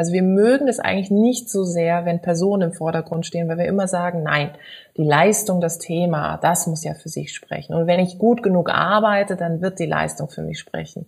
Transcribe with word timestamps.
Also 0.00 0.14
wir 0.14 0.22
mögen 0.22 0.66
es 0.66 0.80
eigentlich 0.80 1.10
nicht 1.10 1.50
so 1.50 1.62
sehr, 1.62 2.06
wenn 2.06 2.22
Personen 2.22 2.70
im 2.70 2.72
Vordergrund 2.72 3.26
stehen, 3.26 3.50
weil 3.50 3.58
wir 3.58 3.66
immer 3.66 3.86
sagen, 3.86 4.22
nein, 4.22 4.48
die 4.96 5.04
Leistung, 5.04 5.60
das 5.60 5.76
Thema, 5.76 6.38
das 6.38 6.66
muss 6.66 6.84
ja 6.84 6.94
für 6.94 7.10
sich 7.10 7.34
sprechen. 7.34 7.74
Und 7.74 7.86
wenn 7.86 8.00
ich 8.00 8.16
gut 8.16 8.42
genug 8.42 8.70
arbeite, 8.70 9.36
dann 9.36 9.60
wird 9.60 9.78
die 9.78 9.84
Leistung 9.84 10.30
für 10.30 10.40
mich 10.40 10.58
sprechen. 10.58 11.04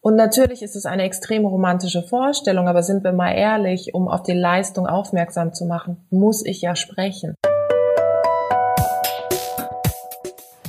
Und 0.00 0.16
natürlich 0.16 0.64
ist 0.64 0.74
es 0.74 0.84
eine 0.84 1.04
extrem 1.04 1.46
romantische 1.46 2.02
Vorstellung, 2.02 2.66
aber 2.66 2.82
sind 2.82 3.04
wir 3.04 3.12
mal 3.12 3.30
ehrlich, 3.30 3.94
um 3.94 4.08
auf 4.08 4.24
die 4.24 4.32
Leistung 4.32 4.88
aufmerksam 4.88 5.52
zu 5.54 5.64
machen, 5.64 5.98
muss 6.10 6.44
ich 6.44 6.60
ja 6.60 6.74
sprechen. 6.74 7.36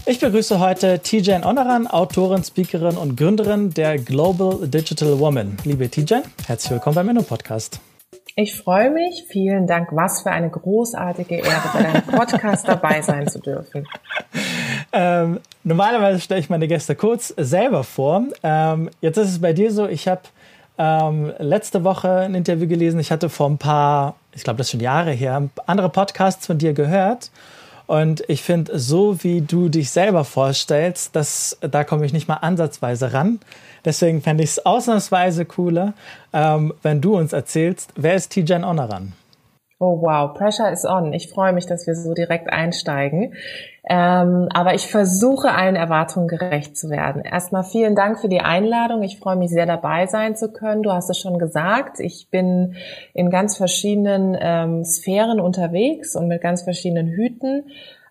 Ich 0.08 0.20
begrüße 0.20 0.60
heute 0.60 1.00
Tijen 1.00 1.44
Onaran, 1.44 1.88
Autorin, 1.88 2.44
Speakerin 2.44 2.96
und 2.96 3.18
Gründerin 3.18 3.72
der 3.72 3.98
Global 3.98 4.68
Digital 4.68 5.18
Woman. 5.18 5.58
Liebe 5.64 5.90
Tijen, 5.90 6.22
herzlich 6.46 6.74
willkommen 6.74 6.94
beim 6.94 7.08
Menno 7.08 7.24
Podcast. 7.24 7.80
Ich 8.36 8.54
freue 8.54 8.91
mich. 8.91 9.26
Vielen 9.28 9.66
Dank. 9.66 9.90
Was 9.94 10.22
für 10.22 10.30
eine 10.30 10.52
großartige 10.52 11.38
Ehre, 11.38 11.70
bei 11.73 11.81
deinem 11.81 12.04
Podcast 12.04 12.68
dabei 12.68 13.02
sein 13.02 13.28
zu 13.28 13.40
dürfen. 13.40 13.88
Ähm, 14.98 15.41
normalerweise 15.66 16.22
stelle 16.22 16.40
ich 16.40 16.50
meine 16.50 16.70
Gäste 16.70 16.95
kurz 16.95 17.34
selber 17.36 17.84
vor. 17.84 18.23
Ähm, 18.44 18.90
jetzt 19.02 19.17
ist 19.17 19.30
es 19.30 19.42
bei 19.42 19.52
dir 19.52 19.70
so, 19.70 19.88
ich 19.88 20.08
habe 20.08 20.22
ähm, 20.78 21.34
letzte 21.38 21.84
Woche 21.84 22.09
ein 22.20 22.34
Interview 22.34 22.66
gelesen. 22.66 23.02
Ich 23.02 23.12
hatte 23.12 23.28
vor 23.28 23.50
ein 23.50 23.58
paar, 23.58 24.16
ich 24.34 24.45
glaube, 24.45 24.58
das 24.58 24.67
ist 24.67 24.72
schon 24.72 24.80
Jahre 24.80 25.12
her, 25.12 25.50
andere 25.66 25.90
Podcasts 25.90 26.45
von 26.45 26.59
dir 26.59 26.72
gehört. 26.72 27.30
Und 27.88 28.23
ich 28.27 28.41
finde, 28.41 28.77
so 28.80 29.23
wie 29.23 29.41
du 29.41 29.70
dich 29.70 29.91
selber 29.91 30.23
vorstellst, 30.23 31.16
das, 31.16 31.57
da 31.62 31.84
komme 31.84 32.05
ich 32.05 32.13
nicht 32.13 32.27
mal 32.27 32.35
ansatzweise 32.35 33.13
ran. 33.13 33.39
Deswegen 33.84 34.21
fände 34.21 34.44
ich 34.44 34.52
es 34.52 34.66
ausnahmsweise 34.66 35.45
cooler, 35.45 35.94
ähm, 36.34 36.73
wenn 36.81 37.02
du 37.02 37.16
uns 37.17 37.34
erzählst, 37.34 37.94
wer 37.95 38.16
ist 38.16 38.30
Tijan 38.30 38.63
Onaran? 38.63 39.13
Oh 39.77 40.02
wow, 40.02 40.34
Pressure 40.34 40.71
is 40.71 40.85
on. 40.85 41.13
Ich 41.13 41.30
freue 41.30 41.52
mich, 41.52 41.66
dass 41.66 41.86
wir 41.86 41.95
so 41.95 42.14
direkt 42.14 42.52
einsteigen. 42.52 43.36
Ähm, 43.88 44.50
aber 44.52 44.73
ich 44.73 44.88
versuche 44.88 45.52
allen 45.52 45.75
Erwartungen 45.75 46.28
gerecht 46.28 46.75
zu 46.75 46.89
werden. 46.89 47.22
Erstmal 47.22 47.64
vielen 47.64 47.95
Dank 47.95 48.19
für 48.19 48.30
die 48.30 48.42
Einladung. 48.42 49.03
Ich 49.03 49.19
freue 49.19 49.36
mich 49.36 49.52
sehr 49.52 49.67
dabei 49.67 50.08
sein 50.08 50.36
zu 50.36 50.52
können. 50.52 50.81
Du 50.81 50.92
hast 50.92 51.09
es 51.09 51.19
schon 51.19 51.38
gesagt. 51.38 52.00
Ich 52.00 52.30
bin 52.31 52.75
in 53.14 53.30
ganz 53.30 53.58
verschiedenen 53.58 54.36
ähm, 54.39 54.83
Sphären 54.83 55.39
unterwegs 55.39 56.16
und 56.16 56.27
mit 56.27 56.42
ganz 56.42 56.64
verschiedenen 56.64 57.08
Hüten. 57.08 57.66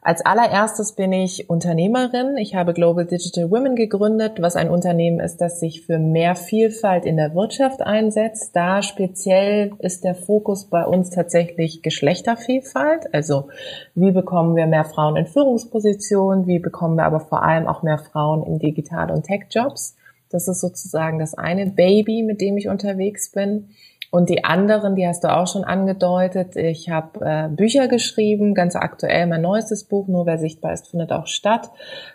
Als 0.07 0.21
allererstes 0.27 0.93
bin 0.93 1.15
ich 1.15 1.49
Unternehmerin. 1.49 2.37
Ich 2.37 2.55
habe 2.55 2.75
Global 2.75 3.07
Digital 3.07 3.51
Women 3.51 3.75
gegründet, 3.75 4.43
was 4.43 4.55
ein 4.55 4.69
Unternehmen 4.69 5.19
ist, 5.19 5.39
das 5.39 5.61
sich 5.61 5.87
für 5.87 5.99
mehr 5.99 6.37
Vielfalt 6.37 7.07
in 7.07 7.17
der 7.17 7.35
Wirtschaft 7.35 7.81
einsetzt. 7.81 8.55
Da 8.55 8.83
speziell 8.83 9.73
ist 9.79 10.05
der 10.05 10.15
Fokus 10.15 10.67
bei 10.67 10.85
uns 10.85 11.09
tatsächlich 11.09 11.81
Geschlechtervielfalt. 11.81 13.15
Also 13.15 13.49
wie 13.95 14.13
bekommen 14.13 14.57
wir 14.57 14.67
mehr 14.67 14.85
Frauen 14.85 15.17
in 15.17 15.25
Führungspositionen? 15.25 16.47
Wie 16.47 16.59
bekommen 16.59 16.97
wir 16.97 17.07
aber 17.07 17.21
vor 17.21 17.43
allem 17.43 17.67
auch 17.67 17.83
mehr 17.83 17.99
Frauen 17.99 18.43
in 18.43 18.59
Digital- 18.59 19.11
und 19.11 19.25
Tech-Jobs? 19.25 19.97
Das 20.29 20.49
ist 20.49 20.61
sozusagen 20.61 21.19
das 21.19 21.33
eine 21.33 21.65
Baby, 21.65 22.23
mit 22.23 22.43
dem 22.43 22.59
ich 22.59 22.69
unterwegs 22.69 23.31
bin. 23.31 23.71
Und 24.15 24.29
die 24.29 24.45
anderen, 24.45 24.95
die 24.95 25.09
hast 25.09 25.25
du 25.25 25.37
auch 25.37 25.49
schon 25.49 25.65
angedeutet. 25.65 26.55
Ich 26.55 26.89
habe 26.89 27.19
äh, 27.21 27.49
Bücher 27.49 27.89
geschrieben, 27.89 28.55
ganz 28.55 28.77
aktuell 28.77 29.27
mein 29.27 29.43
neuestes 29.43 29.83
Buch, 29.89 30.07
Nur 30.07 30.25
wer 30.25 30.39
sichtbar 30.39 30.73
ist, 30.73 30.87
findet 30.87 31.11
auch 31.11 31.27
statt, 31.27 31.69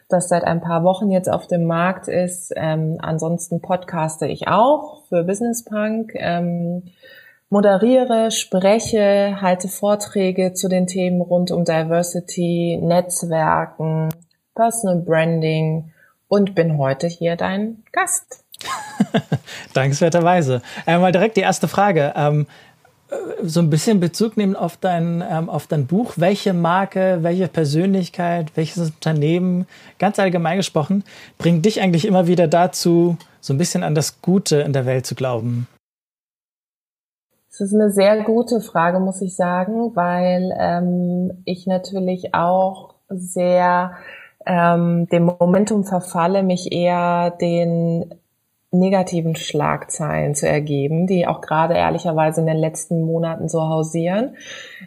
das 0.07 0.29
seit 0.29 0.45
ein 0.45 0.61
paar 0.61 0.85
Wochen 0.85 1.11
jetzt 1.11 1.29
auf 1.29 1.45
dem 1.47 1.65
Markt 1.65 2.07
ist. 2.07 2.53
Ähm, 2.55 2.99
ansonsten 3.01 3.59
podcaste 3.59 4.27
ich 4.27 4.47
auch 4.47 5.03
für 5.09 5.25
Business 5.25 5.65
Punk. 5.65 6.13
Ähm, 6.15 6.83
moderiere, 7.49 8.31
spreche, 8.31 9.41
halte 9.41 9.67
Vorträge 9.67 10.53
zu 10.53 10.69
den 10.69 10.87
Themen 10.87 11.19
rund 11.19 11.51
um 11.51 11.65
Diversity, 11.65 12.79
Netzwerken, 12.81 14.07
Personal 14.55 15.01
Branding 15.01 15.91
und 16.29 16.55
bin 16.55 16.77
heute 16.77 17.07
hier 17.07 17.35
dein 17.35 17.83
Gast. 17.91 18.45
Dankenswerterweise. 19.73 20.61
Äh, 20.85 20.97
mal 20.97 21.11
direkt 21.11 21.37
die 21.37 21.41
erste 21.41 21.67
Frage. 21.67 22.13
Ähm, 22.15 22.47
äh, 23.09 23.15
so 23.43 23.59
ein 23.59 23.69
bisschen 23.69 23.99
Bezug 23.99 24.37
nehmen 24.37 24.55
auf 24.55 24.77
dein, 24.77 25.23
ähm, 25.29 25.49
auf 25.49 25.67
dein 25.67 25.87
Buch. 25.87 26.13
Welche 26.17 26.53
Marke, 26.53 27.19
welche 27.21 27.47
Persönlichkeit, 27.47 28.51
welches 28.55 28.91
Unternehmen, 28.91 29.67
ganz 29.97 30.19
allgemein 30.19 30.57
gesprochen, 30.57 31.03
bringt 31.37 31.65
dich 31.65 31.81
eigentlich 31.81 32.05
immer 32.05 32.27
wieder 32.27 32.47
dazu, 32.47 33.17
so 33.41 33.53
ein 33.53 33.57
bisschen 33.57 33.83
an 33.83 33.95
das 33.95 34.21
Gute 34.21 34.57
in 34.57 34.73
der 34.73 34.85
Welt 34.85 35.05
zu 35.05 35.15
glauben? 35.15 35.67
Das 37.51 37.61
ist 37.61 37.73
eine 37.73 37.91
sehr 37.91 38.23
gute 38.23 38.61
Frage, 38.61 38.99
muss 38.99 39.21
ich 39.21 39.35
sagen, 39.35 39.95
weil 39.95 40.55
ähm, 40.57 41.41
ich 41.43 41.67
natürlich 41.67 42.33
auch 42.33 42.93
sehr 43.09 43.97
ähm, 44.45 45.07
dem 45.09 45.25
Momentum 45.25 45.83
verfalle, 45.83 46.43
mich 46.43 46.71
eher 46.71 47.31
den 47.31 48.15
negativen 48.71 49.35
Schlagzeilen 49.35 50.35
zu 50.35 50.47
ergeben, 50.47 51.07
die 51.07 51.25
auch 51.25 51.41
gerade 51.41 51.73
ehrlicherweise 51.73 52.41
in 52.41 52.47
den 52.47 52.57
letzten 52.57 53.01
Monaten 53.01 53.49
so 53.49 53.61
hausieren. 53.61 54.35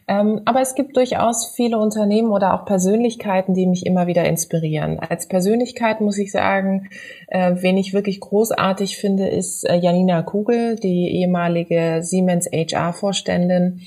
Ähm, 0.06 0.42
aber 0.44 0.60
es 0.60 0.76
gibt 0.76 0.96
durchaus 0.96 1.46
viele 1.46 1.78
Unternehmen 1.78 2.30
oder 2.30 2.54
auch 2.54 2.64
Persönlichkeiten, 2.64 3.54
die 3.54 3.66
mich 3.66 3.84
immer 3.84 4.06
wieder 4.06 4.24
inspirieren. 4.24 5.00
Als 5.00 5.26
Persönlichkeit 5.26 6.00
muss 6.00 6.18
ich 6.18 6.30
sagen, 6.30 6.90
äh, 7.26 7.56
wen 7.56 7.76
ich 7.76 7.92
wirklich 7.92 8.20
großartig 8.20 8.98
finde, 8.98 9.26
ist 9.26 9.68
äh, 9.68 9.76
Janina 9.76 10.22
Kugel, 10.22 10.76
die 10.76 11.08
ehemalige 11.16 11.98
Siemens 12.02 12.48
HR-Vorständin, 12.52 13.80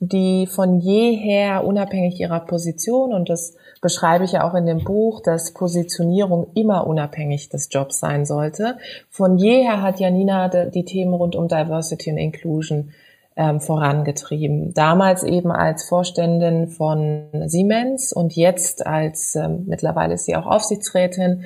die 0.00 0.46
von 0.46 0.80
jeher 0.80 1.64
unabhängig 1.64 2.18
ihrer 2.18 2.40
Position 2.40 3.12
und 3.12 3.28
das 3.28 3.54
beschreibe 3.82 4.24
ich 4.24 4.32
ja 4.32 4.48
auch 4.48 4.54
in 4.54 4.64
dem 4.64 4.82
Buch, 4.84 5.20
dass 5.20 5.52
Positionierung 5.52 6.46
immer 6.54 6.86
unabhängig 6.86 7.50
des 7.50 7.68
Jobs 7.70 7.98
sein 7.98 8.24
sollte. 8.24 8.78
Von 9.10 9.36
jeher 9.36 9.82
hat 9.82 10.00
Janina 10.00 10.48
die 10.48 10.84
Themen 10.84 11.12
rund 11.12 11.36
um 11.36 11.48
Diversity 11.48 12.10
und 12.10 12.16
Inclusion 12.16 12.92
ähm, 13.36 13.60
vorangetrieben. 13.60 14.72
Damals 14.72 15.24
eben 15.24 15.50
als 15.50 15.84
Vorständin 15.88 16.68
von 16.68 17.26
Siemens 17.46 18.12
und 18.12 18.36
jetzt 18.36 18.86
als, 18.86 19.34
ähm, 19.34 19.64
mittlerweile 19.66 20.14
ist 20.14 20.26
sie 20.26 20.36
auch 20.36 20.46
Aufsichtsrätin, 20.46 21.44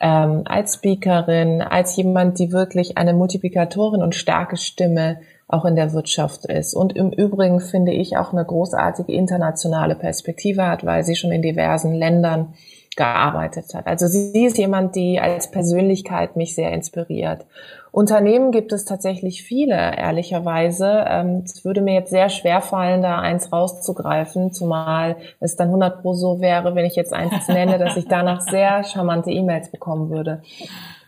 ähm, 0.00 0.42
als 0.44 0.74
Speakerin, 0.74 1.62
als 1.62 1.96
jemand, 1.96 2.38
die 2.38 2.52
wirklich 2.52 2.98
eine 2.98 3.14
Multiplikatorin 3.14 4.02
und 4.02 4.14
starke 4.14 4.56
Stimme 4.56 5.20
auch 5.48 5.64
in 5.64 5.76
der 5.76 5.92
Wirtschaft 5.92 6.46
ist. 6.46 6.74
Und 6.74 6.96
im 6.96 7.10
Übrigen 7.10 7.60
finde 7.60 7.92
ich 7.92 8.16
auch 8.16 8.32
eine 8.32 8.44
großartige 8.44 9.12
internationale 9.12 9.94
Perspektive 9.94 10.66
hat, 10.66 10.84
weil 10.84 11.04
sie 11.04 11.14
schon 11.14 11.32
in 11.32 11.42
diversen 11.42 11.94
Ländern 11.94 12.54
gearbeitet 12.96 13.74
hat. 13.74 13.86
Also 13.86 14.06
sie 14.06 14.46
ist 14.46 14.58
jemand, 14.58 14.96
die 14.96 15.20
als 15.20 15.50
Persönlichkeit 15.50 16.34
mich 16.34 16.54
sehr 16.54 16.72
inspiriert. 16.72 17.46
Unternehmen 17.92 18.52
gibt 18.52 18.72
es 18.72 18.84
tatsächlich 18.84 19.42
viele, 19.42 19.74
ehrlicherweise. 19.74 21.04
Ähm, 21.08 21.42
es 21.44 21.64
würde 21.64 21.82
mir 21.82 21.94
jetzt 21.94 22.10
sehr 22.10 22.28
schwer 22.28 22.60
fallen, 22.60 23.02
da 23.02 23.20
eins 23.20 23.52
rauszugreifen, 23.52 24.52
zumal 24.52 25.16
es 25.40 25.56
dann 25.56 25.68
100 25.68 26.02
pro 26.02 26.14
so 26.14 26.40
wäre, 26.40 26.74
wenn 26.74 26.84
ich 26.86 26.96
jetzt 26.96 27.12
eins 27.12 27.48
nenne, 27.48 27.78
dass 27.78 27.96
ich 27.96 28.06
danach 28.08 28.40
sehr 28.40 28.82
charmante 28.82 29.30
E-Mails 29.30 29.70
bekommen 29.70 30.10
würde. 30.10 30.42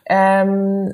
Ähm, 0.07 0.93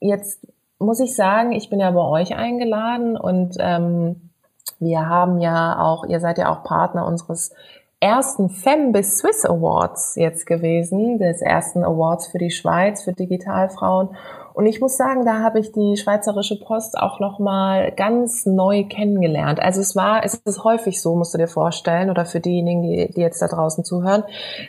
jetzt 0.00 0.40
muss 0.82 1.00
ich 1.00 1.16
sagen, 1.16 1.52
ich 1.52 1.70
bin 1.70 1.80
ja 1.80 1.90
bei 1.90 2.02
euch 2.02 2.34
eingeladen 2.34 3.16
und 3.16 3.56
ähm, 3.58 4.30
wir 4.78 5.08
haben 5.08 5.40
ja 5.40 5.78
auch, 5.80 6.04
ihr 6.04 6.20
seid 6.20 6.38
ja 6.38 6.52
auch 6.52 6.64
Partner 6.64 7.06
unseres 7.06 7.54
ersten 8.00 8.50
Fembis 8.50 9.18
Swiss 9.18 9.44
Awards 9.44 10.16
jetzt 10.16 10.46
gewesen, 10.46 11.18
des 11.18 11.40
ersten 11.40 11.84
Awards 11.84 12.26
für 12.26 12.38
die 12.38 12.50
Schweiz, 12.50 13.04
für 13.04 13.12
Digitalfrauen. 13.12 14.16
Und 14.54 14.66
ich 14.66 14.80
muss 14.80 14.96
sagen, 14.96 15.24
da 15.24 15.40
habe 15.40 15.58
ich 15.58 15.72
die 15.72 15.96
Schweizerische 15.96 16.58
Post 16.60 16.98
auch 16.98 17.20
noch 17.20 17.38
mal 17.38 17.92
ganz 17.92 18.46
neu 18.46 18.84
kennengelernt. 18.84 19.60
Also 19.60 19.80
es 19.80 19.96
war, 19.96 20.24
es 20.24 20.34
ist 20.34 20.64
häufig 20.64 21.00
so, 21.00 21.14
musst 21.14 21.34
du 21.34 21.38
dir 21.38 21.48
vorstellen, 21.48 22.10
oder 22.10 22.24
für 22.24 22.40
diejenigen, 22.40 22.82
die, 22.82 23.10
die 23.12 23.20
jetzt 23.20 23.40
da 23.40 23.48
draußen 23.48 23.84
zuhören, 23.84 24.24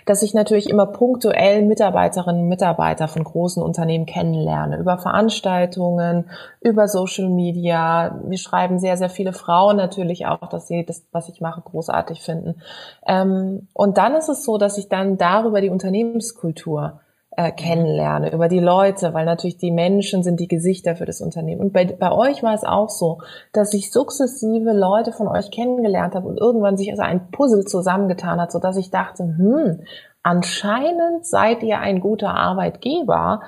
dass 0.06 0.24
ich 0.24 0.34
natürlich 0.34 0.70
immer 0.70 0.86
punktuell 0.86 1.64
Mitarbeiterinnen 1.64 2.44
und 2.44 2.50
Mitarbeiter 2.50 3.08
von 3.08 3.24
großen 3.24 3.62
Unternehmen 3.62 4.06
kennenlerne, 4.06 4.78
über 4.78 4.98
Veranstaltungen, 4.98 6.30
über 6.62 6.88
Social 6.88 7.30
Media. 7.30 8.20
Wir 8.26 8.38
schreiben 8.38 8.80
sehr, 8.80 8.98
sehr 8.98 9.10
viele 9.10 9.34
Frauen 9.34 9.78
natürlich 9.78 10.26
auch, 10.26 10.48
dass 10.50 10.68
sie 10.68 10.86
das, 10.86 11.04
was 11.12 11.30
ich 11.30 11.42
mache, 11.42 11.62
großartig 11.62 12.22
finden. 12.22 12.62
Ähm, 13.06 13.68
und 13.74 13.98
dann 13.98 14.16
ist 14.16 14.30
es 14.30 14.44
so, 14.44 14.58
dass 14.58 14.78
ich 14.78 14.88
dann 14.88 15.18
darüber 15.18 15.62
die 15.62 15.70
Unternehmenskultur 15.70 17.00
äh, 17.38 17.52
kennenlerne, 17.52 18.32
über 18.32 18.48
die 18.48 18.60
Leute, 18.60 19.14
weil 19.14 19.26
natürlich 19.26 19.58
die 19.58 19.72
Menschen 19.72 20.24
sind 20.24 20.40
die 20.40 20.48
Gesichter 20.48 20.96
für 20.96 21.06
das 21.06 21.22
Unternehmen. 21.22 21.62
Und 21.62 21.74
bei, 21.74 21.86
bei 21.86 22.12
euch 22.12 22.44
war 22.44 22.54
es 22.54 22.64
auch 22.64 22.90
so, 22.90 23.20
dass 23.54 23.74
ich 23.74 23.92
sukzessive 23.92 24.72
Leute 24.72 25.12
von 25.12 25.28
euch 25.28 25.52
kennengelernt 25.52 26.16
habe 26.16 26.28
und 26.28 26.40
irgendwann 26.40 26.78
sich 26.78 26.92
also 26.92 27.02
ein 27.02 27.32
Puzzle 27.32 27.66
zusammengetan 27.66 28.40
hat, 28.40 28.52
so 28.52 28.60
dass 28.60 28.78
ich 28.78 28.92
dachte, 28.92 29.24
hm, 29.24 29.82
anscheinend 30.24 31.26
seid 31.26 31.64
ihr 31.64 31.80
ein 31.80 32.00
guter 32.00 32.34
Arbeitgeber, 32.34 33.42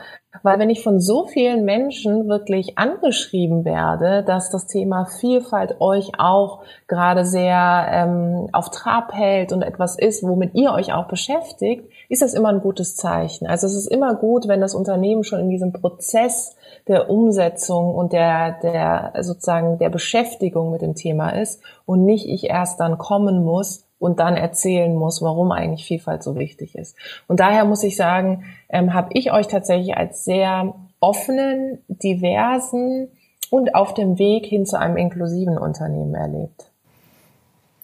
Weil 0.43 0.59
wenn 0.59 0.69
ich 0.69 0.83
von 0.83 0.99
so 0.99 1.25
vielen 1.25 1.63
Menschen 1.63 2.27
wirklich 2.27 2.77
angeschrieben 2.77 3.63
werde, 3.63 4.23
dass 4.23 4.49
das 4.49 4.67
Thema 4.67 5.05
Vielfalt 5.05 5.79
euch 5.79 6.11
auch 6.17 6.63
gerade 6.87 7.23
sehr 7.23 7.87
ähm, 7.89 8.49
auf 8.51 8.69
Trab 8.69 9.13
hält 9.13 9.53
und 9.53 9.61
etwas 9.61 9.97
ist, 9.97 10.23
womit 10.23 10.53
ihr 10.53 10.73
euch 10.73 10.93
auch 10.93 11.07
beschäftigt, 11.07 11.89
ist 12.15 12.21
das 12.21 12.33
immer 12.33 12.49
ein 12.49 12.61
gutes 12.61 12.95
Zeichen. 12.95 13.45
Also 13.45 13.67
es 13.67 13.75
ist 13.75 13.87
immer 13.87 14.15
gut, 14.15 14.47
wenn 14.47 14.61
das 14.61 14.73
Unternehmen 14.73 15.23
schon 15.23 15.41
in 15.41 15.49
diesem 15.49 15.73
Prozess 15.73 16.55
der 16.87 17.09
Umsetzung 17.09 17.93
und 17.93 18.13
der, 18.13 18.59
der 18.61 19.13
sozusagen 19.21 19.77
der 19.79 19.89
Beschäftigung 19.89 20.71
mit 20.71 20.81
dem 20.81 20.95
Thema 20.95 21.31
ist 21.31 21.61
und 21.85 22.05
nicht 22.05 22.27
ich 22.27 22.49
erst 22.49 22.79
dann 22.79 22.97
kommen 22.97 23.43
muss 23.43 23.85
und 23.99 24.19
dann 24.19 24.37
erzählen 24.37 24.95
muss, 24.95 25.21
warum 25.21 25.51
eigentlich 25.51 25.85
Vielfalt 25.85 26.23
so 26.23 26.37
wichtig 26.37 26.75
ist. 26.75 26.95
Und 27.27 27.41
daher 27.41 27.65
muss 27.65 27.83
ich 27.83 27.97
sagen, 27.97 28.45
ähm, 28.69 28.93
habe 28.93 29.09
ich 29.11 29.33
euch 29.33 29.47
tatsächlich 29.47 29.97
als 29.97 30.23
sehr 30.23 30.73
offenen, 31.01 31.79
diversen 31.89 33.09
und 33.49 33.75
auf 33.75 33.93
dem 33.93 34.17
Weg 34.17 34.45
hin 34.45 34.65
zu 34.65 34.79
einem 34.79 34.95
inklusiven 34.95 35.57
Unternehmen 35.57 36.15
erlebt. 36.15 36.71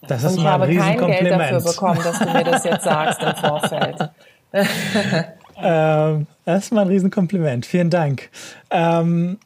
Das 0.08 0.24
ist 0.24 0.32
und 0.32 0.38
ich 0.40 0.44
mal 0.44 0.52
habe 0.54 0.66
ein 0.66 0.78
kein 0.78 0.98
Geld 0.98 1.32
dafür 1.32 1.62
bekommen, 1.62 2.00
dass 2.04 2.20
du 2.20 2.26
mir 2.26 2.44
das 2.44 2.64
jetzt 2.64 2.84
sagst 2.84 3.22
im 3.22 3.36
Vorfeld. 3.36 4.10
Ähm, 5.64 6.28
das 6.46 6.66
ist 6.66 6.74
mal 6.74 6.82
ein 6.82 6.88
Riesenkompliment. 6.88 7.66
Vielen 7.66 7.90
Dank. 7.90 8.30
Ähm, 8.72 9.38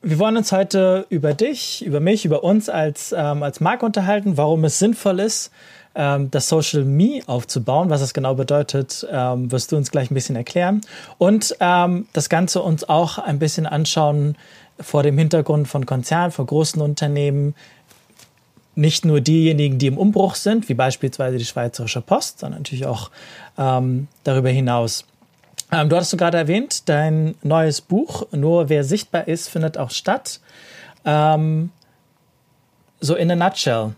wir 0.00 0.18
wollen 0.18 0.36
uns 0.36 0.52
heute 0.52 1.06
über 1.10 1.34
dich, 1.34 1.84
über 1.84 2.00
mich, 2.00 2.24
über 2.24 2.44
uns 2.44 2.68
als, 2.68 3.14
ähm, 3.16 3.42
als 3.42 3.60
Marke 3.60 3.84
unterhalten, 3.84 4.36
warum 4.36 4.64
es 4.64 4.78
sinnvoll 4.78 5.20
ist, 5.20 5.50
ähm, 5.94 6.30
das 6.30 6.48
Social 6.48 6.84
Me 6.84 7.20
aufzubauen. 7.26 7.90
Was 7.90 8.00
das 8.00 8.14
genau 8.14 8.34
bedeutet, 8.34 9.06
ähm, 9.10 9.50
wirst 9.50 9.72
du 9.72 9.76
uns 9.76 9.90
gleich 9.90 10.10
ein 10.10 10.14
bisschen 10.14 10.36
erklären. 10.36 10.80
Und 11.18 11.56
ähm, 11.60 12.06
das 12.12 12.28
Ganze 12.28 12.62
uns 12.62 12.88
auch 12.88 13.18
ein 13.18 13.38
bisschen 13.38 13.66
anschauen 13.66 14.36
vor 14.80 15.02
dem 15.02 15.18
Hintergrund 15.18 15.66
von 15.66 15.84
Konzernen, 15.86 16.30
von 16.30 16.46
großen 16.46 16.80
Unternehmen, 16.80 17.56
nicht 18.78 19.04
nur 19.04 19.20
diejenigen, 19.20 19.78
die 19.78 19.88
im 19.88 19.98
Umbruch 19.98 20.36
sind, 20.36 20.68
wie 20.68 20.74
beispielsweise 20.74 21.36
die 21.36 21.44
Schweizerische 21.44 22.00
Post, 22.00 22.38
sondern 22.38 22.60
natürlich 22.60 22.86
auch 22.86 23.10
ähm, 23.58 24.06
darüber 24.22 24.50
hinaus. 24.50 25.04
Ähm, 25.72 25.88
du 25.88 25.96
hattest 25.96 26.16
gerade 26.16 26.38
erwähnt, 26.38 26.88
dein 26.88 27.34
neues 27.42 27.80
Buch, 27.80 28.26
Nur 28.30 28.68
wer 28.68 28.84
sichtbar 28.84 29.26
ist, 29.26 29.48
findet 29.48 29.76
auch 29.76 29.90
statt. 29.90 30.40
Ähm, 31.04 31.70
so 33.00 33.16
in 33.16 33.30
a 33.30 33.36
nutshell. 33.36 33.94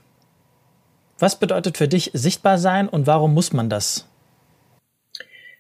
Was 1.18 1.36
bedeutet 1.36 1.76
für 1.76 1.86
dich 1.86 2.10
sichtbar 2.14 2.56
sein 2.56 2.88
und 2.88 3.06
warum 3.06 3.34
muss 3.34 3.52
man 3.52 3.68
das? 3.68 4.06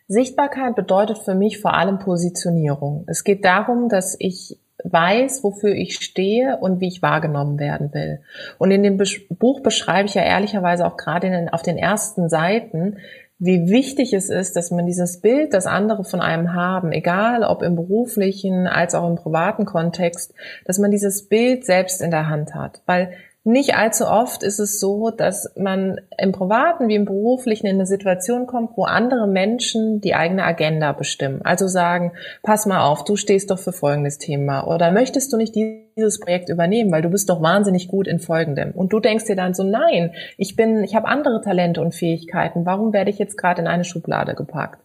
Sichtbarkeit 0.08 0.74
bedeutet 0.74 1.18
für 1.18 1.34
mich 1.34 1.60
vor 1.60 1.74
allem 1.74 1.98
Positionierung. 1.98 3.04
Es 3.06 3.22
geht 3.22 3.44
darum, 3.44 3.90
dass 3.90 4.16
ich 4.18 4.58
weiß, 4.84 5.42
wofür 5.44 5.74
ich 5.74 5.94
stehe 5.94 6.58
und 6.58 6.80
wie 6.80 6.88
ich 6.88 7.02
wahrgenommen 7.02 7.58
werden 7.58 7.92
will. 7.92 8.20
Und 8.58 8.70
in 8.70 8.82
dem 8.82 8.98
Buch 9.30 9.60
beschreibe 9.60 10.08
ich 10.08 10.14
ja 10.14 10.22
ehrlicherweise 10.22 10.86
auch 10.86 10.96
gerade 10.96 11.30
den, 11.30 11.48
auf 11.48 11.62
den 11.62 11.76
ersten 11.76 12.28
Seiten, 12.28 12.98
wie 13.42 13.70
wichtig 13.70 14.12
es 14.12 14.28
ist, 14.28 14.54
dass 14.54 14.70
man 14.70 14.84
dieses 14.84 15.22
Bild, 15.22 15.54
das 15.54 15.66
andere 15.66 16.04
von 16.04 16.20
einem 16.20 16.52
haben, 16.52 16.92
egal 16.92 17.42
ob 17.42 17.62
im 17.62 17.74
beruflichen 17.74 18.66
als 18.66 18.94
auch 18.94 19.08
im 19.08 19.16
privaten 19.16 19.64
Kontext, 19.64 20.34
dass 20.66 20.78
man 20.78 20.90
dieses 20.90 21.26
Bild 21.26 21.64
selbst 21.64 22.02
in 22.02 22.10
der 22.10 22.28
Hand 22.28 22.54
hat. 22.54 22.82
Weil 22.84 23.12
nicht 23.42 23.74
allzu 23.74 24.06
oft 24.06 24.42
ist 24.42 24.58
es 24.58 24.80
so, 24.80 25.10
dass 25.10 25.50
man 25.56 25.98
im 26.18 26.30
privaten 26.32 26.88
wie 26.88 26.94
im 26.94 27.06
beruflichen 27.06 27.66
in 27.66 27.76
eine 27.76 27.86
Situation 27.86 28.46
kommt, 28.46 28.76
wo 28.76 28.84
andere 28.84 29.26
Menschen 29.26 30.02
die 30.02 30.14
eigene 30.14 30.44
Agenda 30.44 30.92
bestimmen. 30.92 31.40
Also 31.42 31.66
sagen, 31.66 32.12
pass 32.42 32.66
mal 32.66 32.84
auf, 32.84 33.04
du 33.04 33.16
stehst 33.16 33.50
doch 33.50 33.58
für 33.58 33.72
folgendes 33.72 34.18
Thema 34.18 34.66
oder 34.66 34.90
möchtest 34.92 35.32
du 35.32 35.38
nicht 35.38 35.54
dieses 35.54 36.20
Projekt 36.20 36.50
übernehmen, 36.50 36.92
weil 36.92 37.00
du 37.00 37.08
bist 37.08 37.30
doch 37.30 37.40
wahnsinnig 37.40 37.88
gut 37.88 38.08
in 38.08 38.20
folgendem. 38.20 38.72
Und 38.72 38.92
du 38.92 39.00
denkst 39.00 39.24
dir 39.24 39.36
dann 39.36 39.54
so, 39.54 39.62
nein, 39.62 40.12
ich 40.36 40.54
bin, 40.54 40.84
ich 40.84 40.94
habe 40.94 41.08
andere 41.08 41.40
Talente 41.40 41.80
und 41.80 41.94
Fähigkeiten. 41.94 42.66
Warum 42.66 42.92
werde 42.92 43.10
ich 43.10 43.18
jetzt 43.18 43.38
gerade 43.38 43.62
in 43.62 43.68
eine 43.68 43.84
Schublade 43.84 44.34
gepackt? 44.34 44.80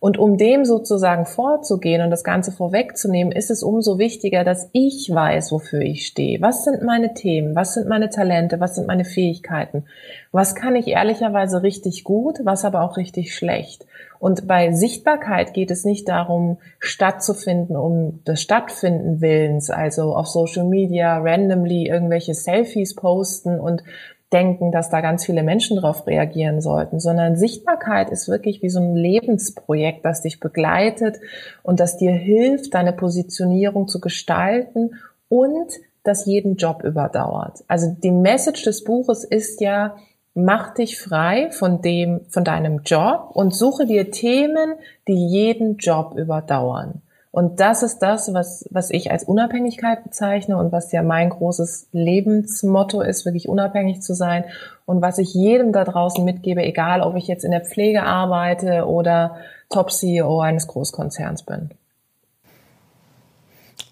Und 0.00 0.18
um 0.18 0.36
dem 0.36 0.64
sozusagen 0.64 1.26
vorzugehen 1.26 2.02
und 2.02 2.10
das 2.10 2.24
Ganze 2.24 2.52
vorwegzunehmen, 2.52 3.32
ist 3.32 3.50
es 3.50 3.62
umso 3.62 3.98
wichtiger, 3.98 4.44
dass 4.44 4.68
ich 4.72 5.10
weiß, 5.12 5.52
wofür 5.52 5.80
ich 5.80 6.06
stehe. 6.06 6.40
Was 6.40 6.64
sind 6.64 6.82
meine 6.82 7.14
Themen? 7.14 7.56
Was 7.56 7.74
sind 7.74 7.88
meine 7.88 8.10
Talente? 8.10 8.60
Was 8.60 8.76
sind 8.76 8.86
meine 8.86 9.04
Fähigkeiten? 9.04 9.84
Was 10.30 10.54
kann 10.54 10.76
ich 10.76 10.86
ehrlicherweise 10.86 11.62
richtig 11.62 12.04
gut? 12.04 12.38
Was 12.44 12.64
aber 12.64 12.82
auch 12.82 12.96
richtig 12.96 13.34
schlecht? 13.34 13.86
Und 14.20 14.48
bei 14.48 14.72
Sichtbarkeit 14.72 15.54
geht 15.54 15.70
es 15.70 15.84
nicht 15.84 16.08
darum, 16.08 16.58
stattzufinden, 16.80 17.76
um 17.76 18.24
des 18.24 18.42
Stattfinden 18.42 19.20
Willens, 19.20 19.70
also 19.70 20.14
auf 20.14 20.26
Social 20.26 20.64
Media 20.64 21.18
randomly 21.18 21.86
irgendwelche 21.86 22.34
Selfies 22.34 22.96
posten 22.96 23.60
und 23.60 23.84
denken, 24.32 24.72
dass 24.72 24.90
da 24.90 25.00
ganz 25.00 25.24
viele 25.24 25.42
Menschen 25.42 25.76
darauf 25.76 26.06
reagieren 26.06 26.60
sollten, 26.60 27.00
sondern 27.00 27.36
Sichtbarkeit 27.36 28.10
ist 28.10 28.28
wirklich 28.28 28.62
wie 28.62 28.68
so 28.68 28.80
ein 28.80 28.94
Lebensprojekt, 28.94 30.04
das 30.04 30.22
dich 30.22 30.38
begleitet 30.38 31.18
und 31.62 31.80
das 31.80 31.96
dir 31.96 32.12
hilft, 32.12 32.74
deine 32.74 32.92
Positionierung 32.92 33.88
zu 33.88 34.00
gestalten 34.00 34.96
und 35.28 35.72
das 36.04 36.26
jeden 36.26 36.56
Job 36.56 36.84
überdauert. 36.84 37.64
Also 37.68 37.94
die 38.02 38.10
Message 38.10 38.64
des 38.64 38.84
Buches 38.84 39.24
ist 39.24 39.60
ja, 39.60 39.96
mach 40.34 40.74
dich 40.74 40.98
frei 40.98 41.50
von 41.50 41.80
dem, 41.80 42.20
von 42.28 42.44
deinem 42.44 42.82
Job 42.84 43.30
und 43.32 43.54
suche 43.54 43.86
dir 43.86 44.10
Themen, 44.10 44.74
die 45.06 45.26
jeden 45.26 45.78
Job 45.78 46.14
überdauern. 46.16 47.02
Und 47.38 47.60
das 47.60 47.84
ist 47.84 48.00
das, 48.00 48.34
was, 48.34 48.64
was 48.72 48.90
ich 48.90 49.12
als 49.12 49.22
Unabhängigkeit 49.22 50.02
bezeichne 50.02 50.56
und 50.56 50.72
was 50.72 50.90
ja 50.90 51.04
mein 51.04 51.30
großes 51.30 51.86
Lebensmotto 51.92 53.00
ist, 53.00 53.26
wirklich 53.26 53.48
unabhängig 53.48 54.02
zu 54.02 54.12
sein 54.12 54.42
und 54.86 55.02
was 55.02 55.18
ich 55.18 55.34
jedem 55.34 55.72
da 55.72 55.84
draußen 55.84 56.24
mitgebe, 56.24 56.64
egal 56.64 57.00
ob 57.00 57.14
ich 57.14 57.28
jetzt 57.28 57.44
in 57.44 57.52
der 57.52 57.64
Pflege 57.64 58.02
arbeite 58.02 58.86
oder 58.86 59.36
Top-CEO 59.70 60.40
eines 60.40 60.66
Großkonzerns 60.66 61.44
bin. 61.44 61.70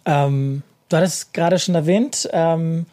Ähm, 0.06 0.64
du 0.88 0.96
hattest 0.96 1.32
gerade 1.32 1.60
schon 1.60 1.76
erwähnt, 1.76 2.28
ähm, 2.32 2.86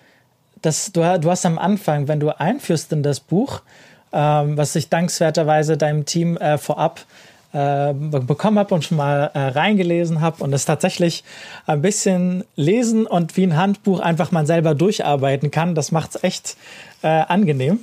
dass 0.61 0.91
du, 0.91 1.01
du 1.19 1.31
hast 1.31 1.47
am 1.47 1.57
Anfang, 1.57 2.07
wenn 2.07 2.19
du 2.19 2.29
einführst 2.29 2.93
in 2.93 3.01
das 3.01 3.21
Buch, 3.21 3.63
ähm, 4.11 4.55
was 4.55 4.75
ich 4.75 4.89
dankenswerterweise 4.89 5.77
deinem 5.77 6.05
Team 6.05 6.37
äh, 6.37 6.59
vorab 6.59 7.07
äh, 7.53 7.93
bekommen 7.93 8.59
habe 8.59 8.73
und 8.73 8.83
schon 8.83 8.97
mal 8.97 9.29
äh, 9.33 9.39
reingelesen 9.39 10.21
habe 10.21 10.43
und 10.43 10.51
es 10.53 10.65
tatsächlich 10.65 11.23
ein 11.65 11.81
bisschen 11.81 12.43
lesen 12.55 13.05
und 13.05 13.37
wie 13.37 13.43
ein 13.43 13.55
Handbuch 13.55 13.99
einfach 13.99 14.31
mal 14.31 14.45
selber 14.45 14.75
durcharbeiten 14.75 15.51
kann. 15.51 15.75
Das 15.75 15.91
macht 15.91 16.15
es 16.15 16.23
echt 16.23 16.57
äh, 17.03 17.07
angenehm. 17.07 17.79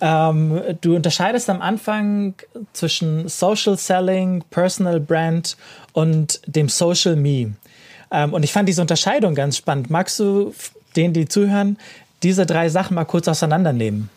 Ähm, 0.00 0.60
du 0.80 0.94
unterscheidest 0.96 1.48
am 1.48 1.62
Anfang 1.62 2.34
zwischen 2.74 3.28
Social 3.28 3.78
Selling, 3.78 4.44
Personal 4.50 5.00
Brand 5.00 5.56
und 5.92 6.40
dem 6.46 6.68
Social 6.68 7.16
Me. 7.16 7.54
Ähm, 8.10 8.32
und 8.34 8.42
ich 8.42 8.52
fand 8.52 8.68
diese 8.68 8.82
Unterscheidung 8.82 9.34
ganz 9.34 9.56
spannend. 9.56 9.88
Magst 9.88 10.18
du 10.20 10.54
denen, 10.96 11.14
die 11.14 11.26
zuhören, 11.26 11.78
diese 12.22 12.44
drei 12.46 12.68
Sachen 12.68 12.94
mal 12.94 13.04
kurz 13.04 13.28
auseinandernehmen? 13.28 14.10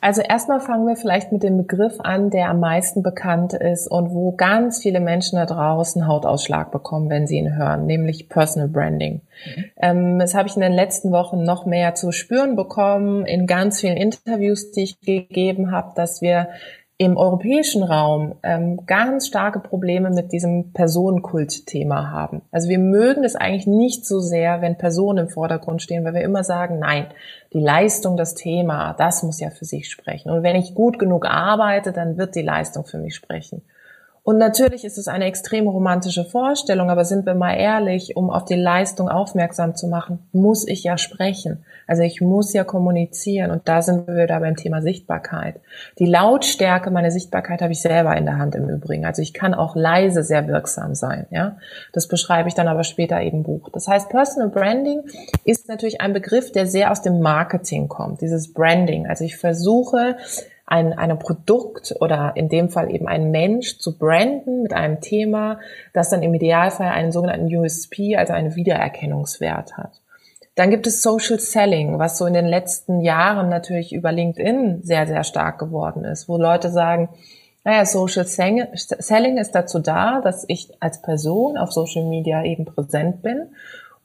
Also 0.00 0.22
erstmal 0.22 0.60
fangen 0.60 0.86
wir 0.86 0.96
vielleicht 0.96 1.32
mit 1.32 1.42
dem 1.42 1.56
Begriff 1.56 1.98
an, 1.98 2.30
der 2.30 2.50
am 2.50 2.60
meisten 2.60 3.02
bekannt 3.02 3.52
ist 3.52 3.88
und 3.88 4.10
wo 4.10 4.32
ganz 4.32 4.80
viele 4.82 5.00
Menschen 5.00 5.36
da 5.36 5.46
draußen 5.46 6.06
Hautausschlag 6.06 6.70
bekommen, 6.70 7.10
wenn 7.10 7.26
sie 7.26 7.38
ihn 7.38 7.56
hören, 7.56 7.86
nämlich 7.86 8.28
Personal 8.28 8.68
Branding. 8.68 9.22
Mhm. 9.44 9.64
Ähm, 9.76 10.18
das 10.18 10.34
habe 10.34 10.48
ich 10.48 10.54
in 10.54 10.62
den 10.62 10.72
letzten 10.72 11.10
Wochen 11.10 11.42
noch 11.42 11.66
mehr 11.66 11.94
zu 11.94 12.12
spüren 12.12 12.54
bekommen 12.54 13.26
in 13.26 13.46
ganz 13.46 13.80
vielen 13.80 13.96
Interviews, 13.96 14.70
die 14.70 14.84
ich 14.84 15.00
gegeben 15.00 15.72
habe, 15.72 15.92
dass 15.96 16.22
wir 16.22 16.48
im 17.00 17.16
europäischen 17.16 17.84
Raum 17.84 18.34
ähm, 18.42 18.84
ganz 18.84 19.28
starke 19.28 19.60
Probleme 19.60 20.10
mit 20.10 20.32
diesem 20.32 20.72
Personenkult-Thema 20.72 22.10
haben. 22.10 22.42
Also 22.50 22.68
wir 22.68 22.80
mögen 22.80 23.22
es 23.22 23.36
eigentlich 23.36 23.68
nicht 23.68 24.04
so 24.04 24.18
sehr, 24.18 24.62
wenn 24.62 24.76
Personen 24.76 25.26
im 25.26 25.28
Vordergrund 25.28 25.80
stehen, 25.80 26.04
weil 26.04 26.14
wir 26.14 26.22
immer 26.22 26.42
sagen, 26.42 26.80
nein, 26.80 27.06
die 27.52 27.60
Leistung, 27.60 28.16
das 28.16 28.34
Thema, 28.34 28.94
das 28.98 29.22
muss 29.22 29.38
ja 29.38 29.50
für 29.50 29.64
sich 29.64 29.88
sprechen. 29.88 30.28
Und 30.28 30.42
wenn 30.42 30.56
ich 30.56 30.74
gut 30.74 30.98
genug 30.98 31.24
arbeite, 31.24 31.92
dann 31.92 32.18
wird 32.18 32.34
die 32.34 32.42
Leistung 32.42 32.84
für 32.84 32.98
mich 32.98 33.14
sprechen. 33.14 33.62
Und 34.28 34.36
natürlich 34.36 34.84
ist 34.84 34.98
es 34.98 35.08
eine 35.08 35.24
extrem 35.24 35.68
romantische 35.68 36.22
Vorstellung, 36.22 36.90
aber 36.90 37.06
sind 37.06 37.24
wir 37.24 37.34
mal 37.34 37.54
ehrlich, 37.54 38.14
um 38.14 38.28
auf 38.28 38.44
die 38.44 38.56
Leistung 38.56 39.08
aufmerksam 39.08 39.74
zu 39.74 39.88
machen, 39.88 40.18
muss 40.32 40.68
ich 40.68 40.84
ja 40.84 40.98
sprechen. 40.98 41.64
Also 41.86 42.02
ich 42.02 42.20
muss 42.20 42.52
ja 42.52 42.62
kommunizieren 42.62 43.50
und 43.50 43.66
da 43.66 43.80
sind 43.80 44.06
wir 44.06 44.26
da 44.26 44.38
beim 44.38 44.54
Thema 44.54 44.82
Sichtbarkeit. 44.82 45.62
Die 45.98 46.04
Lautstärke 46.04 46.90
meiner 46.90 47.10
Sichtbarkeit 47.10 47.62
habe 47.62 47.72
ich 47.72 47.80
selber 47.80 48.18
in 48.18 48.26
der 48.26 48.36
Hand 48.36 48.54
im 48.54 48.68
Übrigen. 48.68 49.06
Also 49.06 49.22
ich 49.22 49.32
kann 49.32 49.54
auch 49.54 49.74
leise 49.74 50.22
sehr 50.22 50.46
wirksam 50.46 50.94
sein, 50.94 51.26
ja. 51.30 51.56
Das 51.94 52.06
beschreibe 52.06 52.50
ich 52.50 52.54
dann 52.54 52.68
aber 52.68 52.84
später 52.84 53.22
eben 53.22 53.44
Buch. 53.44 53.70
Das 53.72 53.88
heißt, 53.88 54.10
Personal 54.10 54.50
Branding 54.50 55.04
ist 55.46 55.70
natürlich 55.70 56.02
ein 56.02 56.12
Begriff, 56.12 56.52
der 56.52 56.66
sehr 56.66 56.90
aus 56.90 57.00
dem 57.00 57.20
Marketing 57.20 57.88
kommt, 57.88 58.20
dieses 58.20 58.52
Branding. 58.52 59.06
Also 59.06 59.24
ich 59.24 59.38
versuche, 59.38 60.18
ein, 60.68 60.92
ein 60.92 61.18
Produkt 61.18 61.94
oder 62.00 62.32
in 62.34 62.48
dem 62.48 62.68
Fall 62.68 62.94
eben 62.94 63.08
ein 63.08 63.30
Mensch 63.30 63.78
zu 63.78 63.96
branden 63.96 64.62
mit 64.62 64.74
einem 64.74 65.00
Thema, 65.00 65.60
das 65.94 66.10
dann 66.10 66.22
im 66.22 66.34
Idealfall 66.34 66.88
einen 66.88 67.10
sogenannten 67.10 67.54
USP, 67.54 68.16
also 68.16 68.34
einen 68.34 68.54
Wiedererkennungswert 68.54 69.78
hat. 69.78 70.00
Dann 70.56 70.70
gibt 70.70 70.86
es 70.86 71.02
Social 71.02 71.38
Selling, 71.38 71.98
was 71.98 72.18
so 72.18 72.26
in 72.26 72.34
den 72.34 72.46
letzten 72.46 73.00
Jahren 73.00 73.48
natürlich 73.48 73.94
über 73.94 74.12
LinkedIn 74.12 74.82
sehr, 74.82 75.06
sehr 75.06 75.24
stark 75.24 75.58
geworden 75.58 76.04
ist, 76.04 76.28
wo 76.28 76.36
Leute 76.36 76.68
sagen, 76.70 77.08
naja, 77.64 77.84
Social 77.86 78.26
Selling 78.26 79.36
ist 79.38 79.54
dazu 79.54 79.78
da, 79.78 80.20
dass 80.20 80.44
ich 80.48 80.70
als 80.80 81.00
Person 81.00 81.56
auf 81.56 81.72
Social 81.72 82.04
Media 82.04 82.44
eben 82.44 82.66
präsent 82.66 83.22
bin 83.22 83.48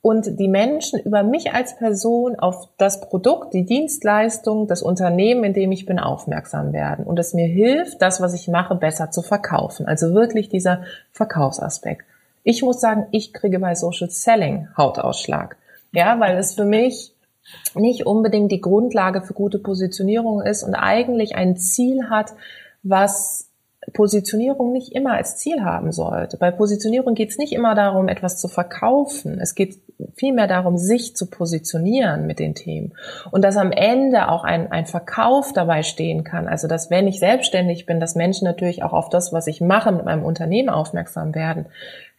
und 0.03 0.37
die 0.37 0.49
Menschen 0.49 0.99
über 0.99 1.23
mich 1.23 1.53
als 1.53 1.77
Person 1.77 2.35
auf 2.37 2.67
das 2.77 2.99
Produkt, 2.99 3.53
die 3.53 3.63
Dienstleistung, 3.63 4.67
das 4.67 4.83
Unternehmen, 4.83 5.45
in 5.45 5.53
dem 5.53 5.71
ich 5.71 5.85
bin, 5.85 5.97
aufmerksam 5.97 6.73
werden 6.73 7.05
und 7.05 7.19
es 7.19 7.33
mir 7.33 7.47
hilft, 7.47 8.01
das, 8.01 8.19
was 8.19 8.33
ich 8.33 8.49
mache, 8.49 8.75
besser 8.75 9.11
zu 9.11 9.21
verkaufen. 9.21 9.87
Also 9.87 10.13
wirklich 10.13 10.49
dieser 10.49 10.81
Verkaufsaspekt. 11.13 12.05
Ich 12.43 12.61
muss 12.63 12.81
sagen, 12.81 13.07
ich 13.11 13.31
kriege 13.31 13.59
bei 13.59 13.75
Social 13.75 14.09
Selling 14.09 14.67
Hautausschlag. 14.75 15.55
Ja, 15.93 16.19
weil 16.19 16.37
es 16.37 16.53
für 16.53 16.65
mich 16.65 17.13
nicht 17.73 18.05
unbedingt 18.05 18.51
die 18.51 18.59
Grundlage 18.59 19.21
für 19.21 19.33
gute 19.33 19.57
Positionierung 19.57 20.41
ist 20.41 20.63
und 20.63 20.75
eigentlich 20.75 21.37
ein 21.37 21.55
Ziel 21.55 22.09
hat, 22.09 22.33
was 22.83 23.47
Positionierung 23.91 24.71
nicht 24.71 24.93
immer 24.93 25.13
als 25.13 25.37
Ziel 25.37 25.63
haben 25.63 25.91
sollte. 25.91 26.37
Bei 26.37 26.51
Positionierung 26.51 27.15
geht 27.15 27.31
es 27.31 27.37
nicht 27.37 27.53
immer 27.53 27.75
darum, 27.75 28.07
etwas 28.07 28.39
zu 28.39 28.47
verkaufen. 28.47 29.39
Es 29.41 29.55
geht 29.55 29.79
vielmehr 30.15 30.47
darum, 30.47 30.77
sich 30.77 31.15
zu 31.15 31.29
positionieren 31.29 32.25
mit 32.25 32.39
den 32.39 32.55
Themen. 32.55 32.93
Und 33.31 33.43
dass 33.43 33.57
am 33.57 33.71
Ende 33.71 34.29
auch 34.29 34.43
ein, 34.43 34.71
ein 34.71 34.85
Verkauf 34.85 35.53
dabei 35.53 35.83
stehen 35.83 36.23
kann. 36.23 36.47
Also, 36.47 36.67
dass 36.67 36.89
wenn 36.89 37.07
ich 37.07 37.19
selbstständig 37.19 37.85
bin, 37.85 37.99
dass 37.99 38.15
Menschen 38.15 38.45
natürlich 38.45 38.83
auch 38.83 38.93
auf 38.93 39.09
das, 39.09 39.33
was 39.33 39.47
ich 39.47 39.59
mache, 39.59 39.91
mit 39.91 40.05
meinem 40.05 40.23
Unternehmen 40.23 40.69
aufmerksam 40.69 41.35
werden. 41.35 41.65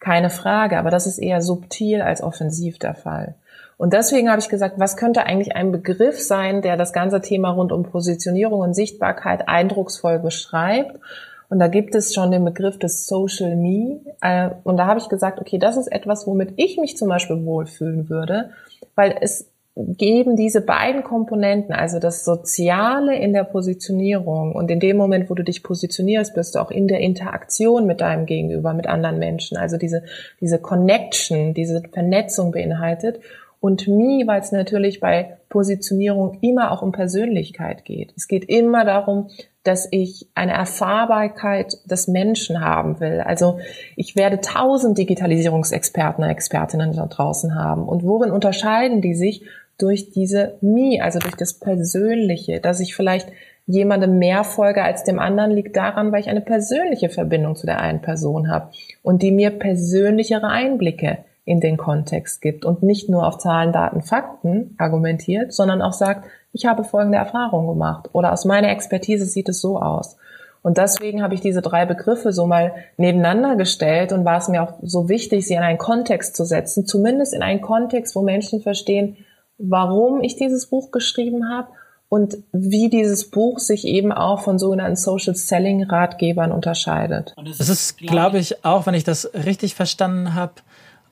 Keine 0.01 0.31
Frage. 0.31 0.79
Aber 0.79 0.91
das 0.91 1.07
ist 1.07 1.19
eher 1.19 1.41
subtil 1.41 2.03
als 2.03 2.23
offensiv 2.23 2.79
der 2.79 2.95
Fall. 2.95 3.35
Und 3.77 3.93
deswegen 3.93 4.31
habe 4.31 4.41
ich 4.41 4.49
gesagt, 4.49 4.79
was 4.79 4.97
könnte 4.97 5.27
eigentlich 5.27 5.57
ein 5.57 5.73
Begriff 5.73 6.21
sein, 6.21 6.63
der 6.63 6.77
das 6.77 6.93
ganze 6.93 7.21
Thema 7.21 7.51
rund 7.51 7.73
um 7.73 7.83
Positionierung 7.83 8.61
und 8.61 8.75
Sichtbarkeit 8.75 9.49
eindrucksvoll 9.49 10.21
beschreibt 10.21 11.01
und 11.49 11.59
da 11.59 11.69
gibt 11.69 11.95
es 11.95 12.15
schon 12.15 12.31
den 12.31 12.45
Begriff 12.45 12.79
des 12.79 13.07
Social 13.07 13.57
Me. 13.57 14.01
Äh, 14.21 14.51
und 14.65 14.77
da 14.77 14.87
habe 14.87 14.99
ich 14.99 15.09
gesagt, 15.09 15.41
okay, 15.41 15.59
das 15.59 15.77
ist 15.77 15.89
etwas, 15.89 16.27
womit 16.27 16.55
ich 16.57 16.79
mich 16.79 16.97
zum 16.97 17.09
Beispiel 17.09 17.45
wohlfühlen 17.45 18.09
würde, 18.09 18.51
weil 18.95 19.17
es 19.21 19.51
geben 19.77 20.37
diese 20.37 20.61
beiden 20.61 21.03
Komponenten, 21.03 21.75
also 21.75 21.99
das 21.99 22.25
Soziale 22.25 23.17
in 23.17 23.33
der 23.33 23.43
Positionierung 23.43 24.55
und 24.55 24.71
in 24.71 24.79
dem 24.79 24.97
Moment, 24.97 25.29
wo 25.29 25.35
du 25.35 25.43
dich 25.43 25.65
positionierst, 25.65 26.33
bist 26.35 26.55
du 26.55 26.61
auch 26.61 26.71
in 26.71 26.87
der 26.87 27.01
Interaktion 27.01 27.85
mit 27.85 28.01
deinem 28.01 28.27
Gegenüber, 28.27 28.73
mit 28.73 28.87
anderen 28.87 29.19
Menschen, 29.19 29.57
also 29.57 29.77
diese, 29.77 30.05
diese 30.41 30.61
Connection, 30.61 31.55
diese 31.55 31.83
Vernetzung 31.93 32.53
beinhaltet 32.53 33.19
und 33.65 33.89
Me, 33.89 34.25
weil 34.27 34.43
es 34.43 34.53
natürlich 34.53 35.01
bei 35.01 35.39
Positionierung 35.49 36.37
immer 36.43 36.71
auch 36.71 36.83
um 36.83 36.93
Persönlichkeit 36.93 37.87
geht. 37.87 38.13
Es 38.15 38.29
geht 38.29 38.45
immer 38.45 38.85
darum, 38.85 39.29
dass 39.63 39.89
ich 39.91 40.29
eine 40.35 40.53
Erfahrbarkeit 40.53 41.79
des 41.91 42.07
Menschen 42.07 42.61
haben 42.61 43.01
will. 43.01 43.23
Also 43.23 43.61
ich 43.97 44.17
werde 44.17 44.43
tausend 44.43 44.99
Digitalisierungsexperten 44.99 46.25
Expertinnen 46.25 46.93
da 46.95 47.07
draußen 47.07 47.55
haben. 47.55 47.89
Und 47.89 48.03
worin 48.03 48.33
unterscheiden 48.33 49.01
die 49.01 49.15
sich? 49.15 49.47
Durch 49.79 50.11
diese 50.11 50.59
Me, 50.61 50.99
also 51.01 51.19
durch 51.19 51.35
das 51.35 51.55
Persönliche, 51.55 52.61
dass 52.61 52.81
ich 52.81 52.95
vielleicht 52.95 53.29
jemandem 53.67 54.19
mehr 54.19 54.45
folge 54.45 54.83
als 54.85 55.05
dem 55.05 55.19
anderen, 55.19 55.53
liegt 55.53 55.75
daran, 55.75 56.13
weil 56.13 56.21
ich 56.21 56.29
eine 56.29 56.43
persönliche 56.43 57.09
Verbindung 57.09 57.57
zu 57.57 57.65
der 57.65 57.81
einen 57.81 58.03
Person 58.03 58.51
habe 58.51 58.73
und 59.03 59.23
die 59.23 59.33
mir 59.33 59.51
persönlichere 59.51 60.49
Einblicke 60.49 61.25
in 61.45 61.61
den 61.61 61.77
Kontext 61.77 62.41
gibt 62.41 62.65
und 62.65 62.83
nicht 62.83 63.09
nur 63.09 63.27
auf 63.27 63.39
Zahlen, 63.39 63.73
Daten, 63.73 64.03
Fakten 64.03 64.75
argumentiert, 64.79 65.53
sondern 65.53 65.83
auch 65.83 65.93
sagt, 65.93 66.27
ich 66.53 66.67
habe 66.67 66.85
folgende 66.85 67.19
Erfahrung 67.19 67.67
gemacht 67.67 68.09
oder 68.13 68.33
aus 68.33 68.45
meiner 68.45 68.71
Expertise 68.71 69.27
sieht 69.27 69.49
es 69.49 69.61
so 69.61 69.79
aus. 69.79 70.17
Und 70.63 70.79
deswegen 70.79 71.23
habe 71.23 71.35
ich 71.35 71.43
diese 71.43 71.61
drei 71.61 71.85
Begriffe 71.85 72.33
so 72.33 72.47
mal 72.47 72.73
nebeneinander 72.97 73.57
gestellt 73.57 74.13
und 74.13 74.25
war 74.25 74.39
es 74.39 74.49
mir 74.49 74.63
auch 74.63 74.79
so 74.81 75.11
wichtig, 75.11 75.47
sie 75.47 75.55
in 75.55 75.63
einen 75.63 75.77
Kontext 75.77 76.35
zu 76.37 76.47
setzen, 76.47 76.87
zumindest 76.87 77.35
in 77.35 77.43
einen 77.43 77.61
Kontext, 77.61 78.17
wo 78.17 78.23
Menschen 78.23 78.63
verstehen, 78.63 79.19
warum 79.59 80.23
ich 80.23 80.37
dieses 80.37 80.71
Buch 80.71 80.91
geschrieben 80.91 81.51
habe 81.51 81.69
und 82.09 82.39
wie 82.53 82.89
dieses 82.89 83.31
Buch 83.31 83.59
sich 83.59 83.87
eben 83.87 84.11
auch 84.11 84.41
von 84.41 84.59
sogenannten 84.59 84.97
Social 84.97 85.35
Selling 85.35 85.83
Ratgebern 85.83 86.51
unterscheidet. 86.51 87.35
Das 87.59 87.69
ist, 87.69 87.99
glaube 87.99 88.39
ich, 88.39 88.65
auch, 88.65 88.87
wenn 88.87 88.95
ich 88.95 89.05
das 89.05 89.31
richtig 89.35 89.75
verstanden 89.75 90.35
habe, 90.35 90.55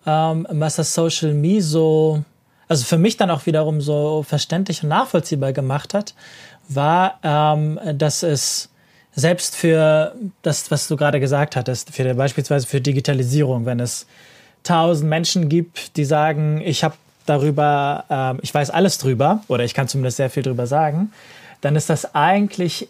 ähm, 0.06 0.46
was 0.50 0.76
das 0.76 0.94
Social 0.94 1.34
Me 1.34 1.60
so, 1.60 2.22
also 2.68 2.84
für 2.84 2.98
mich 2.98 3.16
dann 3.16 3.30
auch 3.30 3.46
wiederum 3.46 3.80
so 3.80 4.22
verständlich 4.22 4.82
und 4.82 4.88
nachvollziehbar 4.88 5.52
gemacht 5.52 5.94
hat, 5.94 6.14
war, 6.68 7.18
ähm, 7.22 7.78
dass 7.94 8.22
es 8.22 8.68
selbst 9.14 9.56
für 9.56 10.14
das, 10.42 10.70
was 10.70 10.88
du 10.88 10.96
gerade 10.96 11.20
gesagt 11.20 11.56
hattest, 11.56 11.90
für 11.90 12.14
beispielsweise 12.14 12.66
für 12.66 12.80
Digitalisierung, 12.80 13.66
wenn 13.66 13.80
es 13.80 14.06
tausend 14.62 15.10
Menschen 15.10 15.48
gibt, 15.48 15.96
die 15.96 16.04
sagen, 16.04 16.62
ich 16.64 16.82
habe 16.82 16.94
darüber, 17.26 18.04
ähm, 18.08 18.38
ich 18.42 18.52
weiß 18.52 18.70
alles 18.70 18.98
drüber 18.98 19.42
oder 19.48 19.64
ich 19.64 19.74
kann 19.74 19.88
zumindest 19.88 20.16
sehr 20.16 20.30
viel 20.30 20.42
drüber 20.42 20.66
sagen, 20.66 21.12
dann 21.60 21.76
ist 21.76 21.90
das 21.90 22.14
eigentlich, 22.14 22.88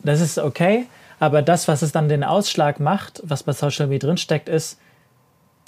das 0.00 0.20
ist 0.20 0.38
okay, 0.38 0.86
aber 1.18 1.42
das, 1.42 1.68
was 1.68 1.82
es 1.82 1.92
dann 1.92 2.08
den 2.08 2.24
Ausschlag 2.24 2.80
macht, 2.80 3.20
was 3.24 3.42
bei 3.42 3.52
Social 3.52 3.86
Media 3.86 4.08
drinsteckt, 4.08 4.48
ist, 4.48 4.78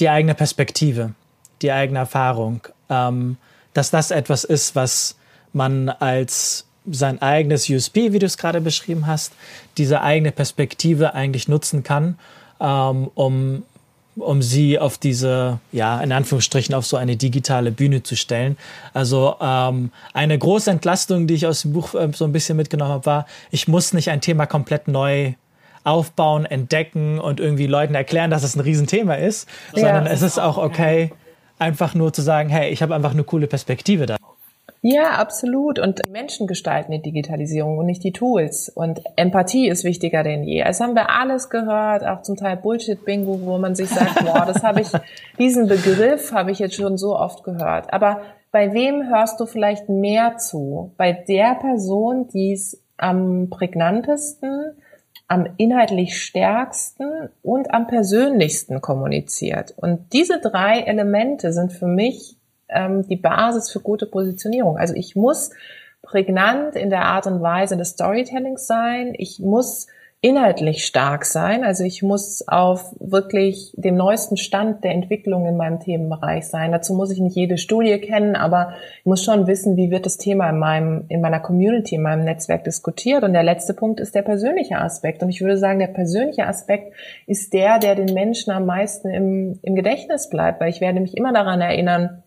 die 0.00 0.08
eigene 0.08 0.34
Perspektive, 0.34 1.14
die 1.60 1.72
eigene 1.72 2.00
Erfahrung, 2.00 2.60
ähm, 2.88 3.36
dass 3.74 3.90
das 3.90 4.10
etwas 4.10 4.44
ist, 4.44 4.74
was 4.74 5.16
man 5.52 5.88
als 5.88 6.66
sein 6.90 7.22
eigenes 7.22 7.68
USP, 7.68 8.12
wie 8.12 8.18
du 8.18 8.26
es 8.26 8.36
gerade 8.36 8.60
beschrieben 8.60 9.06
hast, 9.06 9.32
diese 9.78 10.00
eigene 10.00 10.32
Perspektive 10.32 11.14
eigentlich 11.14 11.48
nutzen 11.48 11.82
kann, 11.82 12.18
ähm, 12.60 13.08
um, 13.14 13.62
um 14.16 14.42
sie 14.42 14.78
auf 14.78 14.98
diese, 14.98 15.60
ja, 15.70 16.00
in 16.00 16.12
Anführungsstrichen 16.12 16.74
auf 16.74 16.86
so 16.86 16.96
eine 16.96 17.16
digitale 17.16 17.70
Bühne 17.70 18.02
zu 18.02 18.16
stellen. 18.16 18.56
Also 18.92 19.36
ähm, 19.40 19.92
eine 20.12 20.38
große 20.38 20.70
Entlastung, 20.70 21.26
die 21.26 21.34
ich 21.34 21.46
aus 21.46 21.62
dem 21.62 21.72
Buch 21.72 21.94
äh, 21.94 22.10
so 22.12 22.24
ein 22.24 22.32
bisschen 22.32 22.56
mitgenommen 22.56 22.92
habe, 22.92 23.06
war, 23.06 23.26
ich 23.50 23.68
muss 23.68 23.92
nicht 23.92 24.10
ein 24.10 24.20
Thema 24.20 24.46
komplett 24.46 24.88
neu 24.88 25.34
aufbauen, 25.84 26.44
entdecken 26.44 27.18
und 27.18 27.40
irgendwie 27.40 27.66
Leuten 27.66 27.94
erklären, 27.94 28.30
dass 28.30 28.42
es 28.42 28.56
ein 28.56 28.60
Riesenthema 28.60 29.14
ist, 29.14 29.48
ja. 29.74 29.80
sondern 29.80 30.06
es 30.06 30.22
ist 30.22 30.38
auch 30.38 30.58
okay, 30.58 31.12
einfach 31.58 31.94
nur 31.94 32.12
zu 32.12 32.22
sagen, 32.22 32.48
hey, 32.48 32.70
ich 32.70 32.82
habe 32.82 32.94
einfach 32.94 33.12
eine 33.12 33.24
coole 33.24 33.46
Perspektive 33.46 34.06
da. 34.06 34.16
Ja, 34.84 35.12
absolut. 35.12 35.78
Und 35.78 36.00
Menschen 36.10 36.48
gestalten 36.48 36.90
die 36.90 37.00
Digitalisierung 37.00 37.78
und 37.78 37.86
nicht 37.86 38.02
die 38.02 38.10
Tools. 38.10 38.68
Und 38.68 39.00
Empathie 39.14 39.68
ist 39.68 39.84
wichtiger 39.84 40.24
denn 40.24 40.42
je. 40.42 40.62
Es 40.62 40.80
haben 40.80 40.96
wir 40.96 41.08
alles 41.08 41.50
gehört, 41.50 42.04
auch 42.04 42.22
zum 42.22 42.36
Teil 42.36 42.56
Bullshit-Bingo, 42.56 43.42
wo 43.44 43.58
man 43.58 43.76
sich 43.76 43.88
sagt, 43.88 44.16
boah, 44.24 44.44
das 44.44 44.64
habe 44.64 44.80
ich, 44.80 44.88
diesen 45.38 45.68
Begriff 45.68 46.32
habe 46.32 46.50
ich 46.50 46.58
jetzt 46.58 46.74
schon 46.74 46.98
so 46.98 47.16
oft 47.16 47.44
gehört. 47.44 47.92
Aber 47.92 48.22
bei 48.50 48.74
wem 48.74 49.08
hörst 49.08 49.38
du 49.38 49.46
vielleicht 49.46 49.88
mehr 49.88 50.36
zu? 50.38 50.92
Bei 50.96 51.12
der 51.12 51.54
Person, 51.54 52.26
die 52.34 52.52
es 52.52 52.82
am 52.96 53.50
prägnantesten 53.50 54.76
am 55.32 55.46
inhaltlich 55.56 56.20
stärksten 56.22 57.30
und 57.42 57.72
am 57.72 57.86
persönlichsten 57.86 58.82
kommuniziert. 58.82 59.72
Und 59.78 60.12
diese 60.12 60.38
drei 60.40 60.80
Elemente 60.80 61.54
sind 61.54 61.72
für 61.72 61.86
mich 61.86 62.36
ähm, 62.68 63.08
die 63.08 63.16
Basis 63.16 63.70
für 63.70 63.80
gute 63.80 64.04
Positionierung. 64.04 64.76
Also 64.76 64.92
ich 64.94 65.16
muss 65.16 65.52
prägnant 66.02 66.76
in 66.76 66.90
der 66.90 67.06
Art 67.06 67.26
und 67.26 67.40
Weise 67.40 67.78
des 67.78 67.92
Storytellings 67.92 68.66
sein. 68.66 69.14
Ich 69.16 69.38
muss 69.38 69.86
inhaltlich 70.24 70.86
stark 70.86 71.24
sein. 71.24 71.64
Also 71.64 71.82
ich 71.82 72.00
muss 72.04 72.46
auf 72.46 72.94
wirklich 73.00 73.74
dem 73.76 73.96
neuesten 73.96 74.36
Stand 74.36 74.84
der 74.84 74.92
Entwicklung 74.92 75.46
in 75.46 75.56
meinem 75.56 75.80
Themenbereich 75.80 76.46
sein. 76.46 76.70
Dazu 76.70 76.94
muss 76.94 77.10
ich 77.10 77.18
nicht 77.18 77.34
jede 77.34 77.58
Studie 77.58 77.98
kennen, 77.98 78.36
aber 78.36 78.74
ich 79.00 79.04
muss 79.04 79.24
schon 79.24 79.48
wissen, 79.48 79.76
wie 79.76 79.90
wird 79.90 80.06
das 80.06 80.18
Thema 80.18 80.48
in 80.48 80.60
meinem, 80.60 81.06
in 81.08 81.20
meiner 81.20 81.40
Community, 81.40 81.96
in 81.96 82.02
meinem 82.02 82.24
Netzwerk 82.24 82.62
diskutiert. 82.62 83.24
Und 83.24 83.32
der 83.32 83.42
letzte 83.42 83.74
Punkt 83.74 83.98
ist 83.98 84.14
der 84.14 84.22
persönliche 84.22 84.78
Aspekt. 84.78 85.24
Und 85.24 85.28
ich 85.28 85.40
würde 85.40 85.58
sagen, 85.58 85.80
der 85.80 85.88
persönliche 85.88 86.46
Aspekt 86.46 86.94
ist 87.26 87.52
der, 87.52 87.80
der 87.80 87.96
den 87.96 88.14
Menschen 88.14 88.52
am 88.52 88.64
meisten 88.64 89.10
im, 89.10 89.58
im 89.62 89.74
Gedächtnis 89.74 90.30
bleibt, 90.30 90.60
weil 90.60 90.70
ich 90.70 90.80
werde 90.80 91.00
mich 91.00 91.16
immer 91.16 91.32
daran 91.32 91.60
erinnern, 91.60 92.22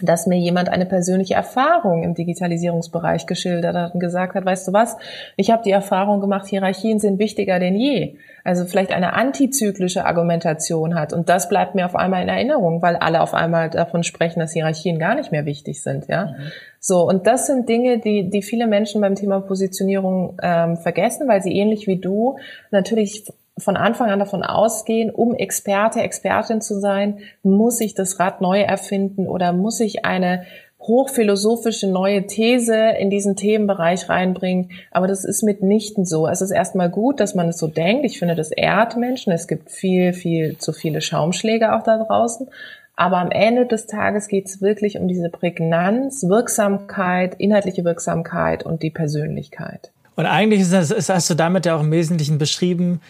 dass 0.00 0.26
mir 0.26 0.38
jemand 0.38 0.68
eine 0.68 0.84
persönliche 0.84 1.34
Erfahrung 1.34 2.02
im 2.02 2.14
Digitalisierungsbereich 2.14 3.26
geschildert 3.26 3.74
hat 3.74 3.94
und 3.94 4.00
gesagt 4.00 4.34
hat, 4.34 4.44
weißt 4.44 4.68
du 4.68 4.72
was, 4.72 4.96
ich 5.36 5.50
habe 5.50 5.62
die 5.62 5.70
Erfahrung 5.70 6.20
gemacht, 6.20 6.46
Hierarchien 6.46 6.98
sind 6.98 7.18
wichtiger 7.18 7.58
denn 7.58 7.76
je. 7.76 8.16
Also 8.44 8.66
vielleicht 8.66 8.92
eine 8.92 9.14
antizyklische 9.14 10.04
Argumentation 10.04 10.94
hat. 10.94 11.12
Und 11.12 11.28
das 11.28 11.48
bleibt 11.48 11.74
mir 11.74 11.86
auf 11.86 11.96
einmal 11.96 12.22
in 12.22 12.28
Erinnerung, 12.28 12.82
weil 12.82 12.96
alle 12.96 13.22
auf 13.22 13.32
einmal 13.32 13.70
davon 13.70 14.04
sprechen, 14.04 14.38
dass 14.40 14.52
Hierarchien 14.52 14.98
gar 14.98 15.14
nicht 15.14 15.32
mehr 15.32 15.46
wichtig 15.46 15.82
sind. 15.82 16.08
Ja, 16.08 16.26
mhm. 16.26 16.52
So, 16.78 17.08
und 17.08 17.26
das 17.26 17.46
sind 17.46 17.68
Dinge, 17.68 17.98
die, 17.98 18.30
die 18.30 18.42
viele 18.42 18.66
Menschen 18.66 19.00
beim 19.00 19.14
Thema 19.14 19.40
Positionierung 19.40 20.38
ähm, 20.42 20.76
vergessen, 20.76 21.26
weil 21.26 21.42
sie 21.42 21.56
ähnlich 21.56 21.86
wie 21.86 21.96
du 21.96 22.36
natürlich 22.70 23.24
von 23.58 23.76
Anfang 23.76 24.10
an 24.10 24.18
davon 24.18 24.42
ausgehen, 24.42 25.10
um 25.10 25.34
Experte, 25.34 26.00
Expertin 26.00 26.60
zu 26.60 26.78
sein, 26.78 27.20
muss 27.42 27.80
ich 27.80 27.94
das 27.94 28.20
Rad 28.20 28.40
neu 28.40 28.60
erfinden 28.60 29.26
oder 29.26 29.52
muss 29.52 29.80
ich 29.80 30.04
eine 30.04 30.44
hochphilosophische 30.80 31.88
neue 31.88 32.26
These 32.26 32.76
in 32.76 33.10
diesen 33.10 33.34
Themenbereich 33.34 34.08
reinbringen. 34.08 34.70
Aber 34.92 35.06
das 35.06 35.24
ist 35.24 35.42
mitnichten 35.42 36.04
so. 36.04 36.28
Es 36.28 36.42
ist 36.42 36.50
erstmal 36.50 36.90
gut, 36.90 37.18
dass 37.18 37.34
man 37.34 37.48
es 37.48 37.58
so 37.58 37.66
denkt. 37.66 38.04
Ich 38.04 38.18
finde, 38.18 38.34
das 38.34 38.52
ehrt 38.52 38.96
Menschen. 38.96 39.32
Es 39.32 39.48
gibt 39.48 39.70
viel, 39.70 40.12
viel 40.12 40.58
zu 40.58 40.72
viele 40.72 41.00
Schaumschläge 41.00 41.74
auch 41.74 41.82
da 41.82 42.04
draußen. 42.04 42.48
Aber 42.94 43.18
am 43.18 43.30
Ende 43.30 43.66
des 43.66 43.86
Tages 43.86 44.28
geht 44.28 44.46
es 44.46 44.62
wirklich 44.62 44.98
um 44.98 45.08
diese 45.08 45.28
Prägnanz, 45.28 46.24
Wirksamkeit, 46.28 47.34
inhaltliche 47.38 47.84
Wirksamkeit 47.84 48.64
und 48.64 48.82
die 48.82 48.90
Persönlichkeit. 48.90 49.90
Und 50.14 50.24
eigentlich 50.24 50.62
ist 50.62 50.72
das, 50.72 50.90
ist, 50.90 51.10
hast 51.10 51.28
du 51.28 51.34
damit 51.34 51.66
ja 51.66 51.76
auch 51.76 51.82
im 51.82 51.90
Wesentlichen 51.90 52.38
beschrieben, 52.38 53.02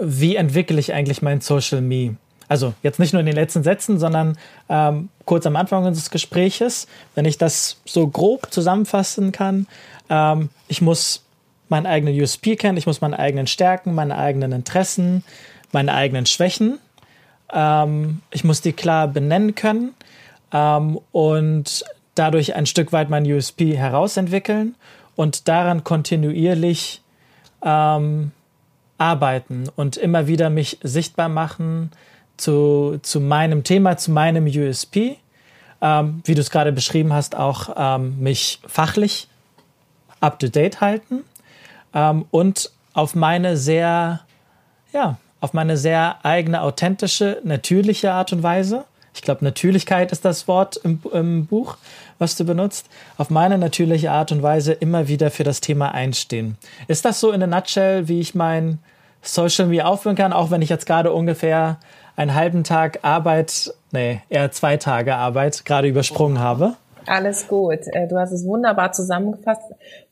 wie 0.00 0.36
entwickle 0.36 0.78
ich 0.78 0.92
eigentlich 0.92 1.22
mein 1.22 1.40
Social 1.40 1.80
Me? 1.80 2.16
Also 2.48 2.72
jetzt 2.82 2.98
nicht 2.98 3.12
nur 3.12 3.20
in 3.20 3.26
den 3.26 3.34
letzten 3.34 3.62
Sätzen, 3.62 3.98
sondern 3.98 4.38
ähm, 4.68 5.10
kurz 5.26 5.44
am 5.46 5.56
Anfang 5.56 5.84
unseres 5.84 6.10
Gespräches, 6.10 6.86
wenn 7.14 7.26
ich 7.26 7.36
das 7.36 7.76
so 7.84 8.06
grob 8.08 8.50
zusammenfassen 8.50 9.32
kann. 9.32 9.66
Ähm, 10.08 10.48
ich 10.66 10.80
muss 10.80 11.22
meinen 11.68 11.86
eigenen 11.86 12.18
USP 12.18 12.56
kennen, 12.56 12.78
ich 12.78 12.86
muss 12.86 13.02
meine 13.02 13.18
eigenen 13.18 13.46
Stärken, 13.46 13.94
meine 13.94 14.16
eigenen 14.16 14.52
Interessen, 14.52 15.22
meine 15.72 15.92
eigenen 15.92 16.24
Schwächen 16.24 16.78
ähm, 17.52 18.22
ich 18.30 18.44
muss 18.44 18.60
die 18.60 18.72
klar 18.72 19.08
benennen 19.08 19.54
können 19.54 19.94
ähm, 20.52 20.98
und 21.12 21.84
dadurch 22.14 22.54
ein 22.54 22.66
Stück 22.66 22.92
weit 22.92 23.10
mein 23.10 23.30
USP 23.30 23.76
herausentwickeln 23.76 24.74
und 25.16 25.48
daran 25.48 25.84
kontinuierlich 25.84 27.00
ähm, 27.62 28.32
arbeiten 28.98 29.68
und 29.76 29.96
immer 29.96 30.26
wieder 30.26 30.50
mich 30.50 30.78
sichtbar 30.82 31.28
machen 31.28 31.90
zu, 32.36 32.98
zu 33.02 33.20
meinem 33.20 33.64
Thema, 33.64 33.96
zu 33.96 34.10
meinem 34.10 34.46
USP. 34.46 35.16
Ähm, 35.80 36.22
wie 36.24 36.34
du 36.34 36.40
es 36.40 36.50
gerade 36.50 36.72
beschrieben 36.72 37.12
hast, 37.12 37.36
auch 37.36 37.70
ähm, 37.76 38.18
mich 38.18 38.60
fachlich 38.66 39.28
up-to-date 40.20 40.80
halten 40.80 41.22
ähm, 41.94 42.26
und 42.32 42.72
auf 42.94 43.14
meine 43.14 43.56
sehr, 43.56 44.20
ja, 44.92 45.18
auf 45.40 45.52
meine 45.52 45.76
sehr 45.76 46.24
eigene, 46.24 46.62
authentische, 46.62 47.40
natürliche 47.44 48.12
Art 48.12 48.32
und 48.32 48.42
Weise. 48.42 48.86
Ich 49.14 49.22
glaube, 49.22 49.44
Natürlichkeit 49.44 50.12
ist 50.12 50.24
das 50.24 50.48
Wort 50.48 50.76
im, 50.76 51.00
im, 51.12 51.46
Buch, 51.46 51.76
was 52.18 52.36
du 52.36 52.44
benutzt. 52.44 52.86
Auf 53.16 53.30
meine 53.30 53.58
natürliche 53.58 54.10
Art 54.10 54.32
und 54.32 54.42
Weise 54.42 54.72
immer 54.72 55.08
wieder 55.08 55.30
für 55.30 55.44
das 55.44 55.60
Thema 55.60 55.92
einstehen. 55.92 56.56
Ist 56.86 57.04
das 57.04 57.20
so 57.20 57.32
in 57.32 57.40
der 57.40 57.48
Nutshell, 57.48 58.08
wie 58.08 58.20
ich 58.20 58.34
mein 58.34 58.78
Social 59.22 59.66
Media 59.66 59.86
aufführen 59.86 60.16
kann, 60.16 60.32
auch 60.32 60.50
wenn 60.50 60.62
ich 60.62 60.68
jetzt 60.68 60.86
gerade 60.86 61.12
ungefähr 61.12 61.78
einen 62.16 62.34
halben 62.34 62.64
Tag 62.64 63.00
Arbeit, 63.02 63.72
nee, 63.92 64.20
eher 64.28 64.50
zwei 64.52 64.76
Tage 64.76 65.16
Arbeit 65.16 65.64
gerade 65.64 65.88
übersprungen 65.88 66.38
habe? 66.38 66.74
Alles 67.06 67.48
gut. 67.48 67.80
Äh, 67.92 68.06
du 68.06 68.18
hast 68.18 68.32
es 68.32 68.46
wunderbar 68.46 68.92
zusammengefasst. 68.92 69.62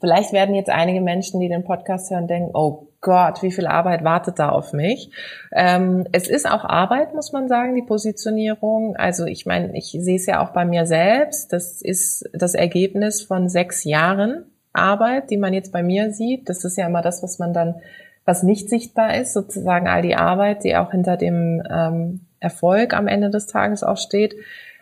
Vielleicht 0.01 0.33
werden 0.33 0.55
jetzt 0.55 0.71
einige 0.71 1.01
Menschen, 1.01 1.41
die 1.41 1.49
den 1.49 1.65
Podcast 1.65 2.11
hören, 2.11 2.27
denken, 2.27 2.51
oh 2.55 2.89
Gott, 3.01 3.43
wie 3.43 3.53
viel 3.53 3.67
Arbeit 3.67 4.05
wartet 4.05 4.39
da 4.39 4.49
auf 4.49 4.73
mich? 4.73 5.11
Ähm, 5.53 6.07
es 6.13 6.29
ist 6.29 6.51
auch 6.51 6.65
Arbeit, 6.65 7.15
muss 7.15 7.33
man 7.33 7.49
sagen, 7.49 7.75
die 7.75 7.83
Positionierung. 7.83 8.97
Also 8.97 9.27
ich 9.27 9.47
meine, 9.47 9.77
ich 9.77 9.97
sehe 9.99 10.17
es 10.17 10.27
ja 10.27 10.45
auch 10.45 10.51
bei 10.51 10.65
mir 10.65 10.87
selbst. 10.87 11.53
Das 11.53 11.83
ist 11.83 12.29
das 12.33 12.55
Ergebnis 12.55 13.23
von 13.23 13.49
sechs 13.49 13.85
Jahren 13.85 14.47
Arbeit, 14.73 15.31
die 15.31 15.37
man 15.37 15.55
jetzt 15.55 15.73
bei 15.73 15.83
mir 15.83 16.13
sieht. 16.13 16.49
Das 16.49 16.65
ist 16.65 16.77
ja 16.77 16.87
immer 16.87 17.03
das, 17.03 17.23
was 17.23 17.39
man 17.39 17.53
dann, 17.53 17.77
was 18.25 18.43
nicht 18.43 18.69
sichtbar 18.69 19.17
ist, 19.17 19.33
sozusagen 19.33 19.89
all 19.89 20.03
die 20.03 20.17
Arbeit, 20.17 20.65
die 20.65 20.77
auch 20.77 20.91
hinter 20.91 21.17
dem 21.17 21.63
ähm, 21.71 22.21
Erfolg 22.41 22.95
am 22.95 23.09
Ende 23.09 23.31
des 23.31 23.47
Tages 23.47 23.83
auch 23.83 23.97
steht. 23.97 24.35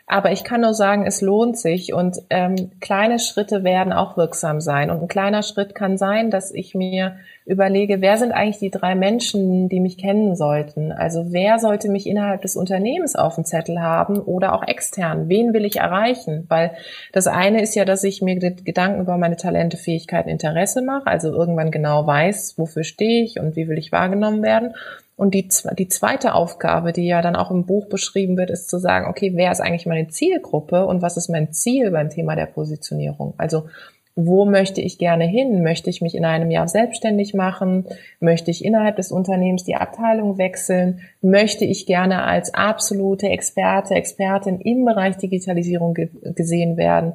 Aber 0.06 0.32
ich 0.32 0.44
kann 0.44 0.60
nur 0.60 0.74
sagen, 0.74 1.06
es 1.06 1.22
lohnt 1.22 1.58
sich 1.58 1.94
und 1.94 2.18
ähm, 2.28 2.72
kleine 2.80 3.18
Schritte 3.18 3.64
werden 3.64 3.92
auch 3.92 4.16
wirksam 4.16 4.60
sein. 4.60 4.90
Und 4.90 5.00
ein 5.00 5.08
kleiner 5.08 5.42
Schritt 5.42 5.74
kann 5.74 5.96
sein, 5.96 6.30
dass 6.30 6.52
ich 6.52 6.74
mir 6.74 7.16
überlege, 7.46 8.00
wer 8.00 8.16
sind 8.16 8.32
eigentlich 8.32 8.58
die 8.58 8.70
drei 8.70 8.94
Menschen, 8.94 9.68
die 9.68 9.80
mich 9.80 9.98
kennen 9.98 10.34
sollten? 10.34 10.92
Also 10.92 11.32
wer 11.32 11.58
sollte 11.58 11.90
mich 11.90 12.06
innerhalb 12.06 12.40
des 12.40 12.56
Unternehmens 12.56 13.16
auf 13.16 13.34
dem 13.34 13.44
Zettel 13.44 13.80
haben 13.80 14.18
oder 14.18 14.54
auch 14.54 14.66
extern? 14.66 15.28
Wen 15.28 15.52
will 15.52 15.66
ich 15.66 15.76
erreichen? 15.76 16.46
Weil 16.48 16.72
das 17.12 17.26
eine 17.26 17.60
ist 17.60 17.74
ja, 17.74 17.84
dass 17.84 18.02
ich 18.02 18.22
mir 18.22 18.38
Gedanken 18.38 19.02
über 19.02 19.18
meine 19.18 19.36
Talente, 19.36 19.76
Fähigkeiten, 19.76 20.30
Interesse 20.30 20.80
mache, 20.80 21.06
also 21.06 21.32
irgendwann 21.32 21.70
genau 21.70 22.06
weiß, 22.06 22.54
wofür 22.56 22.82
stehe 22.82 23.22
ich 23.24 23.38
und 23.38 23.56
wie 23.56 23.68
will 23.68 23.78
ich 23.78 23.92
wahrgenommen 23.92 24.42
werden. 24.42 24.74
Und 25.16 25.34
die, 25.34 25.48
die 25.78 25.88
zweite 25.88 26.34
Aufgabe, 26.34 26.92
die 26.92 27.06
ja 27.06 27.22
dann 27.22 27.36
auch 27.36 27.50
im 27.50 27.66
Buch 27.66 27.86
beschrieben 27.88 28.36
wird, 28.36 28.50
ist 28.50 28.68
zu 28.68 28.78
sagen, 28.78 29.06
okay, 29.08 29.32
wer 29.36 29.52
ist 29.52 29.60
eigentlich 29.60 29.86
meine 29.86 30.08
Zielgruppe 30.08 30.86
und 30.86 31.02
was 31.02 31.16
ist 31.16 31.28
mein 31.28 31.52
Ziel 31.52 31.92
beim 31.92 32.10
Thema 32.10 32.34
der 32.34 32.46
Positionierung? 32.46 33.34
Also 33.36 33.68
wo 34.16 34.44
möchte 34.44 34.80
ich 34.80 34.98
gerne 34.98 35.24
hin? 35.24 35.62
Möchte 35.62 35.90
ich 35.90 36.00
mich 36.00 36.14
in 36.14 36.24
einem 36.24 36.50
Jahr 36.50 36.68
selbstständig 36.68 37.34
machen? 37.34 37.86
Möchte 38.20 38.50
ich 38.50 38.64
innerhalb 38.64 38.96
des 38.96 39.10
Unternehmens 39.10 39.64
die 39.64 39.74
Abteilung 39.74 40.38
wechseln? 40.38 41.00
Möchte 41.20 41.64
ich 41.64 41.86
gerne 41.86 42.22
als 42.22 42.54
absolute 42.54 43.28
Experte, 43.28 43.94
Expertin 43.94 44.60
im 44.60 44.84
Bereich 44.84 45.16
Digitalisierung 45.16 45.94
ge 45.94 46.10
gesehen 46.22 46.76
werden? 46.76 47.14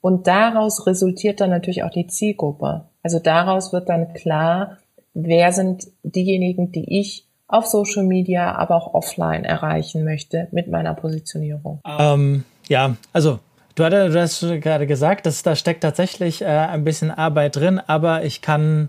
Und 0.00 0.26
daraus 0.26 0.86
resultiert 0.86 1.40
dann 1.40 1.50
natürlich 1.50 1.84
auch 1.84 1.90
die 1.90 2.06
Zielgruppe. 2.06 2.86
Also 3.02 3.18
daraus 3.18 3.72
wird 3.72 3.88
dann 3.88 4.12
klar, 4.14 4.78
wer 5.14 5.52
sind 5.52 5.88
diejenigen, 6.02 6.72
die 6.72 6.98
ich 7.00 7.26
auf 7.46 7.66
Social 7.66 8.04
Media, 8.04 8.54
aber 8.54 8.76
auch 8.76 8.94
offline 8.94 9.44
erreichen 9.44 10.04
möchte 10.04 10.48
mit 10.52 10.68
meiner 10.68 10.94
Positionierung? 10.94 11.80
Ähm, 11.84 12.44
ja, 12.68 12.96
also 13.12 13.40
du, 13.74 13.84
hattest, 13.84 14.14
du 14.14 14.20
hast 14.20 14.62
gerade 14.62 14.86
gesagt, 14.86 15.26
dass 15.26 15.42
da 15.42 15.56
steckt 15.56 15.82
tatsächlich 15.82 16.42
äh, 16.42 16.46
ein 16.46 16.84
bisschen 16.84 17.10
Arbeit 17.10 17.56
drin, 17.56 17.80
aber 17.84 18.24
ich 18.24 18.42
kann 18.42 18.88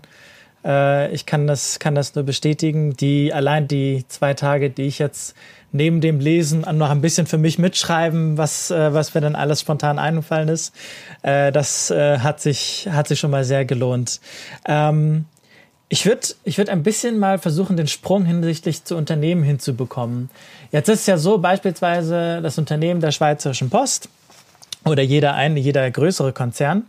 äh, 0.64 1.12
ich 1.12 1.26
kann 1.26 1.46
das, 1.46 1.78
kann 1.78 1.94
das 1.94 2.14
nur 2.14 2.24
bestätigen. 2.24 2.94
Die, 2.94 3.32
allein 3.32 3.68
die 3.68 4.04
zwei 4.08 4.34
Tage, 4.34 4.70
die 4.70 4.82
ich 4.82 4.98
jetzt 4.98 5.34
neben 5.72 6.00
dem 6.00 6.20
Lesen 6.20 6.64
noch 6.72 6.90
ein 6.90 7.00
bisschen 7.00 7.26
für 7.26 7.38
mich 7.38 7.58
mitschreiben, 7.58 8.36
was, 8.38 8.70
äh, 8.70 8.92
was 8.92 9.14
mir 9.14 9.20
dann 9.20 9.34
alles 9.34 9.60
spontan 9.60 9.98
eingefallen 9.98 10.48
ist, 10.48 10.74
äh, 11.22 11.50
das 11.50 11.90
äh, 11.90 12.18
hat, 12.18 12.40
sich, 12.40 12.88
hat 12.90 13.08
sich 13.08 13.18
schon 13.18 13.30
mal 13.30 13.44
sehr 13.44 13.64
gelohnt. 13.64 14.20
Ähm, 14.66 15.24
ich 15.88 16.06
würde 16.06 16.28
ich 16.44 16.56
würd 16.56 16.70
ein 16.70 16.82
bisschen 16.82 17.18
mal 17.18 17.38
versuchen, 17.38 17.76
den 17.76 17.86
Sprung 17.86 18.24
hinsichtlich 18.24 18.84
zu 18.84 18.96
Unternehmen 18.96 19.42
hinzubekommen. 19.42 20.30
Jetzt 20.70 20.88
ist 20.88 21.06
ja 21.06 21.18
so, 21.18 21.36
beispielsweise 21.36 22.40
das 22.42 22.56
Unternehmen 22.56 23.00
der 23.02 23.10
Schweizerischen 23.10 23.68
Post 23.68 24.08
oder 24.84 25.02
jeder 25.02 25.34
eine, 25.34 25.60
jeder 25.60 25.90
größere 25.90 26.32
Konzern, 26.32 26.84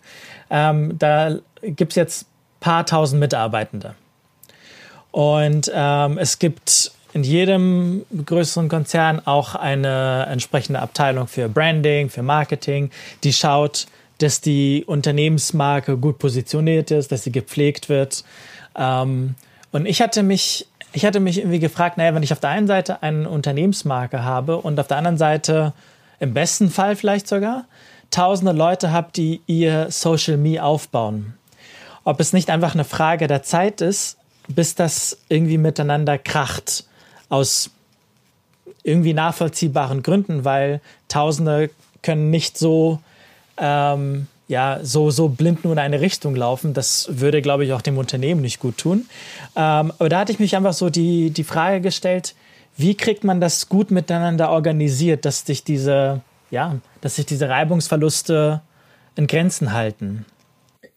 ähm, 0.49 0.97
da 0.99 1.38
gibt 1.62 1.93
es 1.93 1.95
jetzt 1.95 2.25
paar 2.60 2.86
tausend 2.86 3.19
Mitarbeitende. 3.19 3.95
Und 5.12 5.71
ähm, 5.73 6.17
es 6.17 6.39
gibt 6.39 6.91
in 7.13 7.23
jedem 7.23 8.03
größeren 8.25 8.69
Konzern 8.69 9.21
auch 9.25 9.53
eine 9.53 10.25
entsprechende 10.29 10.79
Abteilung 10.79 11.27
für 11.27 11.47
Branding, 11.47 12.10
für 12.10 12.23
Marketing, 12.23 12.89
die 13.23 13.34
schaut, 13.34 13.86
dass 14.17 14.41
die 14.41 14.84
Unternehmensmarke 14.88 15.97
gut 15.97 16.17
positioniert 16.17 16.89
ist, 16.89 17.12
dass 17.12 17.23
sie 17.23 17.32
gepflegt 17.32 17.89
wird 17.89 18.23
ähm, 18.75 19.36
und 19.71 19.86
ich 19.86 20.01
hatte 20.01 20.23
mich, 20.23 20.67
ich 20.93 21.06
hatte 21.06 21.19
mich 21.19 21.39
irgendwie 21.39 21.60
gefragt, 21.60 21.97
naja, 21.97 22.13
wenn 22.13 22.23
ich 22.23 22.32
auf 22.32 22.39
der 22.39 22.51
einen 22.51 22.67
Seite 22.67 23.01
eine 23.03 23.29
Unternehmensmarke 23.29 24.23
habe 24.23 24.58
und 24.58 24.79
auf 24.79 24.88
der 24.88 24.97
anderen 24.97 25.17
Seite 25.17 25.73
im 26.23 26.33
besten 26.33 26.69
Fall 26.69 26.95
vielleicht 26.95 27.27
sogar 27.27 27.65
tausende 28.09 28.53
Leute 28.53 28.91
habe, 28.91 29.09
die 29.15 29.41
ihr 29.45 29.91
Social 29.91 30.38
Me 30.38 30.63
aufbauen. 30.63 31.33
Ob 32.05 32.19
es 32.19 32.31
nicht 32.31 32.49
einfach 32.49 32.73
eine 32.73 32.86
Frage 32.86 33.27
der 33.27 33.43
Zeit 33.43 33.81
ist, 33.81 34.17
bis 34.47 34.75
das 34.75 35.17
irgendwie 35.29 35.57
miteinander 35.57 36.17
kracht. 36.17 36.86
Aus 37.29 37.71
irgendwie 38.83 39.13
nachvollziehbaren 39.13 40.03
Gründen, 40.03 40.45
weil 40.45 40.81
Tausende 41.07 41.69
können 42.01 42.29
nicht 42.29 42.57
so 42.57 42.99
ähm, 43.57 44.27
ja, 44.47 44.79
so, 44.83 45.09
so 45.09 45.29
blind 45.29 45.63
nur 45.63 45.73
in 45.73 45.79
eine 45.79 46.01
Richtung 46.01 46.36
laufen. 46.36 46.73
Das 46.73 47.07
würde, 47.09 47.41
glaube 47.41 47.65
ich, 47.65 47.73
auch 47.73 47.81
dem 47.81 47.97
Unternehmen 47.97 48.41
nicht 48.41 48.59
gut 48.59 48.77
tun. 48.77 49.07
Ähm, 49.55 49.91
aber 49.97 50.09
da 50.09 50.19
hatte 50.19 50.31
ich 50.31 50.39
mich 50.39 50.55
einfach 50.55 50.73
so 50.73 50.89
die, 50.89 51.31
die 51.31 51.43
Frage 51.43 51.81
gestellt, 51.81 52.36
wie 52.75 52.95
kriegt 52.95 53.23
man 53.23 53.39
das 53.39 53.69
gut 53.69 53.91
miteinander 53.91 54.49
organisiert, 54.49 55.25
dass 55.25 55.45
sich 55.45 55.63
diese, 55.63 56.21
ja, 56.49 56.75
dass 57.01 57.15
sich 57.15 57.25
diese 57.25 57.49
Reibungsverluste 57.49 58.62
in 59.15 59.27
Grenzen 59.27 59.73
halten? 59.73 60.25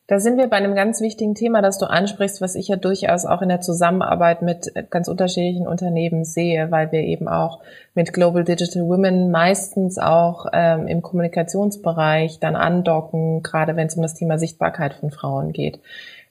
Da 0.08 0.20
sind 0.20 0.38
wir 0.38 0.46
bei 0.46 0.56
einem 0.56 0.76
ganz 0.76 1.00
wichtigen 1.00 1.34
Thema, 1.34 1.62
das 1.62 1.78
du 1.78 1.86
ansprichst, 1.86 2.40
was 2.40 2.54
ich 2.54 2.68
ja 2.68 2.76
durchaus 2.76 3.26
auch 3.26 3.42
in 3.42 3.48
der 3.48 3.60
Zusammenarbeit 3.60 4.40
mit 4.40 4.72
ganz 4.88 5.08
unterschiedlichen 5.08 5.66
Unternehmen 5.66 6.24
sehe, 6.24 6.70
weil 6.70 6.92
wir 6.92 7.00
eben 7.00 7.26
auch 7.26 7.58
mit 7.94 8.12
Global 8.12 8.44
Digital 8.44 8.86
Women 8.86 9.32
meistens 9.32 9.98
auch 9.98 10.46
ähm, 10.52 10.86
im 10.86 11.02
Kommunikationsbereich 11.02 12.38
dann 12.38 12.54
andocken, 12.54 13.42
gerade 13.42 13.74
wenn 13.74 13.88
es 13.88 13.96
um 13.96 14.02
das 14.02 14.14
Thema 14.14 14.38
Sichtbarkeit 14.38 14.94
von 14.94 15.10
Frauen 15.10 15.52
geht. 15.52 15.80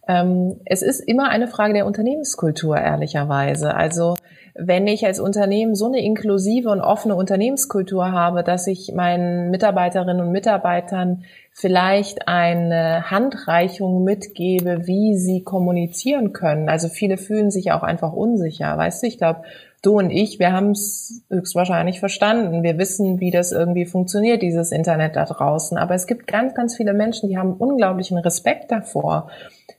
Ähm, 0.08 0.60
es 0.66 0.82
ist 0.82 1.00
immer 1.00 1.30
eine 1.30 1.48
Frage 1.48 1.74
der 1.74 1.86
Unternehmenskultur, 1.86 2.78
ehrlicherweise. 2.78 3.76
Also 3.76 4.16
wenn 4.58 4.88
ich 4.88 5.06
als 5.06 5.20
Unternehmen 5.20 5.76
so 5.76 5.88
eine 5.88 6.02
inklusive 6.02 6.70
und 6.70 6.80
offene 6.80 7.16
Unternehmenskultur 7.16 8.14
habe, 8.14 8.42
dass 8.42 8.68
ich 8.68 8.94
meinen 8.96 9.52
Mitarbeiterinnen 9.52 10.22
und 10.22 10.32
Mitarbeitern 10.32 11.24
vielleicht 11.52 12.30
eine 12.30 13.12
Handreichung 13.12 14.06
mitgebe, 14.06 14.88
wie 14.88 15.18
sie 15.18 15.44
kommunizieren 15.44 16.32
können. 16.32 16.70
Also 16.70 16.88
viele 16.88 17.18
fühlen 17.18 17.52
sich 17.52 17.74
auch 17.74 17.84
einfach 17.84 18.14
unsicher. 18.14 18.78
Weißt 18.78 19.04
du, 19.04 19.08
ich 19.08 19.18
glaube, 19.18 19.42
du 19.82 19.98
und 19.98 20.10
ich, 20.10 20.40
wir 20.40 20.54
haben 20.54 20.72
es 20.72 21.24
höchstwahrscheinlich 21.30 22.00
verstanden. 22.00 22.64
Wir 22.64 22.78
wissen, 22.78 23.20
wie 23.20 23.32
das 23.32 23.52
irgendwie 23.52 23.86
funktioniert, 23.86 24.42
dieses 24.42 24.72
Internet 24.72 25.18
da 25.18 25.26
draußen. 25.26 25.78
Aber 25.78 25.96
es 25.96 26.08
gibt 26.08 26.28
ganz, 26.28 26.56
ganz 26.56 26.78
viele 26.78 26.94
Menschen, 26.94 27.28
die 27.28 27.38
haben 27.38 27.54
unglaublichen 27.54 28.18
Respekt 28.18 28.72
davor 28.72 29.30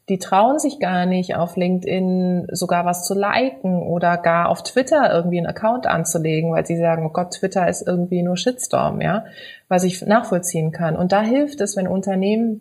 die 0.09 0.19
trauen 0.19 0.59
sich 0.59 0.79
gar 0.79 1.05
nicht, 1.05 1.35
auf 1.35 1.57
LinkedIn 1.57 2.47
sogar 2.53 2.85
was 2.85 3.05
zu 3.05 3.15
liken 3.15 3.83
oder 3.83 4.17
gar 4.17 4.49
auf 4.49 4.63
Twitter 4.63 5.13
irgendwie 5.13 5.39
einen 5.39 5.49
Account 5.49 5.87
anzulegen, 5.87 6.53
weil 6.53 6.65
sie 6.65 6.77
sagen, 6.77 7.07
oh 7.07 7.13
Gott, 7.13 7.33
Twitter 7.33 7.69
ist 7.69 7.87
irgendwie 7.87 8.23
nur 8.23 8.37
Shitstorm, 8.37 9.01
ja, 9.01 9.25
was 9.69 9.83
ich 9.83 10.07
nachvollziehen 10.07 10.71
kann. 10.71 10.97
Und 10.97 11.11
da 11.11 11.23
hilft 11.23 11.61
es, 11.61 11.77
wenn 11.77 11.89
Unternehmen 11.89 12.61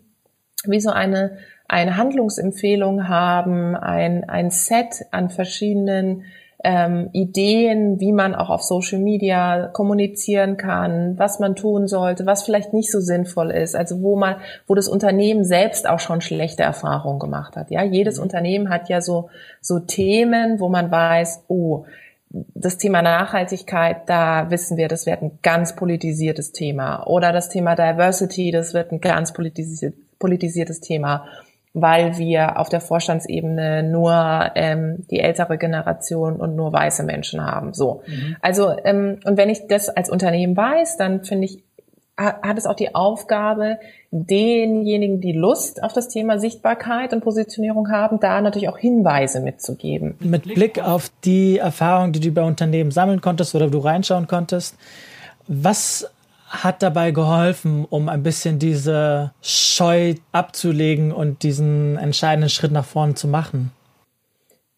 wie 0.65 0.79
so 0.79 0.89
eine, 0.89 1.37
eine 1.67 1.97
Handlungsempfehlung 1.97 3.07
haben, 3.07 3.75
ein, 3.75 4.27
ein 4.27 4.49
Set 4.49 5.05
an 5.11 5.29
verschiedenen 5.29 6.23
ähm, 6.67 7.09
Ideen, 7.13 7.99
wie 7.99 8.11
man 8.11 8.33
auch 8.33 8.49
auf 8.49 8.63
Social 8.63 8.99
Media 8.99 9.67
kommunizieren 9.67 10.57
kann, 10.57 11.13
was 11.19 11.39
man 11.39 11.55
tun 11.55 11.87
sollte, 11.87 12.25
was 12.25 12.41
vielleicht 12.41 12.73
nicht 12.73 12.91
so 12.91 12.99
sinnvoll 12.99 13.51
ist, 13.51 13.75
also 13.75 14.01
wo 14.01 14.15
man, 14.15 14.37
wo 14.65 14.73
das 14.73 14.87
Unternehmen 14.87 15.45
selbst 15.45 15.87
auch 15.87 15.99
schon 15.99 16.21
schlechte 16.21 16.63
Erfahrungen 16.63 17.19
gemacht 17.19 17.55
hat. 17.55 17.69
Ja, 17.69 17.83
jedes 17.83 18.17
mhm. 18.17 18.23
Unternehmen 18.23 18.69
hat 18.69 18.89
ja 18.89 18.99
so 18.99 19.29
so 19.61 19.77
Themen, 19.79 20.59
wo 20.59 20.67
man 20.67 20.89
weiß, 20.89 21.43
oh, 21.49 21.85
das 22.55 22.77
Thema 22.79 23.03
Nachhaltigkeit, 23.03 24.09
da 24.09 24.49
wissen 24.49 24.75
wir, 24.75 24.87
das 24.87 25.05
wird 25.05 25.21
ein 25.21 25.37
ganz 25.43 25.75
politisiertes 25.75 26.51
Thema. 26.51 27.05
Oder 27.05 27.31
das 27.31 27.49
Thema 27.49 27.75
Diversity, 27.75 28.49
das 28.49 28.73
wird 28.73 28.91
ein 28.91 28.99
ganz 28.99 29.33
politisiertes 29.33 30.81
Thema 30.81 31.27
weil 31.75 32.17
wir 32.17 32.57
auf 32.57 32.69
der 32.69 32.79
Vorstandsebene 32.79 33.83
nur 33.83 34.51
ähm, 34.55 35.05
die 35.11 35.19
ältere 35.19 35.57
Generation 35.57 36.37
und 36.37 36.55
nur 36.55 36.71
weiße 36.71 37.03
Menschen 37.03 37.45
haben. 37.45 37.73
So. 37.73 38.01
Mhm. 38.07 38.37
Also, 38.41 38.73
ähm, 38.85 39.19
und 39.25 39.35
wenn 39.35 39.49
ich 39.49 39.67
das 39.67 39.89
als 39.89 40.09
Unternehmen 40.09 40.55
weiß, 40.55 40.95
dann 40.95 41.25
finde 41.25 41.45
ich, 41.45 41.63
hat 42.17 42.57
es 42.57 42.65
auch 42.65 42.75
die 42.75 42.95
Aufgabe, 42.95 43.77
denjenigen, 44.09 45.19
die 45.19 45.33
Lust 45.33 45.83
auf 45.83 45.91
das 45.91 46.07
Thema 46.07 46.39
Sichtbarkeit 46.39 47.11
und 47.11 47.19
Positionierung 47.19 47.91
haben, 47.91 48.21
da 48.21 48.39
natürlich 48.39 48.69
auch 48.69 48.77
Hinweise 48.77 49.41
mitzugeben. 49.41 50.15
Mit 50.21 50.43
Blick 50.43 50.81
auf 50.81 51.11
die 51.25 51.57
Erfahrung, 51.57 52.13
die 52.13 52.21
du 52.21 52.31
bei 52.31 52.43
Unternehmen 52.43 52.91
sammeln 52.91 53.19
konntest 53.19 53.53
oder 53.53 53.69
du 53.69 53.79
reinschauen 53.79 54.27
konntest, 54.27 54.77
was 55.49 56.09
hat 56.47 56.83
dabei 56.83 57.11
geholfen, 57.11 57.85
um 57.85 58.09
ein 58.09 58.23
bisschen 58.23 58.59
diese 58.59 59.31
Scheu 59.41 60.15
abzulegen 60.31 61.11
und 61.11 61.43
diesen 61.43 61.97
entscheidenden 61.97 62.49
Schritt 62.49 62.71
nach 62.71 62.85
vorne 62.85 63.15
zu 63.15 63.27
machen? 63.27 63.71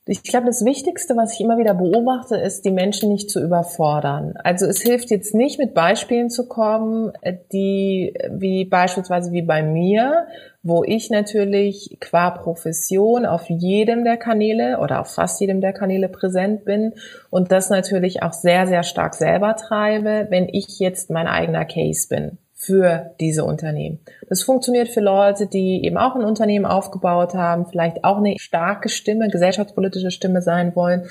Ich 0.09 0.23
glaube, 0.23 0.45
das 0.45 0.63
Wichtigste, 0.63 1.17
was 1.17 1.33
ich 1.33 1.41
immer 1.41 1.57
wieder 1.57 1.73
beobachte, 1.73 2.37
ist, 2.37 2.63
die 2.63 2.71
Menschen 2.71 3.11
nicht 3.11 3.29
zu 3.29 3.43
überfordern. 3.43 4.35
Also 4.41 4.65
es 4.65 4.81
hilft 4.81 5.09
jetzt 5.09 5.35
nicht, 5.35 5.59
mit 5.59 5.73
Beispielen 5.73 6.29
zu 6.29 6.47
kommen, 6.47 7.11
die 7.51 8.13
wie 8.31 8.63
beispielsweise 8.63 9.33
wie 9.33 9.41
bei 9.41 9.63
mir, 9.63 10.27
wo 10.63 10.83
ich 10.85 11.09
natürlich 11.09 11.97
qua 11.99 12.31
Profession 12.31 13.25
auf 13.25 13.49
jedem 13.49 14.05
der 14.05 14.17
Kanäle 14.17 14.79
oder 14.79 15.01
auf 15.01 15.13
fast 15.13 15.41
jedem 15.41 15.59
der 15.59 15.73
Kanäle 15.73 16.07
präsent 16.07 16.63
bin 16.63 16.93
und 17.29 17.51
das 17.51 17.69
natürlich 17.69 18.23
auch 18.23 18.33
sehr, 18.33 18.65
sehr 18.65 18.83
stark 18.83 19.13
selber 19.13 19.55
treibe, 19.57 20.27
wenn 20.29 20.47
ich 20.49 20.79
jetzt 20.79 21.09
mein 21.09 21.27
eigener 21.27 21.65
Case 21.65 22.07
bin 22.09 22.37
für 22.59 23.11
diese 23.19 23.45
Unternehmen. 23.45 23.99
Das 24.27 24.41
funktioniert 24.41 24.89
für 24.89 24.99
Leute, 24.99 25.45
die 25.45 25.85
eben 25.85 25.95
auch 25.95 26.15
ein 26.15 26.25
Unternehmen 26.25 26.65
aufgebaut 26.65 27.35
haben, 27.35 27.67
vielleicht 27.67 28.03
auch 28.03 28.17
eine 28.17 28.33
starke 28.39 28.89
Stimme, 28.89 29.29
gesellschaftspolitische 29.29 30.09
Stimme 30.09 30.41
sein 30.41 30.75
wollen. 30.75 31.03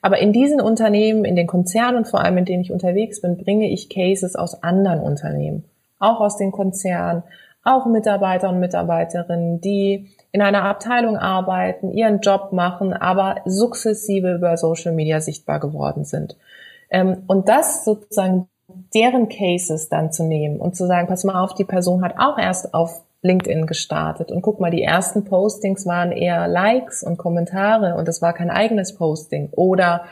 Aber 0.00 0.18
in 0.18 0.32
diesen 0.32 0.60
Unternehmen, 0.60 1.24
in 1.24 1.34
den 1.34 1.48
Konzernen 1.48 2.04
vor 2.04 2.20
allem, 2.20 2.38
in 2.38 2.44
denen 2.44 2.62
ich 2.62 2.70
unterwegs 2.70 3.20
bin, 3.20 3.36
bringe 3.36 3.68
ich 3.68 3.90
Cases 3.90 4.36
aus 4.36 4.62
anderen 4.62 5.00
Unternehmen, 5.00 5.64
auch 5.98 6.20
aus 6.20 6.36
den 6.36 6.52
Konzernen, 6.52 7.24
auch 7.64 7.84
Mitarbeiter 7.86 8.48
und 8.48 8.60
Mitarbeiterinnen, 8.60 9.60
die 9.60 10.08
in 10.30 10.40
einer 10.40 10.62
Abteilung 10.62 11.16
arbeiten, 11.16 11.90
ihren 11.90 12.20
Job 12.20 12.52
machen, 12.52 12.92
aber 12.92 13.40
sukzessive 13.44 14.34
über 14.34 14.56
Social 14.56 14.92
Media 14.92 15.20
sichtbar 15.20 15.58
geworden 15.58 16.04
sind. 16.04 16.36
Ähm, 16.90 17.24
und 17.26 17.48
das 17.48 17.84
sozusagen 17.84 18.48
deren 18.94 19.28
Cases 19.28 19.88
dann 19.88 20.12
zu 20.12 20.24
nehmen 20.24 20.60
und 20.60 20.76
zu 20.76 20.86
sagen, 20.86 21.08
pass 21.08 21.24
mal 21.24 21.42
auf, 21.42 21.54
die 21.54 21.64
Person 21.64 22.02
hat 22.02 22.14
auch 22.18 22.38
erst 22.38 22.74
auf 22.74 23.02
LinkedIn 23.22 23.66
gestartet 23.66 24.32
und 24.32 24.42
guck 24.42 24.60
mal, 24.60 24.70
die 24.70 24.82
ersten 24.82 25.24
Postings 25.24 25.86
waren 25.86 26.10
eher 26.10 26.48
Likes 26.48 27.02
und 27.02 27.18
Kommentare 27.18 27.94
und 27.94 28.08
es 28.08 28.20
war 28.20 28.32
kein 28.32 28.50
eigenes 28.50 28.94
Posting. 28.96 29.48
Oder 29.52 30.04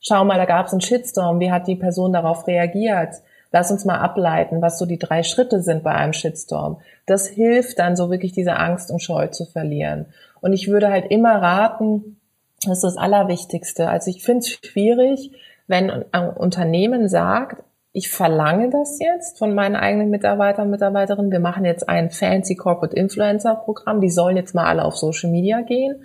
schau 0.00 0.24
mal, 0.24 0.38
da 0.38 0.44
gab 0.44 0.66
es 0.66 0.72
einen 0.72 0.80
Shitstorm, 0.80 1.40
wie 1.40 1.50
hat 1.50 1.66
die 1.66 1.76
Person 1.76 2.12
darauf 2.12 2.46
reagiert? 2.46 3.16
Lass 3.50 3.70
uns 3.70 3.84
mal 3.84 3.98
ableiten, 3.98 4.62
was 4.62 4.78
so 4.78 4.86
die 4.86 4.98
drei 4.98 5.22
Schritte 5.24 5.60
sind 5.60 5.82
bei 5.82 5.92
einem 5.92 6.12
Shitstorm. 6.12 6.78
Das 7.04 7.26
hilft 7.26 7.78
dann 7.78 7.96
so 7.96 8.10
wirklich 8.10 8.32
diese 8.32 8.56
Angst 8.56 8.90
und 8.90 9.02
Scheu 9.02 9.26
zu 9.26 9.44
verlieren. 9.44 10.06
Und 10.40 10.52
ich 10.52 10.68
würde 10.68 10.88
halt 10.88 11.10
immer 11.10 11.42
raten, 11.42 12.16
das 12.62 12.78
ist 12.78 12.84
das 12.84 12.96
Allerwichtigste. 12.96 13.88
Also 13.88 14.10
ich 14.10 14.22
finde 14.22 14.38
es 14.38 14.50
schwierig, 14.50 15.32
wenn 15.66 15.90
ein 15.90 16.30
Unternehmen 16.30 17.08
sagt, 17.08 17.62
ich 17.92 18.10
verlange 18.10 18.70
das 18.70 18.98
jetzt 19.00 19.38
von 19.38 19.54
meinen 19.54 19.76
eigenen 19.76 20.08
Mitarbeitern 20.08 20.66
und 20.66 20.70
Mitarbeiterinnen. 20.70 21.30
Wir 21.30 21.40
machen 21.40 21.64
jetzt 21.64 21.88
ein 21.88 22.10
fancy 22.10 22.56
Corporate 22.56 22.96
Influencer 22.96 23.54
Programm. 23.54 24.00
Die 24.00 24.08
sollen 24.08 24.36
jetzt 24.36 24.54
mal 24.54 24.64
alle 24.64 24.84
auf 24.84 24.96
Social 24.96 25.30
Media 25.30 25.60
gehen. 25.60 26.04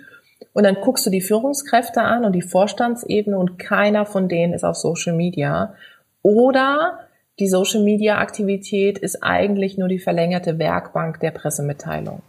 Und 0.52 0.64
dann 0.64 0.76
guckst 0.76 1.06
du 1.06 1.10
die 1.10 1.22
Führungskräfte 1.22 2.02
an 2.02 2.24
und 2.24 2.32
die 2.32 2.42
Vorstandsebene 2.42 3.38
und 3.38 3.58
keiner 3.58 4.04
von 4.04 4.28
denen 4.28 4.52
ist 4.52 4.64
auf 4.64 4.76
Social 4.76 5.14
Media. 5.14 5.74
Oder 6.22 6.98
die 7.38 7.48
Social 7.48 7.82
Media 7.82 8.18
Aktivität 8.18 8.98
ist 8.98 9.22
eigentlich 9.22 9.78
nur 9.78 9.88
die 9.88 9.98
verlängerte 9.98 10.58
Werkbank 10.58 11.20
der 11.20 11.30
Pressemitteilung. 11.30 12.20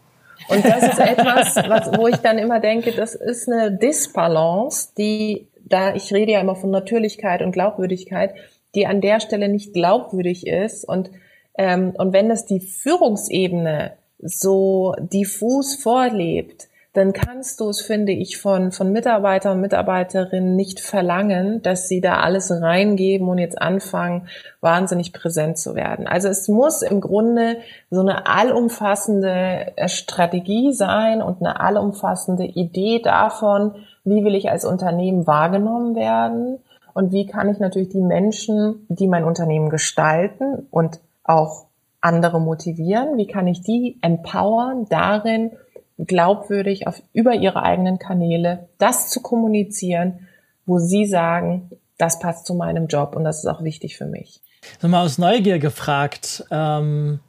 Und 0.48 0.64
das 0.64 0.84
ist 0.84 1.00
etwas, 1.00 1.56
was, 1.68 1.98
wo 1.98 2.08
ich 2.08 2.18
dann 2.18 2.38
immer 2.38 2.62
denke, 2.62 2.94
das 2.94 3.14
ist 3.14 3.50
eine 3.50 3.72
Disbalance, 3.72 4.94
die 4.98 5.48
da, 5.66 5.94
ich 5.94 6.14
rede 6.14 6.32
ja 6.32 6.40
immer 6.40 6.56
von 6.56 6.72
Natürlichkeit 6.72 7.42
und 7.42 7.52
Glaubwürdigkeit, 7.52 8.34
die 8.76 8.88
an 8.88 9.02
der 9.02 9.20
Stelle 9.20 9.50
nicht 9.50 9.74
glaubwürdig 9.74 10.48
ist. 10.48 10.84
Und, 10.84 11.12
ähm, 11.58 11.94
und 11.98 12.14
wenn 12.14 12.30
das 12.30 12.46
die 12.46 12.60
Führungsebene 12.60 13.94
so 14.20 14.94
diffus 15.00 15.76
vorlebt, 15.76 16.68
dann 16.94 17.14
kannst 17.14 17.60
du 17.60 17.70
es, 17.70 17.82
finde 17.82 18.12
ich, 18.12 18.40
von, 18.40 18.72
von 18.72 18.92
Mitarbeitern 18.92 19.54
und 19.54 19.62
Mitarbeiterinnen 19.62 20.56
nicht 20.56 20.80
verlangen, 20.80 21.62
dass 21.62 21.88
sie 21.88 22.02
da 22.02 22.20
alles 22.20 22.52
reingeben 22.52 23.28
und 23.28 23.38
jetzt 23.38 23.62
anfangen, 23.62 24.28
wahnsinnig 24.60 25.14
präsent 25.14 25.60
zu 25.60 25.76
werden. 25.76 26.08
Also 26.08 26.30
es 26.30 26.48
muss 26.48 26.82
im 26.82 27.00
Grunde 27.00 27.58
so 27.92 28.02
eine 28.02 28.26
allumfassende 28.26 29.74
äh, 29.76 29.88
Strategie 29.88 30.74
sein 30.74 31.22
und 31.22 31.42
eine 31.42 31.60
allumfassende 31.60 32.46
Idee 32.46 33.00
davon, 33.02 33.76
wie 34.04 34.24
will 34.24 34.34
ich 34.34 34.50
als 34.50 34.66
Unternehmen 34.66 35.28
wahrgenommen 35.28 35.96
werden 35.96 36.60
und 36.94 37.12
wie 37.12 37.26
kann 37.26 37.50
ich 37.50 37.60
natürlich 37.60 37.90
die 37.90 38.02
Menschen, 38.02 38.86
die 38.90 39.08
mein 39.08 39.24
Unternehmen 39.24 39.70
gestalten 39.70 40.68
und 40.72 41.00
auch 41.24 41.66
andere 42.02 42.40
motivieren, 42.40 43.18
wie 43.18 43.28
kann 43.28 43.48
ich 43.48 43.62
die 43.62 43.98
empowern, 44.02 44.86
darin 44.90 45.52
glaubwürdig 45.98 46.88
auf, 46.88 47.02
über 47.14 47.34
ihre 47.34 47.64
eigenen 47.64 48.00
Kanäle 48.00 48.70
das 48.78 49.10
zu 49.10 49.22
kommunizieren, 49.22 50.28
wo 50.66 50.80
sie 50.80 51.06
sagen, 51.06 51.72
das 51.98 52.20
passt 52.20 52.46
zu 52.46 52.54
meinem 52.54 52.88
Job 52.88 53.16
und 53.16 53.24
das 53.26 53.40
ist 53.40 53.48
auch 53.48 53.64
wichtig 53.64 53.98
für 53.98 54.06
mich. 54.06 54.42
Mal 54.82 55.04
aus 55.04 55.18
Neugier 55.18 55.60
gefragt, 55.60 56.46
ähm, 56.52 57.20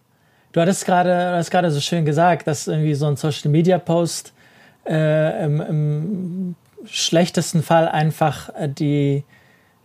du 0.53 0.61
hattest 0.61 0.87
gerade, 0.87 1.33
hast 1.35 1.51
gerade 1.51 1.71
so 1.71 1.81
schön 1.81 2.05
gesagt, 2.05 2.47
dass 2.47 2.69
irgendwie 2.69 2.95
so 2.95 3.07
ein 3.07 3.17
Social 3.17 3.51
Media 3.51 3.79
Post 3.79 4.33
äh, 4.87 5.45
im, 5.45 5.61
im 5.61 6.57
schlechtesten 6.85 7.63
Fall 7.63 7.89
einfach 7.89 8.51
äh, 8.55 8.69
die 8.69 9.25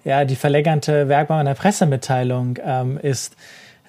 ja, 0.06 0.24
die 0.24 0.36
verlängerte 0.36 1.10
Werkbank 1.10 1.42
einer 1.42 1.56
Pressemitteilung 1.56 2.58
ähm, 2.64 2.98
ist. 2.98 3.36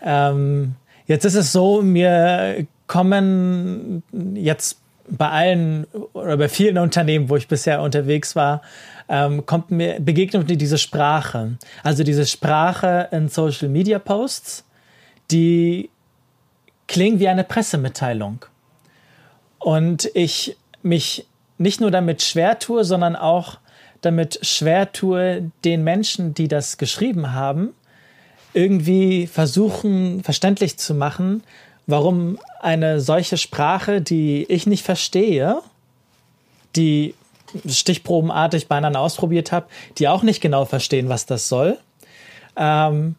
Ähm, 0.02 0.74
jetzt 1.06 1.24
ist 1.24 1.34
es 1.34 1.52
so, 1.52 1.82
mir 1.82 2.66
kommen 2.86 4.02
jetzt 4.34 4.80
bei 5.08 5.28
allen 5.28 5.86
oder 6.14 6.36
bei 6.36 6.48
vielen 6.48 6.78
Unternehmen, 6.78 7.28
wo 7.28 7.36
ich 7.36 7.46
bisher 7.46 7.80
unterwegs 7.82 8.34
war, 8.34 8.62
ähm, 9.08 9.46
kommt 9.46 9.70
mir, 9.70 10.00
begegnet 10.00 10.48
mir 10.48 10.56
diese 10.56 10.78
Sprache. 10.78 11.58
Also 11.84 12.02
diese 12.02 12.26
Sprache 12.26 13.08
in 13.12 13.28
Social 13.28 13.68
Media 13.68 13.98
Posts, 13.98 14.64
die 15.30 15.90
klingen 16.88 17.20
wie 17.20 17.28
eine 17.28 17.44
Pressemitteilung. 17.44 18.44
Und 19.58 20.10
ich 20.14 20.56
mich 20.82 21.26
nicht 21.58 21.80
nur 21.80 21.90
damit 21.90 22.22
schwer 22.22 22.58
tue, 22.58 22.84
sondern 22.84 23.16
auch 23.16 23.58
damit 24.00 24.38
schwer 24.42 24.92
tue, 24.92 25.50
den 25.64 25.84
Menschen, 25.84 26.34
die 26.34 26.48
das 26.48 26.78
geschrieben 26.78 27.32
haben, 27.32 27.74
irgendwie 28.52 29.26
versuchen, 29.26 30.22
verständlich 30.22 30.78
zu 30.78 30.94
machen, 30.94 31.42
warum 31.86 32.38
eine 32.60 33.00
solche 33.00 33.36
Sprache, 33.36 34.00
die 34.00 34.44
ich 34.48 34.66
nicht 34.66 34.84
verstehe, 34.84 35.60
die 36.74 37.14
stichprobenartig 37.66 38.66
beieinander 38.68 39.00
ausprobiert 39.00 39.52
habe, 39.52 39.66
die 39.98 40.08
auch 40.08 40.22
nicht 40.22 40.40
genau 40.40 40.64
verstehen, 40.64 41.08
was 41.08 41.26
das 41.26 41.48
soll. 41.48 41.78
Ähm, 42.56 43.14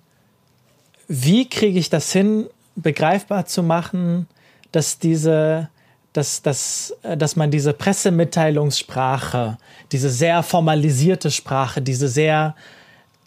wie 1.07 1.49
kriege 1.49 1.79
ich 1.79 1.89
das 1.89 2.11
hin, 2.11 2.47
begreifbar 2.75 3.45
zu 3.45 3.63
machen, 3.63 4.27
dass 4.71 4.99
diese, 4.99 5.69
dass, 6.17 6.41
dass, 6.41 6.95
dass 7.03 7.35
man 7.35 7.51
diese 7.51 7.73
Pressemitteilungssprache, 7.73 9.57
diese 9.91 10.09
sehr 10.09 10.41
formalisierte 10.41 11.29
Sprache, 11.29 11.81
diese 11.81 12.07
sehr 12.07 12.55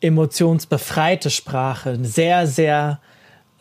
emotionsbefreite 0.01 1.31
Sprache, 1.31 1.99
sehr, 2.03 2.49
sehr 2.49 2.99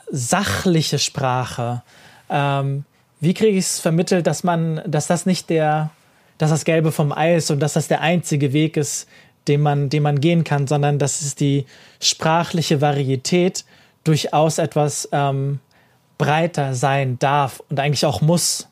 sachliche 0.10 0.98
Sprache, 0.98 1.84
ähm, 2.30 2.86
wie 3.20 3.36
kriege 3.36 3.58
ich 3.58 3.66
es 3.66 3.80
vermittelt, 3.80 4.26
dass 4.26 4.44
man, 4.44 4.82
dass 4.88 5.06
das 5.06 5.28
nicht 5.28 5.50
der, 5.52 5.92
dass 6.40 6.50
das 6.50 6.66
Gelbe 6.66 6.92
vom 6.92 7.12
Ei 7.12 7.36
ist 7.36 7.52
und 7.52 7.60
dass 7.60 7.74
das 7.74 7.88
der 7.88 8.02
einzige 8.02 8.52
Weg 8.52 8.78
ist, 8.78 9.08
den 9.48 9.62
man, 9.62 9.90
den 9.90 10.02
man 10.02 10.20
gehen 10.22 10.44
kann, 10.44 10.66
sondern 10.66 10.98
dass 10.98 11.22
es 11.22 11.36
die 11.36 11.66
sprachliche 12.00 12.82
Varietät 12.82 13.64
durchaus 14.04 14.58
etwas 14.58 15.08
ähm, 15.12 15.60
breiter 16.18 16.74
sein 16.74 17.20
darf 17.20 17.62
und 17.70 17.80
eigentlich 17.80 18.06
auch 18.06 18.22
muss. 18.22 18.68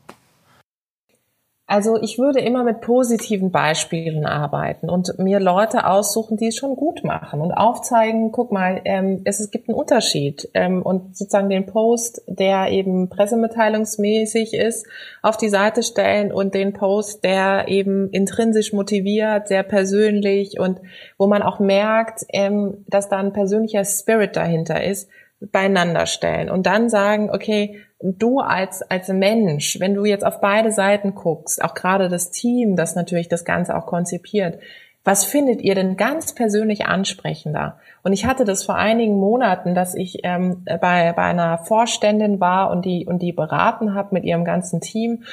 Also 1.69 2.01
ich 2.01 2.17
würde 2.17 2.39
immer 2.39 2.63
mit 2.63 2.79
positiven 2.79 3.51
Beispielen 3.51 4.25
arbeiten 4.25 4.89
und 4.89 5.19
mir 5.19 5.41
Leute 5.41 5.85
aussuchen, 5.85 6.37
die 6.37 6.47
es 6.47 6.55
schon 6.55 6.77
gut 6.77 7.03
machen 7.03 7.41
und 7.41 7.51
aufzeigen, 7.51 8.31
guck 8.31 8.53
mal, 8.53 8.79
ähm, 8.85 9.21
es, 9.25 9.41
es 9.41 9.51
gibt 9.51 9.67
einen 9.67 9.77
Unterschied 9.77 10.49
ähm, 10.53 10.81
und 10.81 11.17
sozusagen 11.17 11.49
den 11.49 11.65
Post, 11.65 12.21
der 12.25 12.69
eben 12.71 13.09
pressemitteilungsmäßig 13.09 14.53
ist, 14.53 14.87
auf 15.21 15.35
die 15.35 15.49
Seite 15.49 15.83
stellen 15.83 16.31
und 16.31 16.55
den 16.55 16.71
Post, 16.71 17.25
der 17.25 17.67
eben 17.67 18.11
intrinsisch 18.11 18.71
motiviert, 18.71 19.49
sehr 19.49 19.63
persönlich 19.63 20.61
und 20.61 20.79
wo 21.17 21.27
man 21.27 21.41
auch 21.41 21.59
merkt, 21.59 22.25
ähm, 22.29 22.85
dass 22.87 23.09
da 23.09 23.17
ein 23.17 23.33
persönlicher 23.33 23.83
Spirit 23.83 24.37
dahinter 24.37 24.81
ist, 24.85 25.09
beieinander 25.39 26.05
stellen 26.05 26.49
und 26.49 26.65
dann 26.65 26.89
sagen, 26.89 27.29
okay, 27.29 27.81
du 28.01 28.39
als, 28.39 28.81
als 28.83 29.07
Mensch, 29.07 29.79
wenn 29.79 29.93
du 29.93 30.05
jetzt 30.05 30.25
auf 30.25 30.39
beide 30.39 30.71
Seiten 30.71 31.15
guckst, 31.15 31.63
auch 31.63 31.73
gerade 31.73 32.09
das 32.09 32.31
Team, 32.31 32.75
das 32.75 32.95
natürlich 32.95 33.27
das 33.27 33.45
Ganze 33.45 33.75
auch 33.75 33.85
konzipiert, 33.85 34.59
was 35.03 35.23
findet 35.23 35.61
ihr 35.61 35.73
denn 35.73 35.95
ganz 35.95 36.35
persönlich 36.35 36.85
ansprechender? 36.85 37.79
Und 38.03 38.11
ich 38.11 38.25
hatte 38.25 38.43
das 38.43 38.65
vor 38.65 38.75
einigen 38.75 39.17
Monaten, 39.17 39.73
dass 39.73 39.95
ich 39.95 40.19
ähm, 40.23 40.65
bei, 40.65 41.13
bei 41.13 41.23
einer 41.23 41.59
Vorständin 41.59 42.41
war 42.41 42.71
und 42.71 42.83
die, 42.83 43.05
und 43.05 43.21
die 43.21 43.31
beraten 43.31 43.93
habe 43.93 44.13
mit 44.13 44.25
ihrem 44.25 44.43
ganzen 44.43 44.81
Team. 44.81 45.23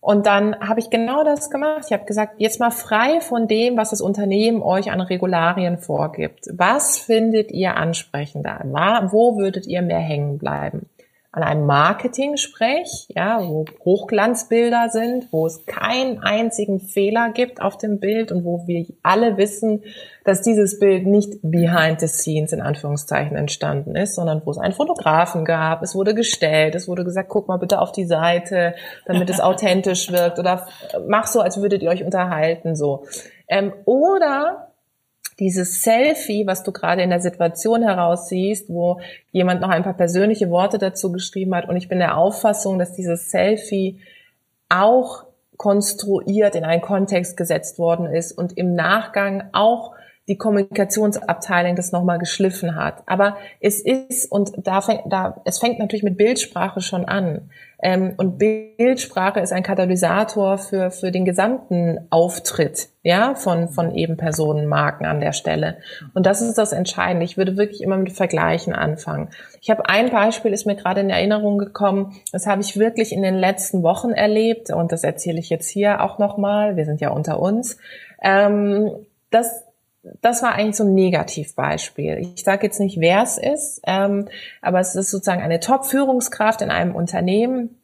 Und 0.00 0.24
dann 0.24 0.58
habe 0.60 0.80
ich 0.80 0.88
genau 0.88 1.24
das 1.24 1.50
gemacht. 1.50 1.82
Ich 1.86 1.92
habe 1.92 2.06
gesagt, 2.06 2.36
jetzt 2.38 2.58
mal 2.58 2.70
frei 2.70 3.20
von 3.20 3.48
dem, 3.48 3.76
was 3.76 3.90
das 3.90 4.00
Unternehmen 4.00 4.62
euch 4.62 4.90
an 4.90 5.02
Regularien 5.02 5.76
vorgibt. 5.76 6.46
Was 6.50 6.96
findet 6.96 7.50
ihr 7.50 7.76
ansprechender? 7.76 8.60
Wo 9.10 9.36
würdet 9.36 9.66
ihr 9.66 9.82
mehr 9.82 9.98
hängen 9.98 10.38
bleiben? 10.38 10.86
An 11.38 11.44
einem 11.44 11.66
Marketing-Sprech, 11.66 13.06
ja, 13.14 13.40
wo 13.40 13.64
Hochglanzbilder 13.84 14.88
sind, 14.90 15.28
wo 15.30 15.46
es 15.46 15.64
keinen 15.66 16.18
einzigen 16.18 16.80
Fehler 16.80 17.30
gibt 17.30 17.62
auf 17.62 17.78
dem 17.78 18.00
Bild 18.00 18.32
und 18.32 18.44
wo 18.44 18.66
wir 18.66 18.86
alle 19.04 19.36
wissen, 19.36 19.84
dass 20.24 20.42
dieses 20.42 20.80
Bild 20.80 21.06
nicht 21.06 21.38
behind 21.42 22.00
the 22.00 22.08
scenes 22.08 22.52
in 22.52 22.60
Anführungszeichen 22.60 23.36
entstanden 23.36 23.94
ist, 23.94 24.16
sondern 24.16 24.42
wo 24.44 24.50
es 24.50 24.58
einen 24.58 24.74
Fotografen 24.74 25.44
gab, 25.44 25.82
es 25.82 25.94
wurde 25.94 26.12
gestellt, 26.12 26.74
es 26.74 26.88
wurde 26.88 27.04
gesagt, 27.04 27.28
guck 27.28 27.46
mal 27.46 27.58
bitte 27.58 27.80
auf 27.80 27.92
die 27.92 28.06
Seite, 28.06 28.74
damit 29.06 29.30
es 29.30 29.40
authentisch 29.40 30.10
wirkt 30.10 30.40
oder 30.40 30.66
mach 31.06 31.28
so, 31.28 31.40
als 31.40 31.62
würdet 31.62 31.82
ihr 31.82 31.90
euch 31.90 32.02
unterhalten, 32.02 32.74
so. 32.74 33.04
Ähm, 33.46 33.72
oder 33.84 34.67
dieses 35.38 35.82
Selfie, 35.82 36.46
was 36.46 36.62
du 36.64 36.72
gerade 36.72 37.02
in 37.02 37.10
der 37.10 37.20
Situation 37.20 37.82
heraussiehst, 37.82 38.68
wo 38.68 39.00
jemand 39.30 39.60
noch 39.60 39.68
ein 39.68 39.84
paar 39.84 39.94
persönliche 39.94 40.50
Worte 40.50 40.78
dazu 40.78 41.12
geschrieben 41.12 41.54
hat. 41.54 41.68
Und 41.68 41.76
ich 41.76 41.88
bin 41.88 41.98
der 41.98 42.16
Auffassung, 42.16 42.78
dass 42.78 42.94
dieses 42.94 43.30
Selfie 43.30 44.00
auch 44.68 45.24
konstruiert 45.56 46.54
in 46.54 46.64
einen 46.64 46.82
Kontext 46.82 47.36
gesetzt 47.36 47.78
worden 47.78 48.06
ist 48.06 48.32
und 48.32 48.56
im 48.56 48.74
Nachgang 48.74 49.48
auch 49.52 49.92
die 50.28 50.36
Kommunikationsabteilung 50.36 51.74
das 51.74 51.90
nochmal 51.90 52.18
geschliffen 52.18 52.76
hat. 52.76 53.02
Aber 53.06 53.38
es 53.60 53.80
ist, 53.80 54.30
und 54.30 54.52
da 54.58 54.82
fängt, 54.82 55.02
da, 55.06 55.40
es 55.44 55.58
fängt 55.58 55.78
natürlich 55.78 56.02
mit 56.02 56.18
Bildsprache 56.18 56.82
schon 56.82 57.06
an. 57.06 57.50
Ähm, 57.80 58.14
und 58.16 58.38
Bildsprache 58.38 59.40
ist 59.40 59.52
ein 59.52 59.62
Katalysator 59.62 60.58
für, 60.58 60.90
für 60.90 61.12
den 61.12 61.24
gesamten 61.24 62.06
Auftritt, 62.10 62.88
ja, 63.02 63.36
von, 63.36 63.68
von 63.68 63.94
eben 63.94 64.16
Personenmarken 64.16 65.06
an 65.06 65.20
der 65.20 65.32
Stelle. 65.32 65.78
Und 66.12 66.26
das 66.26 66.42
ist 66.42 66.58
das 66.58 66.72
Entscheidende. 66.72 67.24
Ich 67.24 67.38
würde 67.38 67.56
wirklich 67.56 67.80
immer 67.80 67.96
mit 67.96 68.12
Vergleichen 68.12 68.74
anfangen. 68.74 69.30
Ich 69.62 69.70
habe 69.70 69.88
ein 69.88 70.10
Beispiel, 70.10 70.52
ist 70.52 70.66
mir 70.66 70.76
gerade 70.76 71.00
in 71.00 71.10
Erinnerung 71.10 71.56
gekommen. 71.56 72.16
Das 72.32 72.46
habe 72.46 72.60
ich 72.60 72.78
wirklich 72.78 73.12
in 73.12 73.22
den 73.22 73.36
letzten 73.36 73.82
Wochen 73.82 74.10
erlebt. 74.10 74.70
Und 74.70 74.92
das 74.92 75.04
erzähle 75.04 75.38
ich 75.38 75.48
jetzt 75.48 75.70
hier 75.70 76.02
auch 76.02 76.18
nochmal. 76.18 76.76
Wir 76.76 76.84
sind 76.84 77.00
ja 77.00 77.10
unter 77.10 77.40
uns. 77.40 77.78
Ähm, 78.20 78.90
das 79.30 79.67
das 80.20 80.42
war 80.42 80.54
eigentlich 80.54 80.76
so 80.76 80.84
ein 80.84 80.94
Negativbeispiel. 80.94 82.18
Ich 82.18 82.44
sage 82.44 82.66
jetzt 82.66 82.80
nicht, 82.80 83.00
wer 83.00 83.22
es 83.22 83.38
ist, 83.38 83.80
ähm, 83.86 84.28
aber 84.62 84.80
es 84.80 84.94
ist 84.94 85.10
sozusagen 85.10 85.42
eine 85.42 85.60
Top-Führungskraft 85.60 86.62
in 86.62 86.70
einem 86.70 86.94
Unternehmen, 86.94 87.78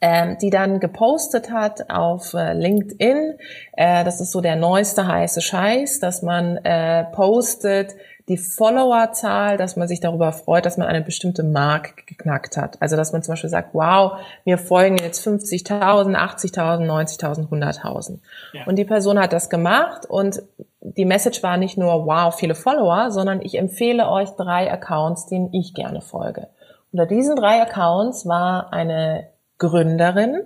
ähm, 0.00 0.36
die 0.40 0.50
dann 0.50 0.80
gepostet 0.80 1.50
hat 1.50 1.90
auf 1.90 2.34
äh, 2.34 2.54
LinkedIn. 2.54 3.34
Äh, 3.72 4.04
das 4.04 4.20
ist 4.20 4.32
so 4.32 4.40
der 4.40 4.56
neueste 4.56 5.06
heiße 5.06 5.40
Scheiß, 5.40 6.00
dass 6.00 6.22
man 6.22 6.56
äh, 6.58 7.04
postet, 7.12 7.94
die 8.28 8.36
Followerzahl, 8.36 9.56
dass 9.56 9.76
man 9.76 9.88
sich 9.88 10.00
darüber 10.00 10.32
freut, 10.32 10.64
dass 10.64 10.76
man 10.76 10.86
eine 10.86 11.02
bestimmte 11.02 11.42
Mark 11.42 12.06
geknackt 12.06 12.56
hat. 12.56 12.80
Also 12.80 12.96
dass 12.96 13.12
man 13.12 13.22
zum 13.22 13.32
Beispiel 13.32 13.50
sagt, 13.50 13.74
wow, 13.74 14.18
mir 14.44 14.58
folgen 14.58 14.96
jetzt 14.98 15.26
50.000, 15.26 16.14
80.000, 16.16 16.86
90.000, 16.86 17.48
100.000. 17.48 18.18
Ja. 18.52 18.64
Und 18.66 18.76
die 18.76 18.84
Person 18.84 19.18
hat 19.18 19.32
das 19.32 19.50
gemacht 19.50 20.06
und 20.06 20.42
die 20.82 21.04
Message 21.04 21.42
war 21.42 21.56
nicht 21.56 21.78
nur, 21.78 22.06
wow, 22.06 22.34
viele 22.34 22.54
Follower, 22.54 23.10
sondern 23.10 23.40
ich 23.40 23.56
empfehle 23.56 24.08
euch 24.08 24.30
drei 24.30 24.70
Accounts, 24.70 25.26
denen 25.26 25.52
ich 25.52 25.74
gerne 25.74 26.00
folge. 26.00 26.48
Unter 26.92 27.06
diesen 27.06 27.36
drei 27.36 27.62
Accounts 27.62 28.26
war 28.26 28.72
eine 28.72 29.28
Gründerin, 29.58 30.42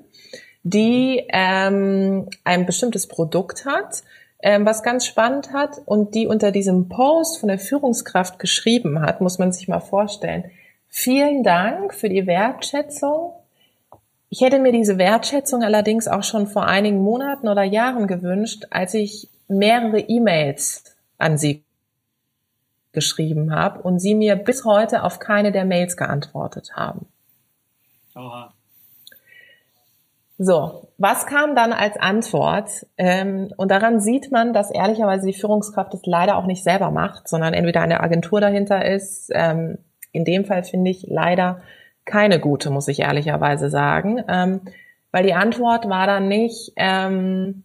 die 0.62 1.27
ähm, 1.33 2.29
ein 2.44 2.66
bestimmtes 2.66 3.09
Produkt 3.09 3.64
hat, 3.64 4.03
ähm, 4.40 4.66
was 4.66 4.83
ganz 4.83 5.07
spannend 5.07 5.53
hat 5.53 5.81
und 5.87 6.14
die 6.14 6.27
unter 6.27 6.53
diesem 6.53 6.88
Post 6.88 7.40
von 7.40 7.49
der 7.49 7.59
Führungskraft 7.59 8.38
geschrieben 8.38 9.01
hat, 9.01 9.20
muss 9.20 9.38
man 9.38 9.53
sich 9.53 9.68
mal 9.68 9.81
vorstellen. 9.81 10.51
Vielen 10.88 11.42
Dank 11.42 11.94
für 11.94 12.11
die 12.11 12.27
Wertschätzung. 12.27 13.33
Ich 14.29 14.42
hätte 14.42 14.59
mir 14.59 14.72
diese 14.72 14.99
Wertschätzung 14.99 15.62
allerdings 15.62 16.09
auch 16.09 16.22
schon 16.22 16.46
vor 16.46 16.66
einigen 16.66 16.99
Monaten 16.99 17.49
oder 17.49 17.62
Jahren 17.62 18.07
gewünscht, 18.07 18.66
als 18.70 18.92
ich 18.92 19.31
mehrere 19.49 20.01
E-Mails 20.01 20.97
an 21.19 21.39
sie 21.39 21.65
geschrieben 22.93 23.55
habe 23.55 23.83
und 23.83 23.99
sie 23.99 24.15
mir 24.15 24.37
bis 24.37 24.65
heute 24.65 25.03
auf 25.03 25.19
keine 25.19 25.53
der 25.53 25.65
Mails 25.65 25.97
geantwortet 25.97 26.73
haben. 26.75 27.07
Oha. 28.15 28.53
So, 30.39 30.89
was 30.99 31.27
kam 31.27 31.55
dann 31.55 31.73
als 31.73 31.97
Antwort? 31.97 32.87
Ähm, 32.99 33.53
und 33.57 33.71
daran 33.71 34.01
sieht 34.01 34.31
man, 34.33 34.53
dass 34.53 34.71
ehrlicherweise 34.71 35.27
die 35.27 35.33
Führungskraft 35.33 35.95
es 35.95 36.05
leider 36.05 36.37
auch 36.37 36.47
nicht 36.47 36.63
selber 36.63 36.91
macht, 36.91 37.29
sondern 37.29 37.55
entweder 37.55 37.81
eine 37.81 38.01
Agentur 38.01 38.41
dahinter 38.41 38.85
ist. 38.85 39.31
Ähm, 39.33 39.79
in 40.13 40.25
dem 40.25 40.45
Fall 40.45 40.65
finde 40.65 40.91
ich 40.91 41.07
leider 41.09 41.61
keine 42.05 42.39
gute, 42.39 42.71
muss 42.71 42.89
ich 42.89 43.01
ehrlicherweise 43.01 43.71
sagen, 43.71 44.23
ähm, 44.29 44.61
weil 45.11 45.25
die 45.25 45.35
Antwort 45.35 45.89
war 45.89 46.07
dann 46.07 46.29
nicht, 46.29 46.73
ähm, 46.77 47.65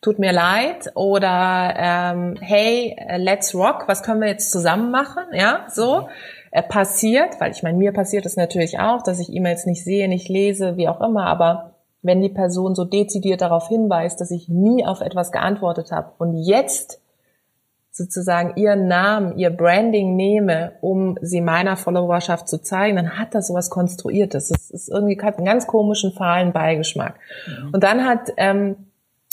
tut 0.00 0.18
mir 0.18 0.32
leid 0.32 0.92
oder 0.94 1.74
ähm, 1.76 2.36
hey, 2.40 2.96
let's 3.16 3.54
rock, 3.54 3.84
was 3.88 4.02
können 4.02 4.20
wir 4.20 4.28
jetzt 4.28 4.52
zusammen 4.52 4.90
machen? 4.90 5.24
Ja, 5.32 5.66
so 5.70 6.08
äh, 6.50 6.62
passiert, 6.62 7.40
weil 7.40 7.50
ich 7.50 7.62
meine, 7.62 7.78
mir 7.78 7.92
passiert 7.92 8.24
es 8.26 8.36
natürlich 8.36 8.78
auch, 8.78 9.02
dass 9.02 9.18
ich 9.18 9.32
E-Mails 9.32 9.66
nicht 9.66 9.84
sehe, 9.84 10.08
nicht 10.08 10.28
lese, 10.28 10.76
wie 10.76 10.88
auch 10.88 11.00
immer, 11.00 11.26
aber 11.26 11.74
wenn 12.02 12.20
die 12.20 12.28
Person 12.28 12.74
so 12.74 12.84
dezidiert 12.84 13.40
darauf 13.40 13.68
hinweist, 13.68 14.20
dass 14.20 14.30
ich 14.30 14.48
nie 14.48 14.86
auf 14.86 15.00
etwas 15.00 15.32
geantwortet 15.32 15.90
habe 15.90 16.12
und 16.18 16.36
jetzt 16.36 17.00
sozusagen 17.90 18.56
ihren 18.56 18.86
Namen, 18.86 19.36
ihr 19.36 19.50
Branding 19.50 20.14
nehme, 20.14 20.72
um 20.80 21.18
sie 21.20 21.40
meiner 21.40 21.76
Followerschaft 21.76 22.48
zu 22.48 22.62
zeigen, 22.62 22.94
dann 22.96 23.18
hat 23.18 23.34
das 23.34 23.48
sowas 23.48 23.70
Konstruiertes. 23.70 24.50
Das 24.50 24.70
ist 24.70 24.88
irgendwie 24.88 25.20
hat 25.20 25.36
einen 25.36 25.46
ganz 25.46 25.66
komischen, 25.66 26.12
fahlen 26.12 26.52
Beigeschmack. 26.52 27.16
Mhm. 27.46 27.70
Und 27.74 27.82
dann 27.82 28.04
hat 28.04 28.32
ähm, 28.36 28.76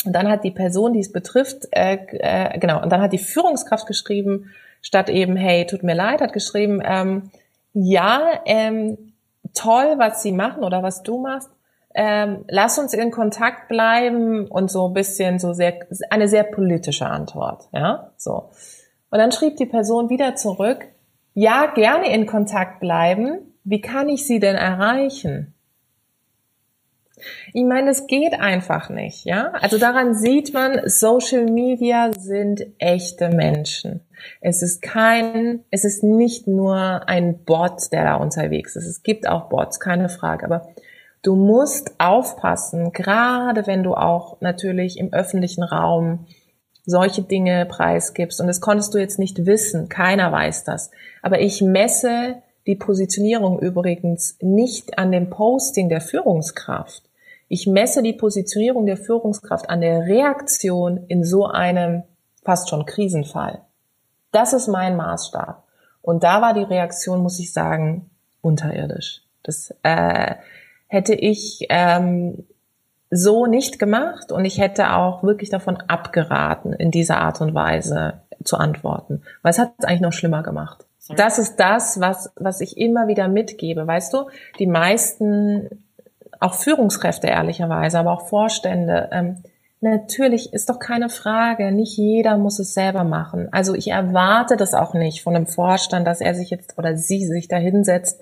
und 0.05 0.13
dann 0.13 0.29
hat 0.29 0.43
die 0.43 0.51
Person, 0.51 0.93
die 0.93 0.99
es 0.99 1.11
betrifft, 1.11 1.67
äh, 1.71 1.97
äh, 2.11 2.57
genau, 2.59 2.81
und 2.81 2.91
dann 2.91 3.01
hat 3.01 3.13
die 3.13 3.17
Führungskraft 3.17 3.87
geschrieben, 3.87 4.51
statt 4.81 5.09
eben, 5.09 5.35
hey, 5.35 5.65
tut 5.65 5.83
mir 5.83 5.95
leid, 5.95 6.21
hat 6.21 6.33
geschrieben, 6.33 6.81
ähm, 6.83 7.31
ja, 7.73 8.21
ähm, 8.45 9.13
toll, 9.53 9.95
was 9.97 10.21
Sie 10.21 10.31
machen 10.31 10.63
oder 10.63 10.83
was 10.83 11.03
du 11.03 11.19
machst. 11.19 11.49
Ähm, 11.93 12.45
lass 12.49 12.77
uns 12.77 12.93
in 12.93 13.09
Kontakt 13.09 13.69
bleiben 13.69 14.47
und 14.47 14.69
so 14.69 14.87
ein 14.87 14.93
bisschen 14.93 15.39
so 15.39 15.53
sehr, 15.53 15.79
eine 16.09 16.27
sehr 16.27 16.43
politische 16.43 17.05
Antwort, 17.05 17.69
ja, 17.71 18.11
so. 18.17 18.49
Und 19.09 19.19
dann 19.19 19.31
schrieb 19.31 19.55
die 19.57 19.65
Person 19.65 20.09
wieder 20.09 20.35
zurück, 20.35 20.85
ja, 21.33 21.67
gerne 21.73 22.13
in 22.13 22.25
Kontakt 22.25 22.79
bleiben. 22.79 23.53
Wie 23.63 23.81
kann 23.81 24.09
ich 24.09 24.27
Sie 24.27 24.39
denn 24.39 24.55
erreichen? 24.55 25.54
Ich 27.53 27.63
meine, 27.63 27.91
es 27.91 28.07
geht 28.07 28.33
einfach 28.33 28.89
nicht, 28.89 29.25
ja. 29.25 29.51
Also 29.61 29.77
daran 29.77 30.15
sieht 30.15 30.53
man, 30.53 30.81
Social 30.85 31.45
Media 31.45 32.11
sind 32.17 32.65
echte 32.77 33.29
Menschen. 33.29 34.01
Es 34.41 34.61
ist 34.61 34.81
kein, 34.81 35.63
es 35.71 35.85
ist 35.85 36.03
nicht 36.03 36.47
nur 36.47 37.07
ein 37.07 37.43
Bot, 37.43 37.91
der 37.91 38.03
da 38.03 38.15
unterwegs 38.15 38.75
ist. 38.75 38.85
Es 38.85 39.03
gibt 39.03 39.27
auch 39.27 39.49
Bots, 39.49 39.79
keine 39.79 40.09
Frage. 40.09 40.45
Aber 40.45 40.67
du 41.21 41.35
musst 41.35 41.91
aufpassen, 41.99 42.91
gerade 42.91 43.67
wenn 43.67 43.83
du 43.83 43.93
auch 43.93 44.41
natürlich 44.41 44.97
im 44.97 45.13
öffentlichen 45.13 45.63
Raum 45.63 46.25
solche 46.85 47.23
Dinge 47.23 47.65
preisgibst. 47.65 48.39
Und 48.39 48.47
das 48.47 48.61
konntest 48.61 48.93
du 48.93 48.99
jetzt 48.99 49.19
nicht 49.19 49.45
wissen. 49.45 49.89
Keiner 49.89 50.31
weiß 50.31 50.63
das. 50.63 50.91
Aber 51.21 51.39
ich 51.39 51.61
messe 51.61 52.35
die 52.67 52.75
Positionierung 52.75 53.59
übrigens 53.59 54.37
nicht 54.41 54.97
an 54.97 55.11
dem 55.11 55.29
Posting 55.29 55.89
der 55.89 56.01
Führungskraft. 56.01 57.04
Ich 57.47 57.67
messe 57.67 58.01
die 58.01 58.13
Positionierung 58.13 58.85
der 58.85 58.97
Führungskraft 58.97 59.69
an 59.69 59.81
der 59.81 60.01
Reaktion 60.01 61.05
in 61.07 61.23
so 61.23 61.45
einem 61.45 62.03
fast 62.43 62.69
schon 62.69 62.85
Krisenfall. 62.85 63.61
Das 64.31 64.53
ist 64.53 64.67
mein 64.67 64.95
Maßstab. 64.95 65.63
Und 66.01 66.23
da 66.23 66.41
war 66.41 66.53
die 66.53 66.63
Reaktion, 66.63 67.21
muss 67.21 67.39
ich 67.39 67.53
sagen, 67.53 68.09
unterirdisch. 68.41 69.21
Das 69.43 69.73
äh, 69.83 70.35
hätte 70.87 71.13
ich 71.15 71.65
ähm, 71.69 72.45
so 73.09 73.45
nicht 73.45 73.79
gemacht 73.79 74.31
und 74.31 74.45
ich 74.45 74.59
hätte 74.59 74.93
auch 74.93 75.23
wirklich 75.23 75.49
davon 75.49 75.77
abgeraten, 75.77 76.73
in 76.73 76.91
dieser 76.91 77.17
Art 77.17 77.41
und 77.41 77.53
Weise 77.53 78.21
zu 78.43 78.57
antworten, 78.57 79.23
weil 79.41 79.51
es 79.51 79.59
hat 79.59 79.73
es 79.77 79.85
eigentlich 79.85 80.01
noch 80.01 80.13
schlimmer 80.13 80.43
gemacht. 80.43 80.85
Das 81.15 81.37
ist 81.37 81.57
das, 81.57 81.99
was, 81.99 82.31
was 82.35 82.61
ich 82.61 82.77
immer 82.77 83.07
wieder 83.07 83.27
mitgebe. 83.27 83.85
Weißt 83.85 84.11
du, 84.13 84.27
die 84.57 84.65
meisten 84.65 85.84
auch 86.39 86.53
Führungskräfte 86.55 87.27
ehrlicherweise, 87.27 87.99
aber 87.99 88.11
auch 88.11 88.27
Vorstände. 88.27 89.09
Ähm, 89.11 89.37
natürlich 89.81 90.53
ist 90.53 90.69
doch 90.69 90.79
keine 90.79 91.09
Frage, 91.09 91.71
nicht 91.71 91.97
jeder 91.97 92.37
muss 92.37 92.59
es 92.59 92.73
selber 92.73 93.03
machen. 93.03 93.49
Also 93.51 93.75
ich 93.75 93.89
erwarte 93.89 94.57
das 94.57 94.73
auch 94.73 94.93
nicht 94.93 95.21
von 95.21 95.35
einem 95.35 95.47
Vorstand, 95.47 96.07
dass 96.07 96.21
er 96.21 96.35
sich 96.35 96.49
jetzt 96.49 96.77
oder 96.77 96.97
sie 96.97 97.25
sich 97.25 97.47
da 97.47 97.57
hinsetzt 97.57 98.19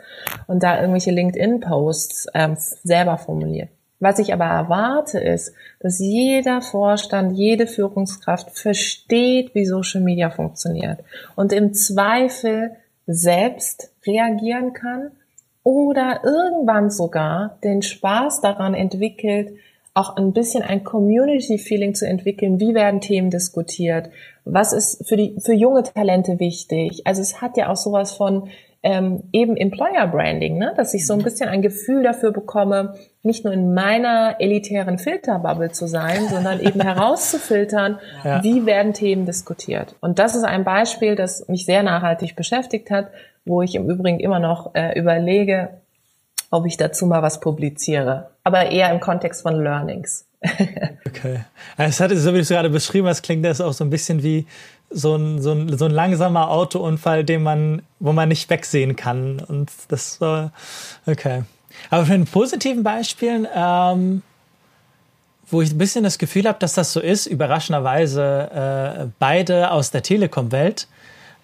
und 0.48 0.64
da 0.64 0.80
irgendwelche 0.80 1.12
LinkedIn-Posts 1.12 2.28
ähm, 2.34 2.58
selber 2.58 3.18
formuliert. 3.18 3.70
Was 4.00 4.20
ich 4.20 4.34
aber 4.34 4.44
erwarte 4.44 5.20
ist, 5.20 5.54
dass 5.80 6.00
jeder 6.00 6.62
Vorstand, 6.62 7.38
jede 7.38 7.68
Führungskraft 7.68 8.60
versteht, 8.60 9.56
wie 9.56 9.66
Social 9.66 10.02
Media 10.02 10.30
funktioniert 10.30 11.00
und 11.36 11.54
im 11.54 11.74
Zweifel 11.74 12.76
selbst 13.06 13.94
reagieren 14.06 14.74
kann 14.74 15.12
oder 15.64 16.22
irgendwann 16.24 16.90
sogar 16.90 17.58
den 17.64 17.82
Spaß 17.82 18.42
daran 18.42 18.74
entwickelt, 18.74 19.54
auch 19.94 20.16
ein 20.18 20.34
bisschen 20.34 20.64
ein 20.64 20.84
Community-Feeling 20.84 21.94
zu 21.94 22.08
entwickeln. 22.08 22.60
Wie 22.60 22.74
werden 22.74 23.00
Themen 23.00 23.30
diskutiert? 23.30 24.10
Was 24.44 24.74
ist 24.74 25.08
für 25.08 25.18
die 25.18 25.36
für 25.40 25.54
junge 25.54 25.84
Talente 25.84 26.40
wichtig? 26.40 27.06
Also 27.06 27.22
es 27.22 27.42
hat 27.42 27.58
ja 27.58 27.70
auch 27.70 27.78
sowas 27.78 28.14
von 28.14 28.50
ähm, 28.84 29.24
eben 29.32 29.56
Employer 29.56 30.08
Branding, 30.08 30.58
ne? 30.58 30.74
dass 30.76 30.94
ich 30.94 31.08
so 31.08 31.14
ein 31.14 31.24
bisschen 31.24 31.48
ein 31.48 31.62
Gefühl 31.62 32.04
dafür 32.04 32.32
bekomme, 32.32 32.96
nicht 33.22 33.46
nur 33.46 33.54
in 33.54 33.74
meiner 33.74 34.36
elitären 34.40 35.00
Filterbubble 35.00 35.72
zu 35.72 35.88
sein, 35.88 36.28
sondern 36.28 36.60
eben 36.60 36.82
herauszufiltern, 36.84 38.00
ja. 38.26 38.44
wie 38.44 38.66
werden 38.66 38.94
Themen 38.94 39.26
diskutiert. 39.26 39.96
Und 40.02 40.20
das 40.20 40.36
ist 40.36 40.44
ein 40.44 40.66
Beispiel, 40.66 41.16
das 41.16 41.48
mich 41.48 41.66
sehr 41.66 41.82
nachhaltig 41.82 42.36
beschäftigt 42.36 42.92
hat, 42.92 43.08
wo 43.46 43.62
ich 43.62 43.76
im 43.76 43.90
Übrigen 43.90 44.20
immer 44.20 44.40
noch 44.40 44.74
äh, 44.76 44.98
überlege, 44.98 45.82
ob 46.50 46.66
ich 46.66 46.78
dazu 46.78 47.06
mal 47.06 47.22
was 47.22 47.40
publiziere. 47.40 48.30
Aber 48.44 48.70
eher 48.72 48.92
im 48.92 49.00
Kontext 49.00 49.42
von 49.42 49.62
Learnings. 49.62 50.26
okay. 51.08 51.40
Es 51.78 52.00
hat, 52.00 52.12
so 52.12 52.32
wie 52.32 52.38
du 52.38 52.42
es 52.42 52.50
gerade 52.50 52.70
beschrieben 52.70 53.08
hast, 53.08 53.24
klingt 53.24 53.46
das 53.46 53.62
auch 53.62 53.74
so 53.74 53.84
ein 53.84 53.90
bisschen 53.90 54.24
wie 54.24 54.46
so 54.90 55.16
ein, 55.16 55.42
so 55.42 55.54
ein, 55.54 55.78
so 55.78 55.86
ein 55.86 55.92
langsamer 55.92 56.50
Autounfall, 56.50 57.24
den 57.24 57.44
man, 57.44 57.82
wo 58.00 58.14
man 58.14 58.30
nicht 58.30 58.50
wegsehen 58.50 58.96
kann. 58.96 59.40
Und 59.40 59.72
das 59.88 60.22
war, 60.22 60.52
okay. 61.06 61.44
Aber 61.90 62.06
für 62.06 62.12
den 62.12 62.26
positiven 62.26 62.84
Beispielen, 62.84 63.48
ähm, 63.56 64.22
wo 65.50 65.62
ich 65.62 65.72
ein 65.72 65.78
bisschen 65.78 66.04
das 66.04 66.18
Gefühl 66.18 66.48
habe, 66.48 66.60
dass 66.60 66.74
das 66.74 66.94
so 66.94 67.00
ist, 67.00 67.26
überraschenderweise 67.26 69.02
äh, 69.02 69.08
beide 69.20 69.72
aus 69.72 69.92
der 69.92 70.04
Telekom-Welt, 70.04 70.88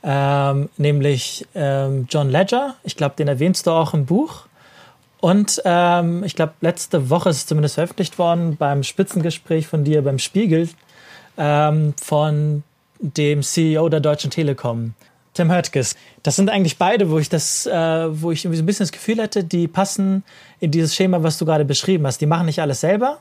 ähm, 0.03 0.69
nämlich 0.77 1.45
ähm, 1.55 2.07
John 2.09 2.29
Ledger. 2.29 2.75
Ich 2.83 2.95
glaube, 2.95 3.15
den 3.17 3.27
erwähnst 3.27 3.67
du 3.67 3.71
auch 3.71 3.93
im 3.93 4.05
Buch. 4.05 4.45
Und 5.21 5.61
ähm, 5.65 6.23
ich 6.23 6.35
glaube, 6.35 6.53
letzte 6.61 7.09
Woche 7.09 7.29
ist 7.29 7.37
es 7.37 7.45
zumindest 7.45 7.75
veröffentlicht 7.75 8.17
worden 8.17 8.55
beim 8.55 8.83
Spitzengespräch 8.83 9.67
von 9.67 9.83
dir 9.83 10.01
beim 10.01 10.17
Spiegel 10.17 10.69
ähm, 11.37 11.93
von 12.01 12.63
dem 12.99 13.43
CEO 13.43 13.89
der 13.89 13.99
Deutschen 13.99 14.31
Telekom, 14.31 14.93
Tim 15.33 15.51
Höttges. 15.51 15.95
Das 16.23 16.37
sind 16.37 16.49
eigentlich 16.49 16.77
beide, 16.77 17.09
wo 17.09 17.19
ich 17.19 17.27
das, 17.27 17.65
äh, 17.65 18.21
wo 18.21 18.31
ich 18.31 18.45
irgendwie 18.45 18.57
so 18.57 18.63
ein 18.63 18.65
bisschen 18.65 18.85
das 18.85 18.91
Gefühl 18.93 19.21
hatte, 19.21 19.43
die 19.43 19.67
passen 19.67 20.23
in 20.61 20.71
dieses 20.71 20.95
Schema, 20.95 21.21
was 21.21 21.37
du 21.37 21.45
gerade 21.45 21.65
beschrieben 21.65 22.07
hast. 22.07 22.21
Die 22.21 22.25
machen 22.25 22.45
nicht 22.45 22.61
alles 22.61 22.79
selber, 22.79 23.17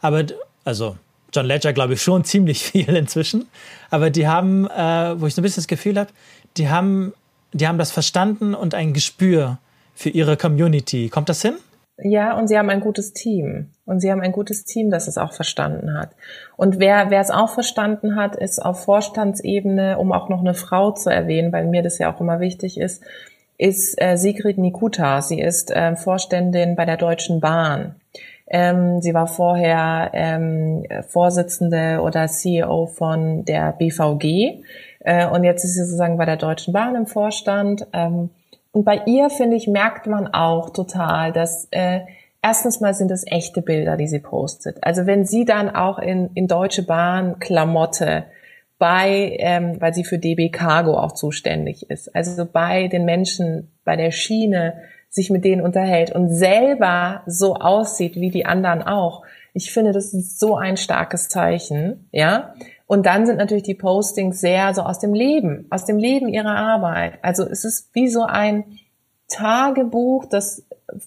aber 0.00 0.24
also 0.64 0.96
John 1.32 1.46
Ledger 1.46 1.72
glaube 1.72 1.94
ich 1.94 2.02
schon 2.02 2.24
ziemlich 2.24 2.62
viel 2.62 2.94
inzwischen, 2.94 3.46
aber 3.90 4.10
die 4.10 4.26
haben, 4.28 4.66
äh, 4.66 5.20
wo 5.20 5.26
ich 5.26 5.34
so 5.34 5.40
ein 5.40 5.44
bisschen 5.44 5.62
das 5.62 5.68
Gefühl 5.68 5.98
habe, 5.98 6.10
die 6.56 6.68
haben, 6.68 7.12
die 7.52 7.66
haben 7.66 7.78
das 7.78 7.90
verstanden 7.90 8.54
und 8.54 8.74
ein 8.74 8.92
Gespür 8.92 9.58
für 9.94 10.10
ihre 10.10 10.36
Community. 10.36 11.08
Kommt 11.08 11.28
das 11.28 11.42
hin? 11.42 11.54
Ja, 11.98 12.36
und 12.36 12.48
sie 12.48 12.58
haben 12.58 12.68
ein 12.68 12.80
gutes 12.80 13.14
Team. 13.14 13.70
Und 13.86 14.00
sie 14.00 14.10
haben 14.10 14.20
ein 14.20 14.32
gutes 14.32 14.64
Team, 14.64 14.90
das 14.90 15.08
es 15.08 15.16
auch 15.16 15.32
verstanden 15.32 15.98
hat. 15.98 16.10
Und 16.56 16.78
wer, 16.78 17.10
wer 17.10 17.20
es 17.20 17.30
auch 17.30 17.48
verstanden 17.48 18.16
hat, 18.16 18.36
ist 18.36 18.58
auf 18.58 18.84
Vorstandsebene, 18.84 19.96
um 19.98 20.12
auch 20.12 20.28
noch 20.28 20.40
eine 20.40 20.54
Frau 20.54 20.90
zu 20.90 21.08
erwähnen, 21.08 21.52
weil 21.52 21.66
mir 21.66 21.82
das 21.82 21.98
ja 21.98 22.12
auch 22.12 22.20
immer 22.20 22.40
wichtig 22.40 22.78
ist, 22.78 23.02
ist 23.58 24.00
äh, 24.00 24.16
Sigrid 24.16 24.58
Nikuta. 24.58 25.22
Sie 25.22 25.40
ist 25.40 25.70
äh, 25.70 25.96
Vorständin 25.96 26.76
bei 26.76 26.84
der 26.84 26.98
Deutschen 26.98 27.40
Bahn. 27.40 27.94
Ähm, 28.48 29.00
sie 29.00 29.12
war 29.12 29.26
vorher 29.26 30.10
ähm, 30.12 30.86
Vorsitzende 31.08 32.00
oder 32.02 32.28
CEO 32.28 32.86
von 32.86 33.44
der 33.44 33.72
BVG 33.72 34.62
äh, 35.00 35.26
und 35.26 35.44
jetzt 35.44 35.64
ist 35.64 35.74
sie 35.74 35.84
sozusagen 35.84 36.16
bei 36.16 36.24
der 36.26 36.36
Deutschen 36.36 36.72
Bahn 36.72 36.94
im 36.94 37.06
Vorstand. 37.06 37.86
Ähm, 37.92 38.30
und 38.72 38.84
bei 38.84 39.02
ihr, 39.06 39.30
finde 39.30 39.56
ich, 39.56 39.66
merkt 39.66 40.06
man 40.06 40.26
auch 40.26 40.70
total, 40.70 41.32
dass 41.32 41.66
äh, 41.70 42.00
erstens 42.42 42.80
mal 42.80 42.92
sind 42.92 43.10
es 43.10 43.24
echte 43.26 43.62
Bilder, 43.62 43.96
die 43.96 44.06
sie 44.08 44.18
postet. 44.18 44.82
Also 44.82 45.06
wenn 45.06 45.24
sie 45.24 45.44
dann 45.44 45.70
auch 45.70 45.98
in, 45.98 46.30
in 46.34 46.46
Deutsche 46.46 46.84
Bahn 46.84 47.38
Klamotte 47.38 48.24
bei, 48.78 49.36
ähm, 49.38 49.80
weil 49.80 49.94
sie 49.94 50.04
für 50.04 50.18
DB 50.18 50.50
Cargo 50.50 50.98
auch 50.98 51.12
zuständig 51.12 51.88
ist, 51.90 52.14
also 52.14 52.44
bei 52.44 52.88
den 52.88 53.04
Menschen 53.04 53.70
bei 53.84 53.96
der 53.96 54.10
Schiene 54.10 54.74
sich 55.08 55.30
mit 55.30 55.44
denen 55.44 55.62
unterhält 55.62 56.12
und 56.12 56.28
selber 56.28 57.22
so 57.26 57.54
aussieht 57.54 58.16
wie 58.16 58.30
die 58.30 58.46
anderen 58.46 58.82
auch. 58.82 59.22
Ich 59.54 59.72
finde, 59.72 59.92
das 59.92 60.12
ist 60.12 60.38
so 60.38 60.56
ein 60.56 60.76
starkes 60.76 61.28
Zeichen, 61.28 62.08
ja. 62.12 62.54
Und 62.86 63.06
dann 63.06 63.26
sind 63.26 63.38
natürlich 63.38 63.64
die 63.64 63.74
Postings 63.74 64.40
sehr 64.40 64.74
so 64.74 64.82
aus 64.82 65.00
dem 65.00 65.12
Leben, 65.12 65.66
aus 65.70 65.86
dem 65.86 65.98
Leben 65.98 66.28
ihrer 66.28 66.54
Arbeit. 66.54 67.18
Also 67.22 67.44
es 67.44 67.64
ist 67.64 67.88
wie 67.94 68.08
so 68.08 68.22
ein 68.22 68.64
Tagebuch, 69.28 70.26
das, 70.26 70.64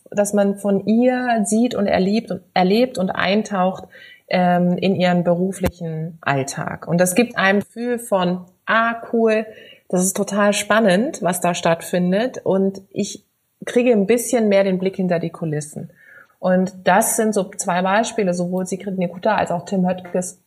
das 0.09 0.33
man 0.33 0.57
von 0.57 0.85
ihr 0.87 1.41
sieht 1.45 1.75
und 1.75 1.87
erlebt 1.87 2.31
und 2.31 2.41
erlebt 2.53 2.97
und 2.97 3.11
eintaucht 3.11 3.85
ähm, 4.27 4.77
in 4.77 4.95
ihren 4.95 5.23
beruflichen 5.23 6.17
Alltag. 6.21 6.87
Und 6.87 6.99
das 6.99 7.15
gibt 7.15 7.37
einem 7.37 7.61
Gefühl 7.61 7.97
von, 7.97 8.45
ah, 8.65 8.95
cool, 9.13 9.45
das 9.87 10.03
ist 10.03 10.17
total 10.17 10.53
spannend, 10.53 11.21
was 11.21 11.41
da 11.41 11.55
stattfindet. 11.55 12.41
Und 12.43 12.81
ich 12.91 13.25
kriege 13.65 13.91
ein 13.91 14.07
bisschen 14.07 14.49
mehr 14.49 14.63
den 14.63 14.79
Blick 14.79 14.95
hinter 14.95 15.19
die 15.19 15.29
Kulissen. 15.29 15.91
Und 16.39 16.73
das 16.85 17.17
sind 17.17 17.33
so 17.33 17.43
zwei 17.43 17.81
Beispiele, 17.81 18.33
sowohl 18.33 18.65
Sigrid 18.65 18.97
Nikuta 18.97 19.35
als 19.35 19.51
auch 19.51 19.65
Tim 19.65 19.87
Höttges, 19.87 20.41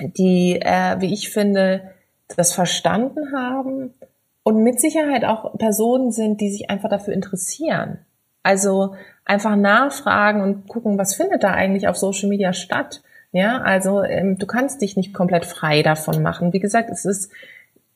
die, 0.00 0.60
äh, 0.60 1.00
wie 1.00 1.12
ich 1.12 1.30
finde, 1.30 1.82
das 2.36 2.54
verstanden 2.54 3.32
haben 3.36 3.92
und 4.42 4.62
mit 4.62 4.80
Sicherheit 4.80 5.24
auch 5.24 5.56
Personen 5.58 6.12
sind, 6.12 6.40
die 6.40 6.50
sich 6.50 6.70
einfach 6.70 6.88
dafür 6.88 7.12
interessieren. 7.12 7.98
Also 8.42 8.94
einfach 9.26 9.56
nachfragen 9.56 10.40
und 10.40 10.68
gucken, 10.68 10.96
was 10.96 11.14
findet 11.14 11.42
da 11.42 11.50
eigentlich 11.50 11.88
auf 11.88 11.96
Social 11.96 12.28
Media 12.28 12.52
statt. 12.52 13.02
Ja, 13.32 13.58
also 13.58 14.02
ähm, 14.02 14.38
du 14.38 14.46
kannst 14.46 14.80
dich 14.80 14.96
nicht 14.96 15.14
komplett 15.14 15.44
frei 15.44 15.82
davon 15.82 16.22
machen. 16.22 16.52
Wie 16.52 16.58
gesagt, 16.58 16.90
es 16.90 17.04
ist, 17.04 17.30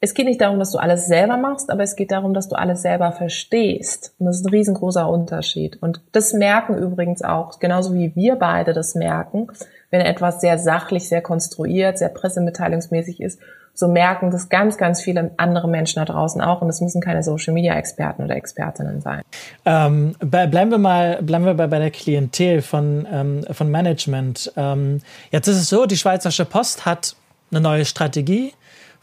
es 0.04 0.12
geht 0.12 0.26
nicht 0.26 0.40
darum, 0.42 0.58
dass 0.58 0.70
du 0.70 0.78
alles 0.78 1.06
selber 1.06 1.38
machst, 1.38 1.70
aber 1.70 1.82
es 1.82 1.96
geht 1.96 2.12
darum, 2.12 2.34
dass 2.34 2.50
du 2.50 2.56
alles 2.56 2.82
selber 2.82 3.10
verstehst. 3.12 4.14
Und 4.18 4.26
das 4.26 4.36
ist 4.36 4.44
ein 4.44 4.50
riesengroßer 4.50 5.08
Unterschied. 5.08 5.82
Und 5.82 6.02
das 6.12 6.34
merken 6.34 6.76
übrigens 6.76 7.22
auch, 7.22 7.58
genauso 7.58 7.94
wie 7.94 8.14
wir 8.14 8.36
beide 8.36 8.74
das 8.74 8.94
merken, 8.94 9.48
wenn 9.90 10.02
etwas 10.02 10.42
sehr 10.42 10.58
sachlich, 10.58 11.08
sehr 11.08 11.22
konstruiert, 11.22 11.96
sehr 11.98 12.10
pressemitteilungsmäßig 12.10 13.22
ist 13.22 13.40
so 13.76 13.88
merken 13.88 14.30
das 14.30 14.50
ganz, 14.50 14.76
ganz 14.76 15.02
viele 15.02 15.32
andere 15.36 15.66
Menschen 15.66 15.98
da 15.98 16.04
draußen 16.04 16.40
auch 16.40 16.62
und 16.62 16.68
es 16.68 16.80
müssen 16.80 17.00
keine 17.00 17.24
Social-Media-Experten 17.24 18.22
oder 18.22 18.36
Expertinnen 18.36 19.00
sein. 19.00 19.22
Ähm, 19.64 20.14
bleiben 20.20 20.70
wir 20.70 20.78
mal, 20.78 21.20
bleiben 21.22 21.44
wir 21.44 21.54
bei, 21.54 21.66
bei 21.66 21.80
der 21.80 21.90
Klientel 21.90 22.62
von, 22.62 23.04
ähm, 23.12 23.44
von 23.50 23.68
Management. 23.72 24.52
Ähm, 24.56 25.00
jetzt 25.32 25.48
ist 25.48 25.56
es 25.56 25.68
so, 25.68 25.86
die 25.86 25.96
Schweizerische 25.96 26.44
Post 26.44 26.86
hat 26.86 27.16
eine 27.50 27.60
neue 27.60 27.84
Strategie 27.84 28.52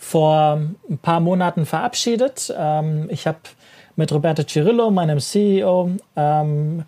vor 0.02 0.60
ein 0.90 0.98
paar 0.98 1.20
Monaten 1.20 1.68
verabschiedet. 1.68 2.52
Ähm, 2.58 3.08
ich 3.12 3.28
habe 3.28 3.38
mit 3.96 4.12
Roberto 4.12 4.44
Cirillo, 4.44 4.90
meinem 4.90 5.20
CEO, 5.20 5.92
ähm, 6.16 6.84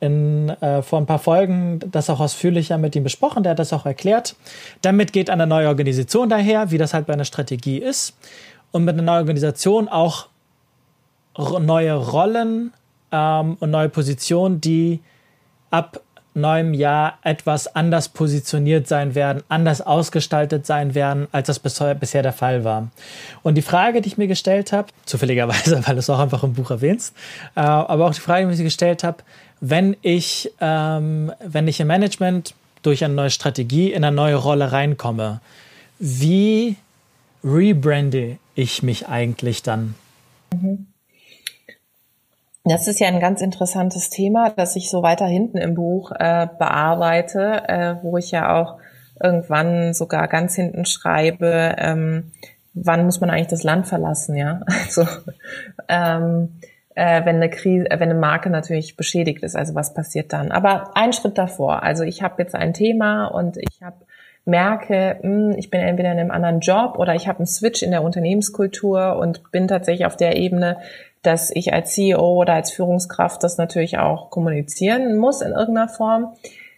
in, 0.00 0.48
äh, 0.48 0.80
vor 0.80 0.98
ein 0.98 1.06
paar 1.06 1.18
Folgen 1.18 1.80
das 1.92 2.08
auch 2.08 2.18
ausführlicher 2.18 2.78
mit 2.78 2.96
ihm 2.96 3.04
besprochen. 3.04 3.42
Der 3.42 3.50
hat 3.50 3.58
das 3.58 3.74
auch 3.74 3.84
erklärt. 3.84 4.36
Damit 4.80 5.12
geht 5.12 5.28
eine 5.28 5.46
neue 5.46 5.68
Organisation 5.68 6.30
daher, 6.30 6.70
wie 6.70 6.78
das 6.78 6.94
halt 6.94 7.06
bei 7.06 7.12
einer 7.12 7.26
Strategie 7.26 7.76
ist. 7.76 8.16
Und 8.72 8.84
mit 8.84 8.94
einer 8.94 9.02
neuen 9.02 9.20
Organisation 9.20 9.88
auch 9.88 10.28
neue 11.36 11.94
Rollen 11.94 12.72
ähm, 13.12 13.58
und 13.60 13.70
neue 13.70 13.90
Positionen, 13.90 14.62
die 14.62 15.00
ab 15.70 16.00
neuem 16.36 16.74
Jahr 16.74 17.18
etwas 17.22 17.74
anders 17.74 18.08
positioniert 18.08 18.86
sein 18.86 19.14
werden, 19.14 19.42
anders 19.48 19.80
ausgestaltet 19.80 20.66
sein 20.66 20.94
werden, 20.94 21.26
als 21.32 21.46
das 21.46 21.58
bisher 21.58 22.22
der 22.22 22.32
Fall 22.32 22.64
war. 22.64 22.88
Und 23.42 23.54
die 23.54 23.62
Frage, 23.62 24.00
die 24.02 24.08
ich 24.08 24.18
mir 24.18 24.28
gestellt 24.28 24.72
habe, 24.72 24.88
zufälligerweise, 25.06 25.80
weil 25.86 25.94
du 25.94 26.00
es 26.00 26.10
auch 26.10 26.18
einfach 26.18 26.42
im 26.42 26.54
Buch 26.54 26.70
erwähnst, 26.70 27.14
äh, 27.54 27.60
aber 27.60 28.06
auch 28.06 28.14
die 28.14 28.20
Frage, 28.20 28.46
die 28.46 28.52
ich 28.52 28.58
mir 28.58 28.64
gestellt 28.64 29.02
habe, 29.02 29.18
wenn 29.60 29.96
ich, 30.02 30.52
ähm, 30.60 31.32
wenn 31.44 31.66
ich 31.66 31.80
im 31.80 31.88
Management 31.88 32.54
durch 32.82 33.02
eine 33.02 33.14
neue 33.14 33.30
Strategie 33.30 33.92
in 33.92 34.04
eine 34.04 34.14
neue 34.14 34.36
Rolle 34.36 34.70
reinkomme, 34.70 35.40
wie 35.98 36.76
rebrande 37.42 38.38
ich 38.54 38.82
mich 38.82 39.08
eigentlich 39.08 39.62
dann? 39.62 39.94
Mhm. 40.52 40.86
Das 42.68 42.88
ist 42.88 42.98
ja 42.98 43.06
ein 43.06 43.20
ganz 43.20 43.42
interessantes 43.42 44.10
Thema, 44.10 44.50
das 44.50 44.74
ich 44.74 44.90
so 44.90 45.02
weiter 45.02 45.26
hinten 45.26 45.58
im 45.58 45.74
Buch 45.74 46.10
äh, 46.10 46.48
bearbeite, 46.58 47.62
äh, 47.68 47.94
wo 48.02 48.16
ich 48.16 48.32
ja 48.32 48.60
auch 48.60 48.78
irgendwann 49.22 49.94
sogar 49.94 50.26
ganz 50.26 50.56
hinten 50.56 50.84
schreibe, 50.84 51.76
ähm, 51.78 52.32
wann 52.74 53.04
muss 53.04 53.20
man 53.20 53.30
eigentlich 53.30 53.46
das 53.46 53.62
Land 53.62 53.86
verlassen, 53.86 54.34
ja? 54.34 54.60
Also 54.66 55.06
ähm, 55.88 56.60
äh, 56.96 57.24
wenn 57.24 57.36
eine 57.36 57.50
Krise, 57.50 57.88
äh, 57.88 58.00
wenn 58.00 58.10
eine 58.10 58.18
Marke 58.18 58.50
natürlich 58.50 58.96
beschädigt 58.96 59.44
ist, 59.44 59.54
also 59.54 59.76
was 59.76 59.94
passiert 59.94 60.32
dann? 60.32 60.50
Aber 60.50 60.90
ein 60.96 61.12
Schritt 61.12 61.38
davor. 61.38 61.84
Also 61.84 62.02
ich 62.02 62.22
habe 62.22 62.42
jetzt 62.42 62.56
ein 62.56 62.74
Thema 62.74 63.26
und 63.26 63.58
ich 63.58 63.80
habe 63.80 64.04
merke, 64.44 65.18
mh, 65.22 65.52
hm, 65.52 65.58
ich 65.58 65.70
bin 65.70 65.80
entweder 65.80 66.10
in 66.10 66.18
einem 66.18 66.30
anderen 66.32 66.60
Job 66.60 66.98
oder 66.98 67.14
ich 67.14 67.28
habe 67.28 67.38
einen 67.40 67.46
Switch 67.46 67.82
in 67.82 67.92
der 67.92 68.02
Unternehmenskultur 68.02 69.16
und 69.16 69.52
bin 69.52 69.68
tatsächlich 69.68 70.06
auf 70.06 70.16
der 70.16 70.36
Ebene, 70.36 70.78
dass 71.26 71.50
ich 71.54 71.72
als 71.72 71.92
CEO 71.92 72.40
oder 72.40 72.54
als 72.54 72.70
Führungskraft 72.70 73.42
das 73.42 73.58
natürlich 73.58 73.98
auch 73.98 74.30
kommunizieren 74.30 75.16
muss 75.16 75.40
in 75.40 75.52
irgendeiner 75.52 75.88
Form. 75.88 76.34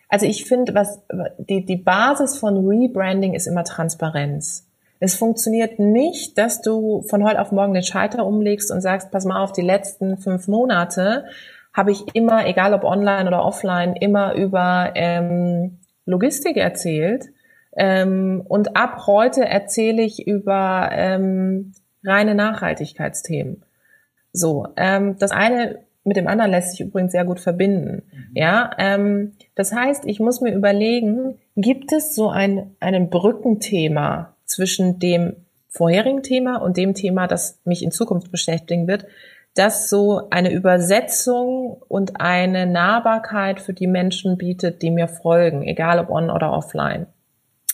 Also 0.09 0.27
ich 0.27 0.47
finde, 0.47 0.75
was 0.75 1.03
die, 1.39 1.65
die 1.65 1.77
Basis 1.77 2.39
von 2.39 2.67
Rebranding 2.67 3.35
ist 3.35 3.47
immer 3.47 3.65
Transparenz. 3.65 4.67
Es 5.01 5.15
funktioniert 5.15 5.79
nicht, 5.79 6.39
dass 6.39 6.61
du 6.61 7.03
von 7.03 7.23
heute 7.23 7.41
auf 7.41 7.53
morgen 7.53 7.75
den 7.75 7.85
Schalter 7.85 8.27
umlegst 8.27 8.73
und 8.73 8.81
sagst, 8.81 9.11
pass 9.11 9.25
mal 9.25 9.43
auf, 9.43 9.53
die 9.53 9.63
letzten 9.63 10.17
fünf 10.17 10.49
Monate 10.49 11.27
habe 11.73 11.93
ich 11.93 12.05
immer, 12.15 12.47
egal 12.47 12.75
ob 12.75 12.83
online 12.83 13.29
oder 13.29 13.45
offline, 13.45 13.95
immer 13.95 14.35
über 14.35 14.93
ähm, 14.97 15.79
Logistik 16.07 16.57
erzählt. 16.57 17.27
Ähm, 17.77 18.43
und 18.49 18.77
ab 18.77 19.07
heute 19.07 19.45
erzähle 19.45 20.03
ich 20.03 20.27
über 20.27 20.89
ähm, 20.91 21.75
reine 22.03 22.35
Nachhaltigkeitsthemen. 22.35 23.63
So, 24.33 24.67
ähm, 24.77 25.17
das 25.19 25.31
eine 25.31 25.81
mit 26.05 26.17
dem 26.17 26.27
anderen 26.27 26.51
lässt 26.51 26.73
sich 26.73 26.81
übrigens 26.81 27.13
sehr 27.13 27.25
gut 27.25 27.39
verbinden. 27.39 28.03
Mhm. 28.11 28.31
Ja, 28.35 28.71
ähm, 28.79 29.33
das 29.55 29.73
heißt, 29.73 30.07
ich 30.07 30.21
muss 30.21 30.41
mir 30.41 30.55
überlegen, 30.55 31.39
gibt 31.57 31.93
es 31.93 32.15
so 32.15 32.31
ein 32.31 32.75
einen 32.81 33.11
Brückenthema 33.11 34.35
zwischen 34.45 34.99
dem 34.99 35.37
vorherigen 35.69 36.23
Thema 36.23 36.57
und 36.57 36.77
dem 36.77 36.95
Thema, 36.95 37.27
das 37.27 37.61
mich 37.65 37.83
in 37.83 37.93
Zukunft 37.93 38.33
beschäftigen 38.33 38.89
wird, 38.89 39.07
das 39.55 39.91
so 39.91 40.29
eine 40.31 40.53
Übersetzung 40.53 41.83
und 41.89 42.21
eine 42.21 42.67
Nahbarkeit 42.67 43.61
für 43.61 43.75
die 43.75 43.87
Menschen 43.87 44.39
bietet, 44.39 44.83
die 44.83 44.91
mir 44.91 45.09
folgen, 45.09 45.63
egal 45.63 45.99
ob 45.99 46.11
on 46.11 46.31
oder 46.31 46.53
offline. 46.53 47.07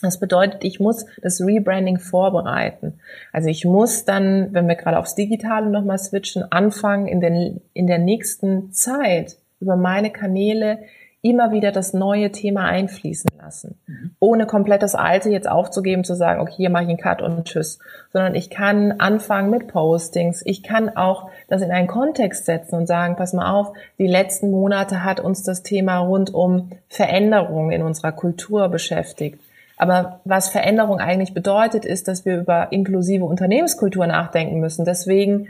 Das 0.05 0.19
bedeutet, 0.19 0.63
ich 0.63 0.79
muss 0.79 1.05
das 1.21 1.41
Rebranding 1.41 1.99
vorbereiten. 1.99 2.99
Also 3.33 3.49
ich 3.49 3.65
muss 3.65 4.05
dann, 4.05 4.53
wenn 4.53 4.67
wir 4.67 4.75
gerade 4.75 4.99
aufs 4.99 5.15
Digitale 5.15 5.69
nochmal 5.69 5.97
switchen, 5.97 6.51
anfangen, 6.51 7.07
in, 7.07 7.19
den, 7.19 7.61
in 7.73 7.87
der 7.87 7.99
nächsten 7.99 8.71
Zeit 8.71 9.37
über 9.59 9.75
meine 9.75 10.11
Kanäle 10.11 10.79
immer 11.25 11.51
wieder 11.51 11.71
das 11.71 11.93
neue 11.93 12.31
Thema 12.31 12.65
einfließen 12.65 13.31
lassen, 13.39 13.79
mhm. 13.87 14.11
ohne 14.19 14.45
komplett 14.45 14.83
das 14.83 14.93
alte 14.93 15.31
jetzt 15.31 15.49
aufzugeben, 15.49 16.03
zu 16.03 16.15
sagen, 16.15 16.39
okay, 16.39 16.53
hier 16.55 16.69
mache 16.69 16.83
ich 16.83 16.89
einen 16.89 16.99
Cut 16.99 17.23
und 17.23 17.45
tschüss, 17.45 17.79
sondern 18.13 18.35
ich 18.35 18.51
kann 18.51 18.99
anfangen 18.99 19.49
mit 19.49 19.67
Postings, 19.67 20.43
ich 20.45 20.61
kann 20.61 20.95
auch 20.95 21.31
das 21.47 21.63
in 21.63 21.71
einen 21.71 21.87
Kontext 21.87 22.45
setzen 22.45 22.75
und 22.75 22.85
sagen, 22.85 23.15
pass 23.15 23.33
mal 23.33 23.51
auf, 23.51 23.73
die 23.97 24.05
letzten 24.05 24.51
Monate 24.51 25.03
hat 25.03 25.19
uns 25.19 25.41
das 25.41 25.63
Thema 25.63 25.97
rund 25.97 26.31
um 26.31 26.69
Veränderung 26.89 27.71
in 27.71 27.81
unserer 27.81 28.11
Kultur 28.11 28.69
beschäftigt. 28.69 29.41
Aber 29.77 30.21
was 30.23 30.49
Veränderung 30.49 30.99
eigentlich 30.99 31.33
bedeutet, 31.33 31.85
ist, 31.85 32.07
dass 32.07 32.25
wir 32.25 32.37
über 32.37 32.71
inklusive 32.71 33.25
Unternehmenskultur 33.25 34.07
nachdenken 34.07 34.59
müssen. 34.59 34.85
Deswegen 34.85 35.49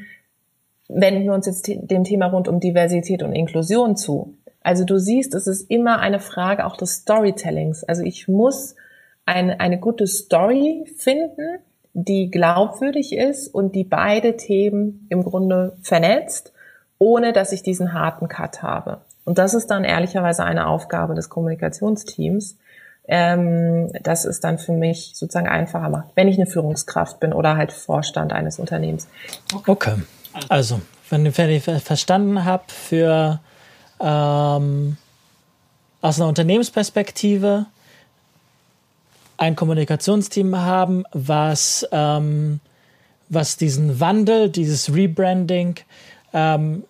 wenden 0.87 1.23
wir 1.23 1.33
uns 1.33 1.45
jetzt 1.45 1.67
dem 1.67 2.03
Thema 2.03 2.27
rund 2.27 2.47
um 2.47 2.59
Diversität 2.59 3.23
und 3.23 3.33
Inklusion 3.33 3.95
zu. 3.95 4.35
Also 4.61 4.83
du 4.83 4.97
siehst, 4.97 5.35
es 5.35 5.45
ist 5.45 5.69
immer 5.69 5.99
eine 5.99 6.19
Frage 6.19 6.65
auch 6.65 6.77
des 6.77 6.95
Storytellings. 6.95 7.83
Also 7.83 8.03
ich 8.03 8.27
muss 8.27 8.75
eine, 9.25 9.59
eine 9.59 9.79
gute 9.79 10.07
Story 10.07 10.85
finden, 10.97 11.59
die 11.93 12.29
glaubwürdig 12.29 13.15
ist 13.15 13.47
und 13.47 13.75
die 13.75 13.83
beide 13.83 14.37
Themen 14.37 15.05
im 15.09 15.23
Grunde 15.23 15.77
vernetzt, 15.81 16.51
ohne 16.97 17.31
dass 17.31 17.51
ich 17.51 17.63
diesen 17.63 17.93
harten 17.93 18.27
Cut 18.27 18.63
habe. 18.63 19.01
Und 19.23 19.37
das 19.37 19.53
ist 19.53 19.67
dann 19.67 19.83
ehrlicherweise 19.83 20.43
eine 20.43 20.67
Aufgabe 20.67 21.15
des 21.15 21.29
Kommunikationsteams, 21.29 22.57
ähm, 23.07 23.91
dass 24.01 24.25
es 24.25 24.39
dann 24.39 24.57
für 24.57 24.71
mich 24.71 25.11
sozusagen 25.13 25.47
einfacher 25.47 25.89
macht, 25.89 26.09
wenn 26.15 26.27
ich 26.27 26.37
eine 26.37 26.47
Führungskraft 26.47 27.19
bin 27.19 27.33
oder 27.33 27.57
halt 27.57 27.71
Vorstand 27.71 28.33
eines 28.33 28.59
Unternehmens. 28.59 29.07
Okay. 29.67 29.95
Also, 30.49 30.81
wenn, 31.09 31.37
wenn 31.37 31.49
ich 31.49 31.63
verstanden 31.63 32.43
habe, 32.45 32.63
für 32.67 33.39
ähm, 33.99 34.97
aus 36.01 36.19
einer 36.19 36.27
Unternehmensperspektive 36.27 37.67
ein 39.37 39.55
Kommunikationsteam 39.55 40.55
haben, 40.55 41.03
was, 41.11 41.87
ähm, 41.91 42.59
was 43.29 43.57
diesen 43.57 43.99
Wandel, 43.99 44.49
dieses 44.49 44.93
Rebranding 44.93 45.75
ähm, 46.33 46.83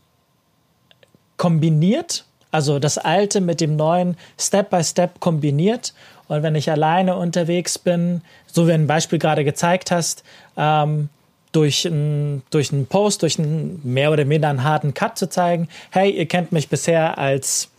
kombiniert, 1.38 2.26
also 2.56 2.80
das 2.80 2.98
Alte 2.98 3.42
mit 3.42 3.60
dem 3.60 3.76
Neuen 3.76 4.16
Step 4.40 4.70
by 4.70 4.82
Step 4.82 5.20
kombiniert. 5.20 5.94
Und 6.30 6.42
wenn 6.42 6.56
ich 6.56 6.72
alleine 6.72 7.18
unterwegs 7.18 7.78
bin, 7.78 8.22
so 8.48 8.68
wie 8.68 8.72
ein 8.72 8.88
Beispiel 8.88 9.20
gerade 9.20 9.44
gezeigt 9.44 9.92
hast, 9.92 10.24
ähm, 10.56 11.10
durch 11.52 11.86
einen 11.86 12.44
durch 12.50 12.72
einen 12.72 12.88
Post, 12.88 13.22
durch 13.22 13.38
einen 13.38 13.82
mehr 13.84 14.12
oder 14.12 14.26
minder 14.26 14.50
einen 14.50 14.64
harten 14.64 14.94
Cut 14.94 15.18
zu 15.18 15.30
zeigen, 15.30 15.68
hey, 15.92 16.10
ihr 16.10 16.26
kennt 16.28 16.54
mich 16.54 16.70
bisher 16.70 17.18
als 17.18 17.70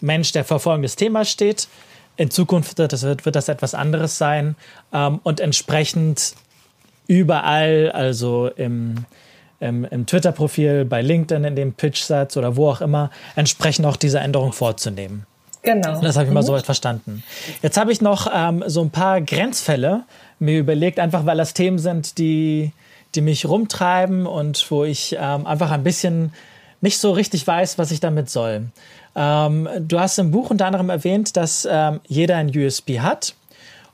Mensch, 0.00 0.30
der 0.32 0.44
vor 0.44 0.60
folgendes 0.60 0.94
Thema 0.94 1.24
steht. 1.24 1.68
In 2.16 2.30
Zukunft 2.30 2.78
wird 2.78 2.92
das, 2.92 3.02
wird 3.02 3.36
das 3.36 3.48
etwas 3.48 3.74
anderes 3.74 4.16
sein 4.16 4.54
ähm, 4.92 5.20
und 5.24 5.40
entsprechend 5.40 6.34
überall, 7.08 7.90
also 7.92 8.48
im, 8.56 9.04
im, 9.60 9.84
im 9.84 10.06
Twitter-Profil, 10.06 10.84
bei 10.84 11.02
LinkedIn 11.02 11.44
in 11.44 11.56
dem 11.56 11.72
Pitch-Satz 11.72 12.36
oder 12.36 12.56
wo 12.56 12.68
auch 12.68 12.80
immer, 12.80 13.10
entsprechend 13.34 13.86
auch 13.86 13.96
diese 13.96 14.18
Änderung 14.18 14.52
vorzunehmen. 14.52 15.26
Genau. 15.62 16.00
Das 16.00 16.16
habe 16.16 16.24
ich 16.24 16.30
mhm. 16.30 16.34
mal 16.34 16.42
so 16.42 16.52
weit 16.52 16.64
verstanden. 16.64 17.24
Jetzt 17.62 17.76
habe 17.76 17.90
ich 17.90 18.00
noch 18.00 18.30
ähm, 18.32 18.62
so 18.66 18.82
ein 18.82 18.90
paar 18.90 19.20
Grenzfälle 19.20 20.04
mir 20.38 20.58
überlegt, 20.58 21.00
einfach 21.00 21.26
weil 21.26 21.36
das 21.36 21.54
Themen 21.54 21.78
sind, 21.78 22.18
die, 22.18 22.72
die 23.14 23.20
mich 23.20 23.46
rumtreiben 23.46 24.26
und 24.26 24.70
wo 24.70 24.84
ich 24.84 25.16
ähm, 25.18 25.46
einfach 25.46 25.70
ein 25.72 25.82
bisschen 25.82 26.32
nicht 26.80 26.98
so 26.98 27.10
richtig 27.10 27.46
weiß, 27.46 27.78
was 27.78 27.90
ich 27.90 28.00
damit 28.00 28.30
soll. 28.30 28.66
Ähm, 29.16 29.68
du 29.80 29.98
hast 29.98 30.18
im 30.18 30.30
Buch 30.30 30.50
unter 30.50 30.66
anderem 30.66 30.90
erwähnt, 30.90 31.36
dass 31.36 31.66
ähm, 31.68 32.00
jeder 32.06 32.36
ein 32.36 32.56
USB 32.56 33.00
hat. 33.00 33.34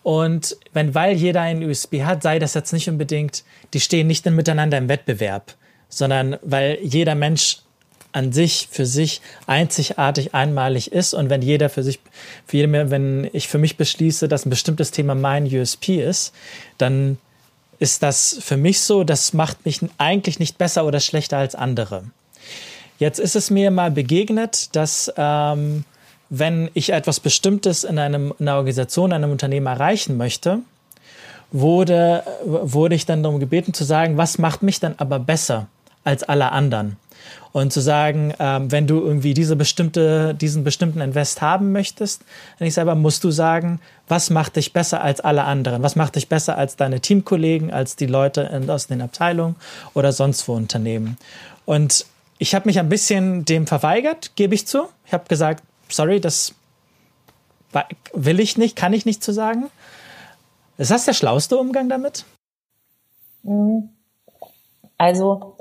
Und 0.03 0.57
wenn, 0.73 0.95
weil 0.95 1.17
jeder 1.17 1.43
ein 1.43 1.63
USB 1.63 2.03
hat, 2.03 2.23
sei 2.23 2.39
das 2.39 2.55
jetzt 2.55 2.73
nicht 2.73 2.89
unbedingt, 2.89 3.45
die 3.73 3.81
stehen 3.81 4.07
nicht 4.07 4.27
miteinander 4.27 4.79
im 4.79 4.89
Wettbewerb, 4.89 5.55
sondern 5.89 6.37
weil 6.43 6.79
jeder 6.83 7.15
Mensch 7.15 7.59
an 8.13 8.33
sich 8.33 8.69
für 8.71 8.85
sich 8.85 9.23
einzigartig 9.47 10.35
einmalig 10.35 10.93
ist 10.93 11.15
und 11.15 11.31
wenn 11.31 11.41
jeder 11.41 11.71
für 11.71 11.83
sich 11.83 11.99
für 12.47 12.59
jeden, 12.59 12.91
wenn 12.91 13.29
ich 13.33 13.49
für 13.49 13.59
mich 13.59 13.77
beschließe, 13.77 14.29
dass 14.29 14.45
ein 14.45 14.51
bestimmtes 14.51 14.91
Thema 14.91 15.15
mein 15.15 15.47
USP 15.47 16.03
ist, 16.03 16.35
dann 16.79 17.17
ist 17.79 18.03
das 18.03 18.39
für 18.41 18.57
mich 18.57 18.81
so, 18.81 19.03
das 19.03 19.33
macht 19.33 19.65
mich 19.65 19.81
eigentlich 19.99 20.39
nicht 20.39 20.59
besser 20.59 20.85
oder 20.85 21.01
schlechter 21.01 21.39
als 21.39 21.55
andere. 21.55 22.05
Jetzt 22.99 23.19
ist 23.19 23.35
es 23.35 23.51
mir 23.51 23.71
mal 23.71 23.91
begegnet, 23.91 24.77
dass 24.77 25.13
ähm, 25.17 25.85
wenn 26.35 26.71
ich 26.73 26.95
etwas 26.95 27.21
Bestimmtes 27.21 27.85
in, 27.85 27.99
einem, 27.99 28.33
in 28.39 28.49
einer 28.49 28.57
Organisation, 28.57 29.11
in 29.11 29.17
einem 29.17 29.33
Unternehmen 29.33 29.67
erreichen 29.67 30.17
möchte, 30.17 30.61
wurde, 31.51 32.23
wurde 32.43 32.95
ich 32.95 33.05
dann 33.05 33.23
darum 33.23 33.39
gebeten 33.39 33.75
zu 33.75 33.85
sagen, 33.85 34.17
was 34.17 34.39
macht 34.39 34.63
mich 34.63 34.81
dann 34.81 34.95
aber 34.97 35.19
besser 35.19 35.67
als 36.05 36.23
alle 36.23 36.51
anderen? 36.51 36.97
Und 37.53 37.71
zu 37.71 37.81
sagen, 37.81 38.33
ähm, 38.39 38.73
wenn 38.73 38.87
du 38.87 39.01
irgendwie 39.01 39.35
diese 39.35 39.57
bestimmte, 39.57 40.35
diesen 40.35 40.65
bestimmten 40.65 41.03
Invest 41.03 41.43
haben 41.43 41.71
möchtest, 41.71 42.23
dann 42.59 42.67
ich 42.67 42.73
selber 42.73 42.95
musst 42.95 43.25
du 43.25 43.31
sagen, 43.31 43.79
was 44.09 44.31
macht 44.31 44.57
dich 44.57 44.73
besser 44.73 45.03
als 45.03 45.21
alle 45.21 45.45
anderen? 45.45 45.83
Was 45.83 45.97
macht 45.97 46.17
dich 46.17 46.31
besser 46.31 46.57
als 46.57 46.77
deine 46.77 47.01
Teamkollegen, 47.01 47.71
als 47.71 47.95
die 47.95 48.07
Leute 48.07 48.41
in, 48.55 48.71
aus 48.71 48.87
den 48.87 49.03
Abteilungen 49.03 49.57
oder 49.93 50.13
sonst 50.13 50.49
wo 50.49 50.55
Unternehmen? 50.55 51.19
Und 51.67 52.07
ich 52.39 52.55
habe 52.55 52.67
mich 52.67 52.79
ein 52.79 52.89
bisschen 52.89 53.45
dem 53.45 53.67
verweigert, 53.67 54.33
gebe 54.35 54.55
ich 54.55 54.67
zu. 54.67 54.89
Ich 55.05 55.13
habe 55.13 55.25
gesagt, 55.29 55.63
sorry, 55.93 56.21
das 56.21 56.55
will 58.13 58.41
ich 58.41 58.59
nicht, 58.59 58.77
kann 58.77 58.93
ich 58.93 59.07
nicht 59.07 59.23
zu 59.23 59.33
sagen. 59.33 59.71
Ist 60.79 60.91
das 60.91 61.05
der 61.05 61.15
schlauste 61.15 61.57
Umgang 61.57 61.89
damit? 61.89 62.25
Mhm. 63.43 63.91
Also, 64.99 65.57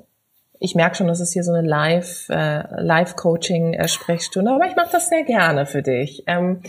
ich 0.60 0.76
merke 0.76 0.96
schon, 0.96 1.08
das 1.08 1.20
ist 1.20 1.34
hier 1.34 1.44
so 1.44 1.52
eine 1.52 1.68
Live, 1.68 2.30
äh, 2.30 2.64
Live-Coaching-Sprechstunde, 2.82 4.52
aber 4.52 4.68
ich 4.68 4.76
mache 4.76 4.92
das 4.92 5.10
sehr 5.10 5.24
gerne 5.24 5.66
für 5.66 5.82
dich 5.82 6.24
ähm, 6.28 6.62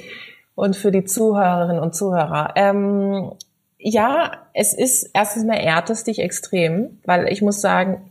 und 0.54 0.76
für 0.76 0.90
die 0.90 1.04
Zuhörerinnen 1.04 1.82
und 1.82 1.94
Zuhörer. 1.94 2.52
Ähm, 2.56 3.32
ja, 3.78 4.32
es 4.54 4.74
ist 4.74 5.10
erstens 5.12 5.44
mal 5.44 5.58
ehrt 5.58 5.90
es 5.90 6.04
dich 6.04 6.20
extrem, 6.20 7.00
weil 7.04 7.28
ich 7.28 7.42
muss 7.42 7.60
sagen, 7.60 8.10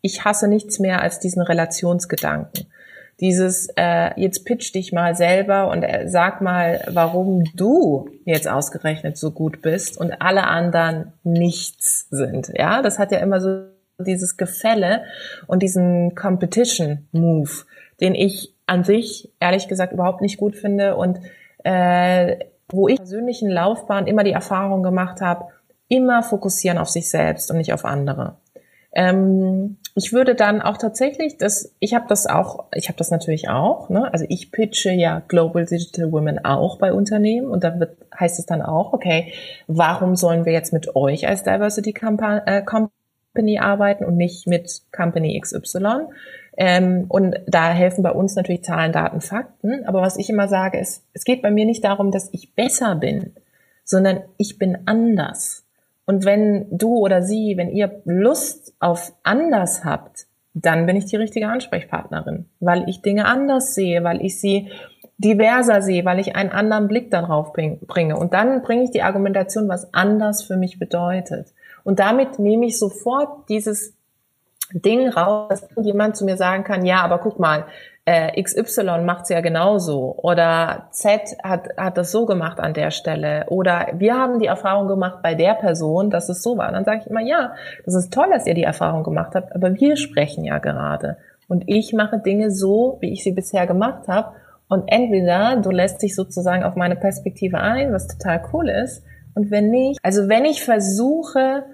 ich 0.00 0.24
hasse 0.24 0.48
nichts 0.48 0.78
mehr 0.78 1.00
als 1.00 1.20
diesen 1.20 1.42
Relationsgedanken. 1.42 2.66
Dieses, 3.20 3.68
äh, 3.76 4.10
jetzt 4.20 4.44
pitch 4.44 4.74
dich 4.74 4.92
mal 4.92 5.14
selber 5.14 5.68
und 5.68 5.82
äh, 5.82 6.08
sag 6.08 6.40
mal, 6.40 6.80
warum 6.90 7.44
du 7.54 8.08
jetzt 8.24 8.48
ausgerechnet 8.48 9.16
so 9.16 9.30
gut 9.30 9.62
bist 9.62 9.98
und 9.98 10.20
alle 10.20 10.44
anderen 10.44 11.12
nichts 11.22 12.08
sind. 12.10 12.52
Ja, 12.56 12.82
das 12.82 12.98
hat 12.98 13.12
ja 13.12 13.18
immer 13.18 13.40
so 13.40 13.66
dieses 13.98 14.36
Gefälle 14.36 15.04
und 15.46 15.62
diesen 15.62 16.14
Competition 16.14 17.06
Move, 17.12 17.50
den 18.00 18.14
ich 18.14 18.54
an 18.66 18.82
sich 18.82 19.30
ehrlich 19.40 19.68
gesagt 19.68 19.92
überhaupt 19.92 20.20
nicht 20.20 20.36
gut 20.36 20.56
finde 20.56 20.96
und 20.96 21.20
äh, 21.62 22.36
wo 22.68 22.88
ich 22.88 22.96
persönlichen 22.96 23.50
Laufbahn 23.50 24.06
immer 24.06 24.24
die 24.24 24.32
Erfahrung 24.32 24.82
gemacht 24.82 25.20
habe, 25.20 25.46
immer 25.88 26.22
fokussieren 26.22 26.78
auf 26.78 26.88
sich 26.88 27.10
selbst 27.10 27.50
und 27.50 27.58
nicht 27.58 27.72
auf 27.72 27.84
andere. 27.84 28.36
Ähm, 28.92 29.76
ich 29.96 30.12
würde 30.12 30.34
dann 30.34 30.60
auch 30.60 30.76
tatsächlich, 30.76 31.38
das, 31.38 31.72
ich 31.78 31.94
habe 31.94 32.06
das 32.08 32.26
auch, 32.26 32.64
ich 32.74 32.88
habe 32.88 32.98
das 32.98 33.10
natürlich 33.10 33.48
auch, 33.48 33.88
ne? 33.90 34.12
also 34.12 34.24
ich 34.28 34.50
pitche 34.50 34.90
ja 34.90 35.22
Global 35.28 35.64
Digital 35.64 36.10
Women 36.10 36.44
auch 36.44 36.78
bei 36.78 36.92
Unternehmen 36.92 37.48
und 37.48 37.62
da 37.62 37.78
wird, 37.78 37.96
heißt 38.18 38.40
es 38.40 38.46
dann 38.46 38.60
auch, 38.60 38.92
okay, 38.92 39.32
warum 39.68 40.16
sollen 40.16 40.46
wir 40.46 40.52
jetzt 40.52 40.72
mit 40.72 40.96
euch 40.96 41.28
als 41.28 41.44
Diversity 41.44 41.94
äh, 42.46 42.62
Company 42.62 43.60
arbeiten 43.60 44.04
und 44.04 44.16
nicht 44.16 44.48
mit 44.48 44.82
Company 44.90 45.40
XY? 45.40 46.08
Ähm, 46.56 47.06
und 47.08 47.36
da 47.46 47.70
helfen 47.70 48.02
bei 48.02 48.12
uns 48.12 48.34
natürlich 48.34 48.64
Zahlen, 48.64 48.92
Daten, 48.92 49.20
Fakten. 49.20 49.86
Aber 49.86 50.02
was 50.02 50.16
ich 50.16 50.28
immer 50.28 50.48
sage, 50.48 50.78
ist, 50.78 51.04
es 51.12 51.24
geht 51.24 51.42
bei 51.42 51.50
mir 51.50 51.66
nicht 51.66 51.84
darum, 51.84 52.10
dass 52.10 52.28
ich 52.32 52.54
besser 52.54 52.96
bin, 52.96 53.32
sondern 53.84 54.22
ich 54.38 54.58
bin 54.58 54.78
anders. 54.86 55.63
Und 56.06 56.24
wenn 56.24 56.66
du 56.70 56.96
oder 56.98 57.22
sie, 57.22 57.56
wenn 57.56 57.70
ihr 57.70 58.02
Lust 58.04 58.74
auf 58.78 59.12
anders 59.22 59.84
habt, 59.84 60.26
dann 60.54 60.86
bin 60.86 60.96
ich 60.96 61.06
die 61.06 61.16
richtige 61.16 61.48
Ansprechpartnerin, 61.48 62.46
weil 62.60 62.88
ich 62.88 63.02
Dinge 63.02 63.26
anders 63.26 63.74
sehe, 63.74 64.04
weil 64.04 64.24
ich 64.24 64.40
sie 64.40 64.70
diverser 65.18 65.82
sehe, 65.82 66.04
weil 66.04 66.20
ich 66.20 66.36
einen 66.36 66.50
anderen 66.50 66.88
Blick 66.88 67.10
darauf 67.10 67.52
bringe. 67.52 68.16
Und 68.16 68.34
dann 68.34 68.62
bringe 68.62 68.84
ich 68.84 68.90
die 68.90 69.02
Argumentation, 69.02 69.68
was 69.68 69.92
anders 69.94 70.42
für 70.42 70.56
mich 70.56 70.78
bedeutet. 70.78 71.52
Und 71.82 71.98
damit 71.98 72.38
nehme 72.38 72.66
ich 72.66 72.78
sofort 72.78 73.48
dieses 73.48 73.94
Ding 74.72 75.08
raus, 75.08 75.48
dass 75.74 75.84
jemand 75.84 76.16
zu 76.16 76.24
mir 76.24 76.36
sagen 76.36 76.64
kann, 76.64 76.84
ja, 76.84 77.02
aber 77.02 77.18
guck 77.18 77.38
mal, 77.38 77.66
äh, 78.06 78.42
XY 78.42 79.02
macht's 79.02 79.30
ja 79.30 79.40
genauso. 79.40 80.14
Oder 80.18 80.88
Z 80.90 81.36
hat, 81.42 81.68
hat 81.76 81.96
das 81.96 82.12
so 82.12 82.26
gemacht 82.26 82.60
an 82.60 82.74
der 82.74 82.90
Stelle. 82.90 83.46
Oder 83.48 83.88
wir 83.94 84.14
haben 84.14 84.38
die 84.38 84.46
Erfahrung 84.46 84.88
gemacht 84.88 85.20
bei 85.22 85.34
der 85.34 85.54
Person, 85.54 86.10
dass 86.10 86.28
es 86.28 86.42
so 86.42 86.58
war. 86.58 86.68
Und 86.68 86.74
dann 86.74 86.84
sage 86.84 87.00
ich 87.02 87.10
immer, 87.10 87.22
ja, 87.22 87.54
das 87.84 87.94
ist 87.94 88.12
toll, 88.12 88.28
dass 88.30 88.46
ihr 88.46 88.54
die 88.54 88.64
Erfahrung 88.64 89.04
gemacht 89.04 89.34
habt, 89.34 89.54
aber 89.54 89.74
wir 89.74 89.96
sprechen 89.96 90.44
ja 90.44 90.58
gerade. 90.58 91.16
Und 91.48 91.64
ich 91.66 91.92
mache 91.92 92.18
Dinge 92.18 92.50
so, 92.50 92.98
wie 93.00 93.12
ich 93.12 93.22
sie 93.22 93.32
bisher 93.32 93.66
gemacht 93.66 94.08
habe. 94.08 94.34
Und 94.68 94.84
entweder 94.88 95.56
du 95.56 95.70
lässt 95.70 96.02
dich 96.02 96.14
sozusagen 96.14 96.64
auf 96.64 96.74
meine 96.74 96.96
Perspektive 96.96 97.60
ein, 97.60 97.92
was 97.92 98.08
total 98.08 98.42
cool 98.52 98.68
ist. 98.68 99.02
Und 99.34 99.50
wenn 99.50 99.70
nicht, 99.70 99.98
also 100.02 100.28
wenn 100.28 100.44
ich 100.44 100.64
versuche, 100.64 101.64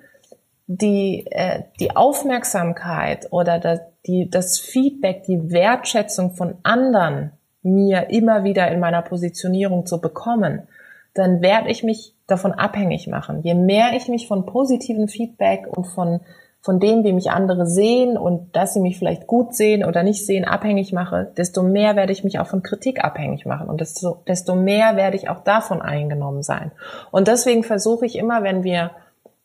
die, 0.73 1.27
äh, 1.33 1.65
die 1.81 1.97
Aufmerksamkeit 1.97 3.27
oder 3.33 3.59
das, 3.59 3.81
die, 4.07 4.31
das 4.31 4.61
Feedback, 4.61 5.25
die 5.25 5.51
Wertschätzung 5.51 6.31
von 6.31 6.59
anderen 6.63 7.33
mir 7.63 8.11
immer 8.11 8.45
wieder 8.45 8.71
in 8.71 8.79
meiner 8.79 9.03
Positionierung 9.03 9.85
zu 9.85 10.01
bekommen, 10.01 10.69
dann 11.13 11.43
werde 11.43 11.71
ich 11.71 11.83
mich 11.83 12.15
davon 12.29 12.53
abhängig 12.53 13.09
machen. 13.09 13.43
Je 13.43 13.55
mehr 13.55 13.95
ich 13.97 14.07
mich 14.07 14.29
von 14.29 14.47
positiven 14.47 15.09
Feedback 15.09 15.67
und 15.67 15.87
von, 15.89 16.21
von 16.61 16.79
dem, 16.79 17.03
wie 17.03 17.13
mich 17.13 17.33
andere 17.33 17.67
sehen 17.67 18.17
und 18.17 18.55
dass 18.55 18.73
sie 18.73 18.81
mich 18.81 18.97
vielleicht 18.97 19.27
gut 19.27 19.57
sehen 19.57 19.85
oder 19.85 20.05
nicht 20.05 20.25
sehen, 20.25 20.45
abhängig 20.45 20.93
mache, 20.93 21.33
desto 21.37 21.65
mehr 21.65 21.97
werde 21.97 22.13
ich 22.13 22.23
mich 22.23 22.39
auch 22.39 22.47
von 22.47 22.63
Kritik 22.63 23.05
abhängig 23.05 23.45
machen 23.45 23.69
und 23.69 23.81
desto, 23.81 24.23
desto 24.29 24.55
mehr 24.55 24.95
werde 24.95 25.17
ich 25.17 25.29
auch 25.29 25.43
davon 25.43 25.83
eingenommen 25.83 26.45
sein. 26.45 26.71
Und 27.11 27.27
deswegen 27.27 27.65
versuche 27.65 28.07
ich 28.07 28.17
immer, 28.17 28.45
wenn 28.45 28.63
wir 28.63 28.93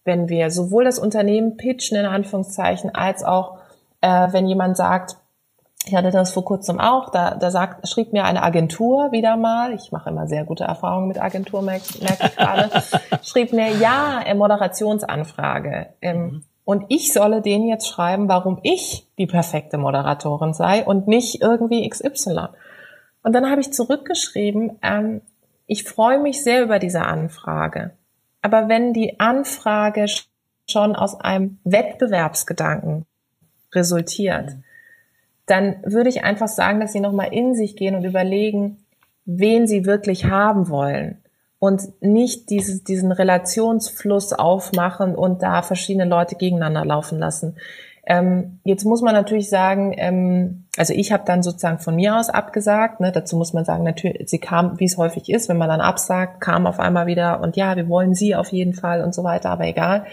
wenn 0.05 0.29
wir 0.29 0.49
sowohl 0.51 0.85
das 0.85 0.99
Unternehmen 0.99 1.57
pitchen 1.57 1.97
in 1.97 2.05
Anführungszeichen 2.05 2.95
als 2.95 3.23
auch 3.23 3.57
äh, 4.01 4.27
wenn 4.31 4.47
jemand 4.47 4.77
sagt, 4.77 5.17
ich 5.87 5.95
hatte 5.95 6.11
das 6.11 6.31
vor 6.31 6.45
kurzem 6.45 6.79
auch, 6.79 7.09
da, 7.11 7.35
da 7.35 7.51
sagt, 7.51 7.87
schrieb 7.87 8.13
mir 8.13 8.23
eine 8.23 8.41
Agentur 8.41 9.11
wieder 9.11 9.37
mal, 9.37 9.73
ich 9.73 9.91
mache 9.91 10.09
immer 10.09 10.27
sehr 10.27 10.43
gute 10.43 10.63
Erfahrungen 10.63 11.07
mit 11.07 11.21
Agentur, 11.21 11.61
merke 11.61 11.85
merk 12.01 12.17
ich 12.23 12.35
gerade, 12.35 12.69
schrieb 13.23 13.53
mir, 13.53 13.69
ja, 13.77 14.21
äh, 14.25 14.33
Moderationsanfrage. 14.33 15.87
Ähm, 16.01 16.21
mhm. 16.21 16.43
Und 16.63 16.85
ich 16.89 17.13
solle 17.13 17.41
denen 17.41 17.67
jetzt 17.67 17.87
schreiben, 17.87 18.27
warum 18.27 18.59
ich 18.63 19.07
die 19.19 19.27
perfekte 19.27 19.77
Moderatorin 19.77 20.55
sei 20.55 20.83
und 20.83 21.07
nicht 21.07 21.41
irgendwie 21.41 21.87
XY. 21.87 22.47
Und 23.21 23.33
dann 23.33 23.49
habe 23.49 23.61
ich 23.61 23.71
zurückgeschrieben, 23.71 24.79
ähm, 24.81 25.21
ich 25.67 25.83
freue 25.83 26.19
mich 26.19 26.43
sehr 26.43 26.63
über 26.63 26.79
diese 26.79 27.01
Anfrage. 27.01 27.91
Aber 28.45 28.69
wenn 28.69 28.93
die 28.93 29.19
Anfrage 29.19 30.05
schon 30.69 30.95
aus 30.95 31.19
einem 31.19 31.57
Wettbewerbsgedanken 31.63 33.07
resultiert, 33.73 34.51
dann 35.47 35.77
würde 35.83 36.09
ich 36.09 36.23
einfach 36.23 36.47
sagen, 36.47 36.79
dass 36.79 36.93
sie 36.93 36.99
nochmal 36.99 37.33
in 37.33 37.55
sich 37.55 37.75
gehen 37.75 37.95
und 37.95 38.03
überlegen, 38.03 38.85
wen 39.25 39.65
sie 39.65 39.87
wirklich 39.87 40.25
haben 40.25 40.69
wollen 40.69 41.23
und 41.57 41.81
nicht 42.03 42.51
dieses, 42.51 42.83
diesen 42.83 43.11
Relationsfluss 43.11 44.31
aufmachen 44.31 45.15
und 45.15 45.41
da 45.41 45.63
verschiedene 45.63 46.05
Leute 46.05 46.35
gegeneinander 46.35 46.85
laufen 46.85 47.17
lassen. 47.17 47.57
Ähm, 48.05 48.59
jetzt 48.63 48.85
muss 48.85 49.01
man 49.01 49.13
natürlich 49.13 49.49
sagen, 49.49 49.93
ähm, 49.97 50.65
also 50.77 50.93
ich 50.93 51.11
habe 51.11 51.23
dann 51.25 51.41
sozusagen 51.41 51.79
von 51.79 51.95
mir 51.95 52.17
aus 52.17 52.29
abgesagt. 52.29 52.99
Ne? 52.99 53.11
Dazu 53.11 53.35
muss 53.35 53.53
man 53.53 53.65
sagen, 53.65 53.83
natürlich, 53.83 54.29
sie 54.29 54.39
kam, 54.39 54.79
wie 54.79 54.85
es 54.85 54.97
häufig 54.97 55.29
ist, 55.29 55.49
wenn 55.49 55.57
man 55.57 55.69
dann 55.69 55.81
absagt, 55.81 56.39
kam 56.39 56.67
auf 56.67 56.79
einmal 56.79 57.07
wieder 57.07 57.41
und 57.41 57.55
ja, 57.55 57.75
wir 57.75 57.89
wollen 57.89 58.13
sie 58.13 58.35
auf 58.35 58.51
jeden 58.51 58.73
Fall 58.73 59.03
und 59.03 59.15
so 59.15 59.23
weiter, 59.23 59.49
aber 59.49 59.65
egal. 59.65 60.05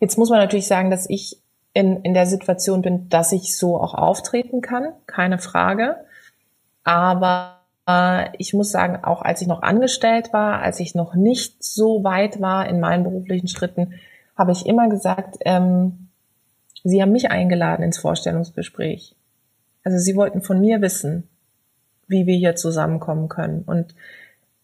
Jetzt 0.00 0.16
muss 0.16 0.30
man 0.30 0.38
natürlich 0.38 0.66
sagen, 0.66 0.90
dass 0.90 1.08
ich 1.08 1.38
in, 1.72 2.00
in 2.02 2.14
der 2.14 2.26
Situation 2.26 2.80
bin, 2.80 3.08
dass 3.10 3.32
ich 3.32 3.56
so 3.56 3.78
auch 3.78 3.92
auftreten 3.92 4.62
kann, 4.62 4.92
keine 5.06 5.38
Frage. 5.38 5.96
Aber 6.84 7.58
äh, 7.86 8.30
ich 8.38 8.54
muss 8.54 8.70
sagen, 8.70 9.04
auch 9.04 9.20
als 9.20 9.42
ich 9.42 9.46
noch 9.46 9.60
angestellt 9.60 10.32
war, 10.32 10.60
als 10.60 10.80
ich 10.80 10.94
noch 10.94 11.14
nicht 11.14 11.62
so 11.62 12.02
weit 12.02 12.40
war 12.40 12.66
in 12.66 12.80
meinen 12.80 13.04
beruflichen 13.04 13.48
Schritten, 13.48 13.92
habe 14.36 14.52
ich 14.52 14.64
immer 14.64 14.88
gesagt, 14.88 15.36
ähm, 15.44 16.05
Sie 16.88 17.02
haben 17.02 17.10
mich 17.10 17.30
eingeladen 17.30 17.82
ins 17.82 17.98
Vorstellungsgespräch. 17.98 19.16
Also 19.82 19.98
Sie 19.98 20.14
wollten 20.14 20.40
von 20.40 20.60
mir 20.60 20.80
wissen, 20.80 21.28
wie 22.06 22.26
wir 22.26 22.36
hier 22.36 22.54
zusammenkommen 22.54 23.28
können. 23.28 23.64
Und 23.66 23.94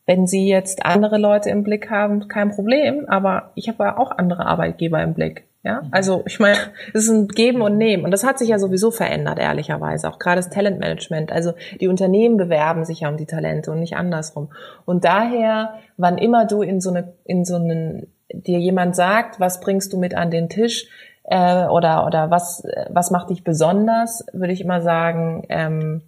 wenn 0.06 0.28
Sie 0.28 0.46
jetzt 0.46 0.86
andere 0.86 1.18
Leute 1.18 1.50
im 1.50 1.64
Blick 1.64 1.90
haben, 1.90 2.28
kein 2.28 2.52
Problem, 2.52 3.08
aber 3.08 3.50
ich 3.56 3.68
habe 3.68 3.98
auch 3.98 4.12
andere 4.12 4.46
Arbeitgeber 4.46 5.02
im 5.02 5.14
Blick. 5.14 5.44
Ja, 5.64 5.82
mhm. 5.82 5.88
also 5.90 6.22
ich 6.26 6.38
meine, 6.38 6.58
es 6.94 7.04
ist 7.04 7.10
ein 7.10 7.26
Geben 7.26 7.60
und 7.60 7.76
Nehmen 7.76 8.04
und 8.04 8.12
das 8.12 8.22
hat 8.22 8.38
sich 8.38 8.50
ja 8.50 8.60
sowieso 8.60 8.92
verändert, 8.92 9.40
ehrlicherweise. 9.40 10.08
Auch 10.08 10.20
gerade 10.20 10.36
das 10.36 10.50
Talentmanagement. 10.50 11.32
Also 11.32 11.54
die 11.80 11.88
Unternehmen 11.88 12.36
bewerben 12.36 12.84
sich 12.84 13.00
ja 13.00 13.08
um 13.08 13.16
die 13.16 13.26
Talente 13.26 13.72
und 13.72 13.80
nicht 13.80 13.96
andersrum. 13.96 14.52
Und 14.84 15.04
daher, 15.04 15.74
wann 15.96 16.18
immer 16.18 16.46
du 16.46 16.62
in 16.62 16.80
so 16.80 16.90
eine, 16.90 17.14
in 17.24 17.44
so 17.44 17.56
einen, 17.56 18.06
dir 18.32 18.60
jemand 18.60 18.94
sagt, 18.94 19.40
was 19.40 19.60
bringst 19.60 19.92
du 19.92 19.98
mit 19.98 20.14
an 20.14 20.30
den 20.30 20.48
Tisch 20.48 20.86
äh, 21.24 21.66
oder 21.66 22.06
oder 22.06 22.30
was 22.30 22.64
was 22.88 23.10
macht 23.10 23.30
dich 23.30 23.44
besonders, 23.44 24.24
würde 24.32 24.52
ich 24.52 24.60
immer 24.60 24.80
sagen, 24.80 25.44
ähm, 25.48 26.02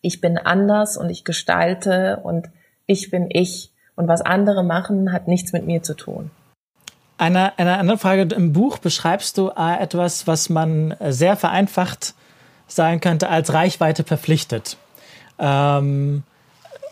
ich 0.00 0.20
bin 0.20 0.38
anders 0.38 0.96
und 0.96 1.10
ich 1.10 1.24
gestalte 1.24 2.20
und 2.22 2.48
ich 2.86 3.10
bin 3.10 3.28
ich 3.30 3.72
und 3.96 4.08
was 4.08 4.22
andere 4.22 4.62
machen 4.62 5.12
hat 5.12 5.26
nichts 5.26 5.52
mit 5.52 5.66
mir 5.66 5.82
zu 5.82 5.94
tun. 5.94 6.30
Eine, 7.18 7.58
eine 7.58 7.78
andere 7.78 7.96
Frage. 7.96 8.34
Im 8.34 8.52
Buch 8.52 8.78
beschreibst 8.78 9.38
du 9.38 9.48
äh, 9.48 9.80
etwas, 9.80 10.26
was 10.26 10.50
man 10.50 10.94
sehr 11.00 11.36
vereinfacht 11.36 12.14
sagen 12.68 13.00
könnte, 13.00 13.28
als 13.28 13.52
Reichweite 13.54 14.04
verpflichtet. 14.04 14.76
Ähm, 15.38 16.24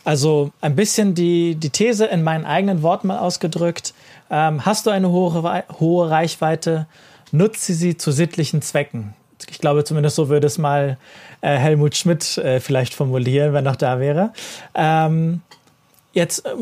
also 0.05 0.51
ein 0.61 0.77
bisschen 0.77 1.15
die, 1.15 1.57
die 1.57 1.71
These 1.71 2.07
in 2.07 2.23
meinen 2.23 2.47
eigenen 2.47 2.83
Worten 2.83 3.09
mal 3.09 3.19
ausgedrückt. 3.19 3.95
Ähm, 4.31 4.65
hast 4.65 4.87
du 4.87 4.91
eine 4.91 5.11
hohe, 5.11 5.65
hohe 5.79 6.11
Reichweite, 6.11 6.87
nutze 7.35 7.75
sie 7.75 7.97
zu 7.97 8.13
sittlichen 8.13 8.63
Zwecken. 8.63 9.15
Ich 9.51 9.59
glaube, 9.59 9.85
zumindest 9.85 10.17
so 10.17 10.29
würde 10.29 10.47
es 10.47 10.59
mal 10.59 10.97
äh, 11.41 11.57
Helmut 11.57 11.97
Schmidt 11.97 12.39
äh, 12.39 12.61
vielleicht 12.61 12.95
formulieren, 12.95 13.53
wenn 13.53 13.65
noch 13.65 13.77
da 13.77 14.01
wäre. 14.01 14.33
Ähm, 14.75 15.43
Jetzt, 16.15 16.47
äh, 16.47 16.53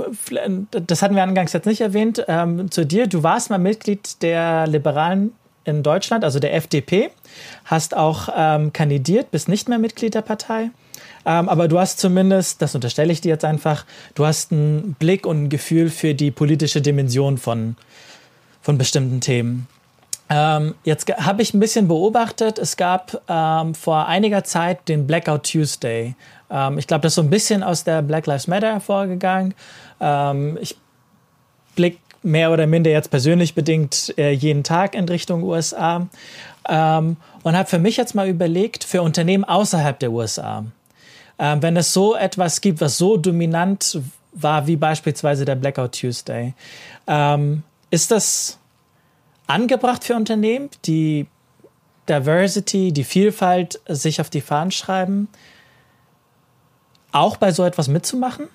das 0.70 1.03
hatten 1.03 1.14
wir 1.14 1.23
angangs 1.23 1.53
jetzt 1.53 1.66
nicht 1.66 1.83
erwähnt, 1.83 2.25
ähm, 2.27 2.70
zu 2.70 2.87
dir. 2.87 3.07
Du 3.07 3.23
warst 3.23 3.51
mal 3.51 3.59
Mitglied 3.59 4.23
der 4.23 4.66
Liberalen 4.66 5.33
in 5.64 5.83
Deutschland, 5.83 6.25
also 6.25 6.41
der 6.41 6.55
FDP, 6.55 7.11
hast 7.66 7.95
auch 7.95 8.31
ähm, 8.35 8.73
kandidiert, 8.73 9.31
bist 9.31 9.49
nicht 9.49 9.68
mehr 9.68 9.79
Mitglied 9.79 10.14
der 10.14 10.23
Partei. 10.23 10.70
Ähm, 11.25 11.49
aber 11.49 11.68
du 11.68 11.79
hast 11.79 12.01
zumindest, 12.01 12.62
das 12.62 12.75
unterstelle 12.75 13.12
ich 13.12 13.20
dir 13.20 13.29
jetzt 13.29 13.45
einfach, 13.45 13.85
du 14.14 14.25
hast 14.25 14.53
einen 14.53 14.97
Blick 14.99 15.27
und 15.27 15.45
ein 15.45 15.49
Gefühl 15.51 15.91
für 15.91 16.14
die 16.14 16.31
politische 16.31 16.81
Dimension 16.81 17.37
von, 17.37 17.77
von 18.62 18.79
bestimmten 18.79 19.20
Themen. 19.20 19.68
Ähm, 20.35 20.76
jetzt 20.85 21.07
habe 21.11 21.43
ich 21.43 21.53
ein 21.53 21.61
bisschen 21.61 21.89
beobachtet, 21.89 22.59
es 22.59 22.78
gab 22.78 23.20
ähm, 23.28 23.74
vor 23.74 24.07
einiger 24.07 24.45
Zeit 24.45 24.89
den 24.89 25.07
Blackout 25.07 25.43
Tuesday. 25.43 26.14
Ähm, 26.51 26.78
ich 26.78 26.87
glaube, 26.87 27.03
das 27.03 27.12
ist 27.12 27.16
so 27.16 27.22
ein 27.22 27.28
bisschen 27.28 27.62
aus 27.62 27.85
der 27.85 28.01
Black 28.01 28.26
Lives 28.26 28.47
Matter 28.47 28.72
hervorgegangen. 28.72 29.53
Ähm, 30.01 30.57
ich 30.59 30.78
blicke 31.76 31.99
mehr 32.22 32.51
oder 32.51 32.66
minder 32.66 32.91
jetzt 32.91 33.11
persönlich 33.11 33.55
bedingt 33.55 34.14
äh, 34.16 34.30
jeden 34.30 34.64
Tag 34.64 34.95
in 34.95 35.07
Richtung 35.07 35.43
USA 35.43 36.07
ähm, 36.66 37.18
und 37.43 37.55
habe 37.55 37.68
für 37.68 37.78
mich 37.78 37.99
jetzt 37.99 38.14
mal 38.14 38.26
überlegt, 38.28 38.85
für 38.85 39.03
Unternehmen 39.03 39.45
außerhalb 39.45 39.99
der 39.99 40.12
USA, 40.12 40.64
ähm, 41.39 41.62
wenn 41.62 41.76
es 41.76 41.93
so 41.93 42.16
etwas 42.16 42.62
gibt, 42.62 42.80
was 42.80 42.97
so 42.97 43.18
dominant 43.18 44.01
war 44.33 44.66
wie 44.66 44.76
beispielsweise 44.76 45.45
der 45.45 45.57
Blackout 45.57 45.93
Tuesday, 45.93 46.55
ist 47.91 48.11
das 48.11 48.59
angebracht 49.53 50.05
für 50.05 50.14
Unternehmen, 50.14 50.70
die 50.84 51.26
Diversity, 52.09 52.92
die 52.92 53.05
Vielfalt 53.05 53.80
sich 53.86 54.20
auf 54.20 54.30
die 54.30 54.40
Fahnen 54.40 54.70
schreiben, 54.70 55.28
auch 57.12 57.36
bei 57.36 57.53
so 57.53 57.64
etwas 57.64 57.88
mitzumachen? 57.88 58.48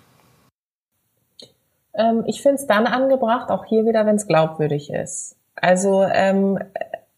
Ähm, 1.94 2.24
ich 2.28 2.42
finde 2.42 2.56
es 2.56 2.68
dann 2.68 2.88
angebracht, 2.88 3.50
auch 3.50 3.66
hier 3.66 3.86
wieder, 3.86 4.06
wenn 4.06 4.16
es 4.16 4.28
glaubwürdig 4.28 4.90
ist. 4.92 5.36
Also 5.56 6.04
ähm, 6.04 6.60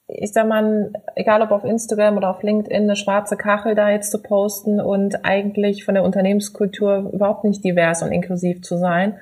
ich 0.07 0.34
sag 0.34 0.47
mal, 0.47 0.91
egal 1.15 1.41
ob 1.41 1.51
auf 1.51 1.63
Instagram 1.63 2.17
oder 2.17 2.32
auf 2.32 2.41
LinkedIn, 2.41 2.84
eine 2.84 2.95
schwarze 2.95 3.38
Kachel 3.38 3.75
da 3.75 3.89
jetzt 3.89 4.11
zu 4.11 4.21
posten 4.21 4.82
und 4.82 5.23
eigentlich 5.23 5.86
von 5.86 5.93
der 5.93 6.03
Unternehmenskultur 6.03 7.11
überhaupt 7.13 7.43
nicht 7.43 7.63
divers 7.63 8.01
und 8.01 8.11
inklusiv 8.11 8.61
zu 8.61 8.77
sein, 8.77 9.19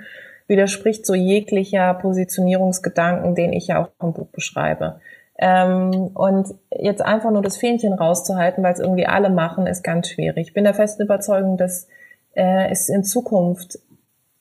widerspricht 0.47 1.05
so 1.05 1.13
jeglicher 1.13 1.93
Positionierungsgedanken, 1.93 3.35
den 3.35 3.53
ich 3.53 3.67
ja 3.67 3.83
auch 3.83 4.05
im 4.05 4.13
Buch 4.13 4.27
beschreibe. 4.27 4.99
Ähm, 5.39 6.11
und 6.13 6.55
jetzt 6.71 7.01
einfach 7.01 7.31
nur 7.31 7.43
das 7.43 7.57
Fähnchen 7.57 7.93
rauszuhalten, 7.93 8.63
weil 8.63 8.73
es 8.73 8.79
irgendwie 8.79 9.05
alle 9.05 9.29
machen, 9.29 9.67
ist 9.67 9.83
ganz 9.83 10.09
schwierig. 10.09 10.47
Ich 10.47 10.53
bin 10.53 10.63
der 10.63 10.73
festen 10.73 11.03
Überzeugung, 11.03 11.57
dass 11.57 11.87
äh, 12.33 12.69
es 12.71 12.89
in 12.89 13.03
Zukunft 13.03 13.79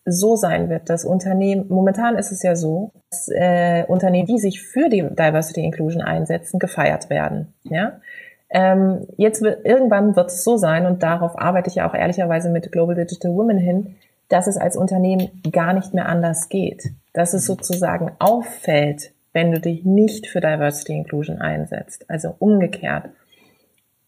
so 0.07 0.37
sein 0.37 0.71
wird, 0.71 0.89
dass 0.89 1.05
Unternehmen, 1.05 1.67
momentan 1.69 2.17
ist 2.17 2.31
es 2.31 2.43
ja 2.43 2.55
so, 2.55 2.93
dass 3.11 3.29
äh, 3.29 3.85
Unternehmen, 3.89 4.27
die 4.27 4.39
sich 4.39 4.63
für 4.63 4.89
die 4.89 5.03
Diversity 5.03 5.65
Inclusion 5.65 6.01
einsetzen, 6.01 6.61
gefeiert 6.61 7.11
werden. 7.11 7.53
Ja? 7.65 8.01
Ähm, 8.49 9.09
jetzt 9.17 9.43
wird, 9.43 9.67
irgendwann 9.67 10.15
wird 10.15 10.31
es 10.31 10.45
so 10.45 10.57
sein, 10.57 10.87
und 10.87 11.03
darauf 11.03 11.37
arbeite 11.37 11.69
ich 11.69 11.77
ja 11.77 11.89
auch 11.89 11.95
ehrlicherweise 11.95 12.51
mit 12.51 12.71
Global 12.71 12.95
Digital 12.95 13.35
Women 13.35 13.59
hin, 13.59 13.97
dass 14.29 14.47
es 14.47 14.57
als 14.57 14.77
Unternehmen 14.77 15.43
gar 15.51 15.73
nicht 15.73 15.95
mehr 15.95 16.09
anders 16.09 16.49
geht. 16.49 16.91
Dass 17.13 17.35
es 17.35 17.47
sozusagen 17.47 18.13
auffällt, 18.19 19.13
wenn 19.33 19.53
du 19.53 19.61
dich 19.61 19.85
nicht 19.85 20.27
für 20.27 20.41
Diversity 20.41 20.95
Inclusion 20.95 21.41
einsetzt. 21.41 22.09
Also 22.09 22.35
umgekehrt. 22.39 23.11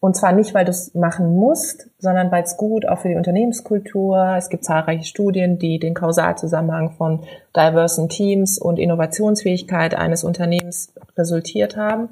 Und 0.01 0.17
zwar 0.17 0.33
nicht, 0.33 0.55
weil 0.55 0.65
du 0.65 0.71
es 0.71 0.95
machen 0.95 1.35
musst, 1.37 1.91
sondern 1.99 2.31
weil 2.31 2.45
es 2.45 2.57
gut 2.57 2.87
auch 2.87 3.01
für 3.01 3.09
die 3.09 3.17
Unternehmenskultur. 3.17 4.37
Es 4.37 4.49
gibt 4.49 4.65
zahlreiche 4.65 5.05
Studien, 5.05 5.59
die 5.59 5.81
den 5.81 5.95
Kausalzusammenhang 5.95 6.93
von 6.93 7.25
diversen 7.57 8.09
Teams 8.09 8.59
und 8.59 8.79
Innovationsfähigkeit 8.79 9.97
eines 9.97 10.23
Unternehmens 10.23 10.93
resultiert 11.17 11.77
haben. 11.77 12.11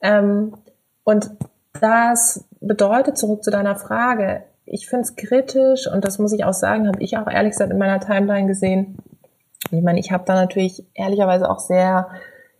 Ähm, 0.00 0.54
und 1.04 1.30
das 1.80 2.44
bedeutet, 2.60 3.16
zurück 3.16 3.44
zu 3.44 3.52
deiner 3.52 3.76
Frage, 3.76 4.42
ich 4.72 4.88
finde 4.88 5.02
es 5.02 5.16
kritisch 5.16 5.88
und 5.88 6.04
das 6.04 6.18
muss 6.18 6.32
ich 6.32 6.44
auch 6.44 6.54
sagen, 6.54 6.86
habe 6.86 7.02
ich 7.02 7.18
auch 7.18 7.26
ehrlich 7.26 7.52
gesagt 7.52 7.72
in 7.72 7.78
meiner 7.78 7.98
Timeline 7.98 8.46
gesehen. 8.46 8.98
Ich 9.72 9.82
meine, 9.82 9.98
ich 9.98 10.12
habe 10.12 10.24
da 10.24 10.34
natürlich 10.34 10.84
ehrlicherweise 10.94 11.50
auch 11.50 11.58
sehr 11.58 12.08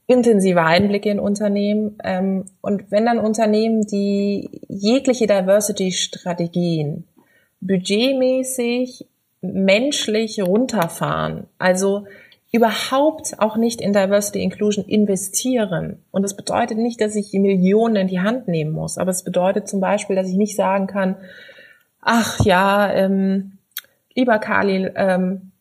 intensive 0.09 0.61
Einblicke 0.61 1.09
in 1.09 1.21
Unternehmen. 1.21 1.99
Ähm, 2.03 2.47
und 2.61 2.91
wenn 2.91 3.07
dann 3.07 3.21
Unternehmen, 3.21 3.87
die 3.87 4.51
jegliche 4.69 5.29
Diversity-Strategien 5.29 7.05
budgetmäßig, 7.61 9.07
menschlich 9.41 10.43
runterfahren, 10.43 11.47
also 11.59 12.07
überhaupt 12.53 13.37
auch 13.39 13.57
nicht 13.57 13.81
in 13.81 13.93
Diversity 13.93 14.43
Inclusion 14.43 14.85
investieren. 14.85 16.03
Und 16.11 16.23
das 16.23 16.37
bedeutet 16.37 16.79
nicht, 16.79 17.01
dass 17.01 17.15
ich 17.15 17.33
Millionen 17.33 17.95
in 17.95 18.09
die 18.09 18.21
Hand 18.21 18.49
nehmen 18.49 18.73
muss, 18.73 18.99
aber 18.99 19.13
es 19.13 19.23
bedeutet 19.23 19.69
zum 19.69 19.79
Beispiel, 19.81 20.17
dass 20.17 20.29
ich 20.29 20.37
nicht 20.37 20.57
sagen 20.57 20.89
kann, 20.89 21.17
ach 22.01 22.45
ja, 22.45 22.93
ähm, 22.93 23.59
lieber 24.15 24.39
Khalil, 24.39 24.93
ähm, 24.97 25.53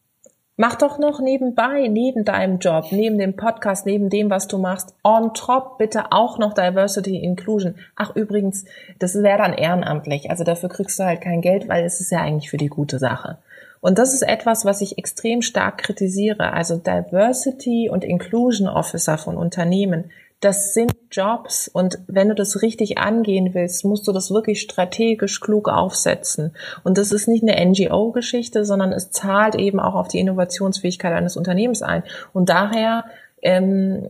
mach 0.58 0.76
doch 0.76 1.00
noch 1.00 1.22
nebenbei, 1.22 1.88
neben 1.88 2.26
deinem 2.26 2.60
Job, 2.60 2.88
neben 2.92 3.18
dem 3.18 3.36
Podcast, 3.36 3.86
neben 3.86 4.10
dem, 4.10 4.30
was 4.30 4.48
du 4.48 4.58
machst, 4.58 4.94
on 5.04 5.34
top 5.34 5.78
bitte 5.78 6.12
auch 6.12 6.38
noch 6.38 6.54
Diversity 6.54 7.18
Inclusion. 7.18 7.76
Ach 7.96 8.16
übrigens, 8.16 8.66
das 9.00 9.16
wäre 9.16 9.38
dann 9.38 9.54
ehrenamtlich, 9.54 10.30
also 10.30 10.44
dafür 10.44 10.70
kriegst 10.70 11.00
du 11.00 11.04
halt 11.04 11.22
kein 11.22 11.42
Geld, 11.42 11.70
weil 11.70 11.86
es 11.86 12.02
ist 12.02 12.12
ja 12.12 12.22
eigentlich 12.22 12.50
für 12.50 12.58
die 12.58 12.68
gute 12.68 13.00
Sache. 13.00 13.38
Und 13.82 13.98
das 13.98 14.14
ist 14.14 14.24
etwas, 14.24 14.66
was 14.66 14.82
ich 14.82 14.98
extrem 14.98 15.42
stark 15.42 15.78
kritisiere. 15.78 16.52
Also 16.52 16.76
Diversity 16.76 17.90
und 17.90 18.04
Inclusion 18.04 18.68
Officer 18.68 19.18
von 19.18 19.38
Unternehmen 19.38 20.12
das 20.40 20.74
sind 20.74 20.96
Jobs 21.12 21.68
und 21.68 22.00
wenn 22.08 22.30
du 22.30 22.36
das 22.36 22.62
richtig 22.62 22.98
angehen 22.98 23.54
willst, 23.54 23.84
musst 23.84 24.08
du 24.08 24.14
das 24.14 24.32
wirklich 24.32 24.62
strategisch 24.62 25.42
klug 25.42 25.68
aufsetzen. 25.68 26.56
Und 26.84 26.98
das 26.98 27.12
ist 27.12 27.28
nicht 27.28 27.44
eine 27.44 27.66
NGO-Geschichte, 27.66 28.64
sondern 28.64 28.94
es 28.94 29.12
zahlt 29.12 29.56
eben 29.56 29.82
auch 29.82 29.96
auf 29.96 30.08
die 30.08 30.20
Innovationsfähigkeit 30.20 31.12
eines 31.12 31.36
Unternehmens 31.36 31.82
ein. 31.82 32.04
Und 32.32 32.48
daher, 32.48 33.06
ähm, 33.42 34.10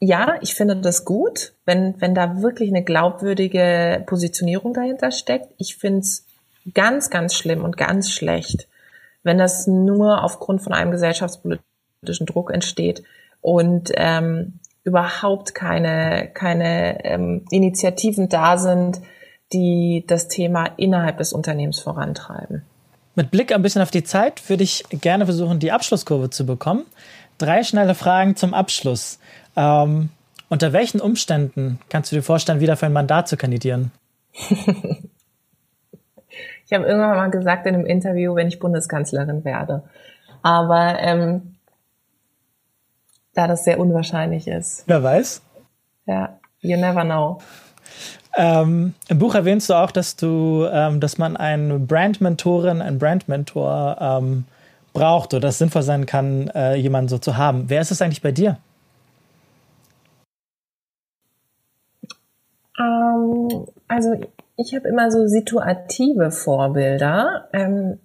ja, 0.00 0.36
ich 0.40 0.54
finde 0.54 0.76
das 0.76 1.04
gut, 1.04 1.52
wenn, 1.64 2.00
wenn 2.00 2.16
da 2.16 2.42
wirklich 2.42 2.70
eine 2.70 2.82
glaubwürdige 2.82 4.02
Positionierung 4.06 4.74
dahinter 4.74 5.12
steckt. 5.12 5.52
Ich 5.58 5.76
finde 5.76 6.00
es 6.00 6.26
ganz, 6.74 7.10
ganz 7.10 7.34
schlimm 7.34 7.62
und 7.62 7.76
ganz 7.76 8.10
schlecht, 8.10 8.66
wenn 9.22 9.38
das 9.38 9.68
nur 9.68 10.24
aufgrund 10.24 10.62
von 10.62 10.72
einem 10.72 10.90
gesellschaftspolitischen 10.90 12.26
Druck 12.26 12.52
entsteht 12.52 13.04
und 13.40 13.92
ähm, 13.94 14.58
überhaupt 14.84 15.54
keine, 15.54 16.30
keine 16.32 17.04
ähm, 17.04 17.44
Initiativen 17.50 18.28
da 18.28 18.58
sind, 18.58 19.00
die 19.52 20.04
das 20.06 20.28
Thema 20.28 20.66
innerhalb 20.76 21.18
des 21.18 21.32
Unternehmens 21.32 21.80
vorantreiben. 21.80 22.62
Mit 23.14 23.30
Blick 23.30 23.52
ein 23.52 23.62
bisschen 23.62 23.82
auf 23.82 23.90
die 23.90 24.04
Zeit 24.04 24.48
würde 24.48 24.64
ich 24.64 24.84
gerne 24.90 25.24
versuchen, 25.24 25.58
die 25.58 25.72
Abschlusskurve 25.72 26.30
zu 26.30 26.44
bekommen. 26.44 26.84
Drei 27.38 27.62
schnelle 27.62 27.94
Fragen 27.94 28.36
zum 28.36 28.54
Abschluss. 28.54 29.18
Ähm, 29.56 30.10
unter 30.48 30.72
welchen 30.72 31.00
Umständen 31.00 31.78
kannst 31.88 32.12
du 32.12 32.16
dir 32.16 32.22
vorstellen, 32.22 32.60
wieder 32.60 32.76
für 32.76 32.86
ein 32.86 32.92
Mandat 32.92 33.28
zu 33.28 33.36
kandidieren? 33.36 33.92
ich 34.32 34.48
habe 36.72 36.84
irgendwann 36.84 37.16
mal 37.16 37.30
gesagt 37.30 37.66
in 37.66 37.74
einem 37.74 37.86
Interview, 37.86 38.34
wenn 38.34 38.48
ich 38.48 38.58
Bundeskanzlerin 38.58 39.44
werde. 39.44 39.84
Aber 40.42 40.98
ähm, 40.98 41.53
da 43.34 43.46
das 43.46 43.64
sehr 43.64 43.78
unwahrscheinlich 43.78 44.48
ist. 44.48 44.84
Wer 44.86 45.02
weiß? 45.02 45.42
Ja, 46.06 46.38
you 46.60 46.76
never 46.76 47.04
know. 47.04 47.38
Ähm, 48.36 48.94
Im 49.08 49.18
Buch 49.18 49.34
erwähnst 49.34 49.70
du 49.70 49.74
auch, 49.74 49.90
dass 49.90 50.16
du, 50.16 50.66
ähm, 50.70 51.00
dass 51.00 51.18
man 51.18 51.36
eine 51.36 51.78
Brand-Mentorin, 51.78 52.82
einen 52.82 52.98
Brand-Mentor 52.98 53.96
ähm, 54.00 54.44
braucht 54.92 55.34
oder 55.34 55.40
dass 55.40 55.54
es 55.54 55.58
sinnvoll 55.58 55.82
sein 55.82 56.06
kann, 56.06 56.48
äh, 56.48 56.74
jemanden 56.74 57.08
so 57.08 57.18
zu 57.18 57.36
haben. 57.36 57.64
Wer 57.68 57.80
ist 57.80 57.90
es 57.90 58.02
eigentlich 58.02 58.22
bei 58.22 58.32
dir? 58.32 58.58
Ähm, 62.78 63.66
also 63.88 64.14
ich 64.56 64.74
habe 64.74 64.88
immer 64.88 65.10
so 65.10 65.26
situative 65.26 66.30
Vorbilder, 66.30 67.48
ähm, 67.52 67.98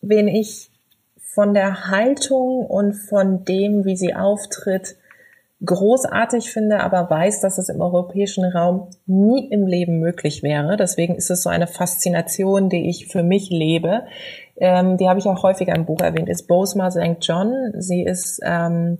wen 0.00 0.28
ich 0.28 0.71
von 1.34 1.54
der 1.54 1.88
Haltung 1.88 2.66
und 2.66 2.92
von 2.92 3.44
dem, 3.44 3.84
wie 3.84 3.96
sie 3.96 4.14
auftritt, 4.14 4.96
großartig 5.64 6.50
finde, 6.50 6.80
aber 6.80 7.08
weiß, 7.08 7.40
dass 7.40 7.56
es 7.56 7.68
im 7.68 7.80
europäischen 7.80 8.44
Raum 8.44 8.88
nie 9.06 9.48
im 9.48 9.66
Leben 9.66 9.98
möglich 9.98 10.42
wäre. 10.42 10.76
Deswegen 10.76 11.14
ist 11.14 11.30
es 11.30 11.42
so 11.42 11.48
eine 11.48 11.66
Faszination, 11.66 12.68
die 12.68 12.88
ich 12.88 13.06
für 13.06 13.22
mich 13.22 13.48
lebe. 13.48 14.02
Ähm, 14.56 14.98
die 14.98 15.08
habe 15.08 15.20
ich 15.20 15.26
auch 15.26 15.42
häufiger 15.42 15.74
im 15.74 15.86
Buch 15.86 16.00
erwähnt, 16.00 16.28
ist 16.28 16.48
Bosma 16.48 16.90
St. 16.90 17.16
John. 17.20 17.72
Sie 17.78 18.02
ist 18.02 18.40
ähm, 18.44 18.98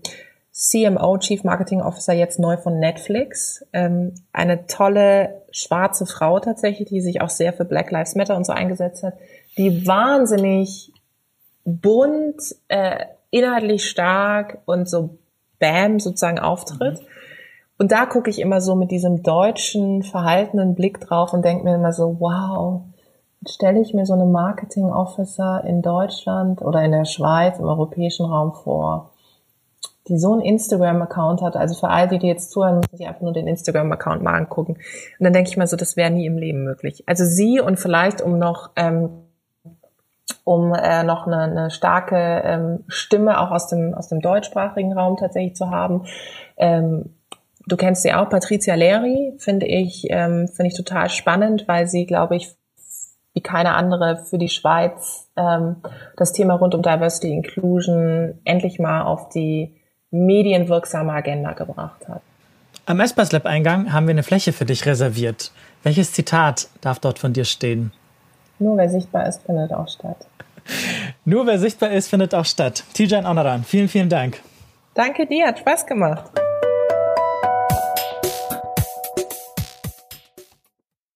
CMO, 0.53 1.18
Chief 1.18 1.45
Marketing 1.45 1.83
Officer, 1.83 2.12
jetzt 2.12 2.39
neu 2.39 2.57
von 2.57 2.78
Netflix. 2.78 3.66
Ähm, 3.72 4.14
eine 4.33 4.66
tolle 4.66 5.43
schwarze 5.51 6.07
Frau 6.07 6.39
tatsächlich, 6.39 6.89
die 6.89 7.01
sich 7.01 7.20
auch 7.20 7.30
sehr 7.30 7.53
für 7.53 7.64
Black 7.64 7.91
Lives 7.91 8.14
Matter 8.14 8.37
und 8.37 8.47
so 8.47 8.53
eingesetzt 8.53 9.03
hat, 9.03 9.14
die 9.59 9.87
wahnsinnig 9.87 10.91
bunt, 11.65 12.57
äh, 12.69 13.05
inhaltlich 13.31 13.89
stark 13.89 14.59
und 14.67 14.89
so 14.89 15.19
Bam 15.59 16.01
sozusagen 16.01 16.39
auftritt. 16.39 17.01
Mhm. 17.01 17.07
Und 17.79 17.93
da 17.93 18.07
gucke 18.07 18.31
ich 18.31 18.41
immer 18.41 18.61
so 18.61 18.75
mit 18.75 18.91
diesem 18.91 19.23
deutschen, 19.23 20.03
verhaltenen 20.03 20.75
Blick 20.75 21.01
drauf 21.01 21.33
und 21.33 21.45
denke 21.45 21.65
mir 21.65 21.75
immer 21.75 21.93
so, 21.93 22.17
wow, 22.21 22.83
stelle 23.49 23.81
ich 23.81 23.93
mir 23.95 24.07
so 24.07 24.13
eine 24.13 24.27
Marketing 24.27 24.85
Officer 24.85 25.65
in 25.65 25.83
Deutschland 25.83 26.63
oder 26.63 26.85
in 26.85 26.93
der 26.93 27.05
Schweiz, 27.05 27.59
im 27.59 27.65
europäischen 27.65 28.27
Raum 28.27 28.53
vor 28.53 29.13
die 30.09 30.19
so 30.19 30.33
einen 30.33 30.43
Instagram-Account 30.43 31.43
hat. 31.43 31.57
Also 31.57 31.75
für 31.75 31.89
all 31.89 32.09
die, 32.09 32.19
die 32.19 32.27
jetzt 32.27 32.51
zuhören, 32.51 32.77
müssen 32.77 32.97
sich 32.97 33.07
einfach 33.07 33.21
nur 33.21 33.33
den 33.33 33.47
Instagram-Account 33.47 34.23
mal 34.23 34.35
angucken. 34.35 34.73
Und 34.75 35.25
dann 35.25 35.33
denke 35.33 35.51
ich 35.51 35.57
mal 35.57 35.67
so, 35.67 35.77
das 35.77 35.97
wäre 35.97 36.11
nie 36.11 36.27
im 36.27 36.37
Leben 36.37 36.65
möglich. 36.65 37.05
Also 37.07 37.25
sie 37.25 37.61
und 37.61 37.79
vielleicht 37.79 38.21
um 38.21 38.39
noch 38.39 38.71
ähm, 38.77 39.11
um 40.45 40.74
äh, 40.74 41.03
noch 41.05 41.26
eine, 41.26 41.43
eine 41.43 41.70
starke 41.70 42.16
ähm, 42.45 42.84
Stimme 42.88 43.40
auch 43.40 43.51
aus 43.51 43.68
dem 43.68 43.95
aus 43.95 44.09
dem 44.09 44.20
deutschsprachigen 44.20 44.93
Raum 44.93 45.16
tatsächlich 45.16 45.57
zu 45.57 45.70
haben. 45.70 46.07
Ähm, 46.57 47.14
du 47.66 47.76
kennst 47.76 48.03
sie 48.03 48.12
auch, 48.12 48.28
Patricia 48.28 48.74
Leri, 48.74 49.34
finde 49.38 49.66
ich 49.66 50.07
ähm, 50.11 50.49
finde 50.49 50.68
ich 50.68 50.76
total 50.76 51.09
spannend, 51.11 51.68
weil 51.68 51.86
sie, 51.86 52.07
glaube 52.07 52.36
ich, 52.36 52.55
wie 53.34 53.40
keine 53.40 53.74
andere 53.74 54.24
für 54.24 54.38
die 54.38 54.49
Schweiz 54.49 55.30
ähm, 55.36 55.76
das 56.16 56.32
Thema 56.32 56.55
rund 56.55 56.74
um 56.74 56.82
Diversity 56.82 57.32
Inclusion 57.32 58.40
endlich 58.45 58.78
mal 58.78 59.03
auf 59.03 59.28
die 59.30 59.76
medienwirksame 60.11 61.12
Agenda 61.12 61.53
gebracht 61.53 62.09
hat. 62.09 62.20
Am 62.84 63.01
Espas 63.01 63.32
Lab 63.32 63.47
Eingang 63.47 63.93
haben 63.93 64.07
wir 64.07 64.12
eine 64.12 64.22
Fläche 64.22 64.53
für 64.53 64.64
dich 64.64 64.84
reserviert. 64.86 65.53
Welches 65.82 66.12
Zitat 66.12 66.68
darf 66.80 66.99
dort 66.99 67.18
von 67.18 67.32
dir 67.32 67.45
stehen? 67.45 67.93
Nur 68.63 68.77
wer 68.77 68.89
sichtbar 68.89 69.27
ist, 69.27 69.43
findet 69.45 69.73
auch 69.73 69.89
statt. 69.89 70.17
Nur 71.25 71.47
wer 71.47 71.59
sichtbar 71.59 71.91
ist, 71.91 72.09
findet 72.09 72.35
auch 72.35 72.45
statt. 72.45 72.85
Tijan 72.95 73.27
Onaran, 73.27 73.65
vielen, 73.65 73.89
vielen 73.89 74.09
Dank. 74.09 74.41
Danke 74.95 75.27
dir, 75.27 75.47
hat 75.47 75.59
Spaß 75.59 75.87
gemacht. 75.87 76.31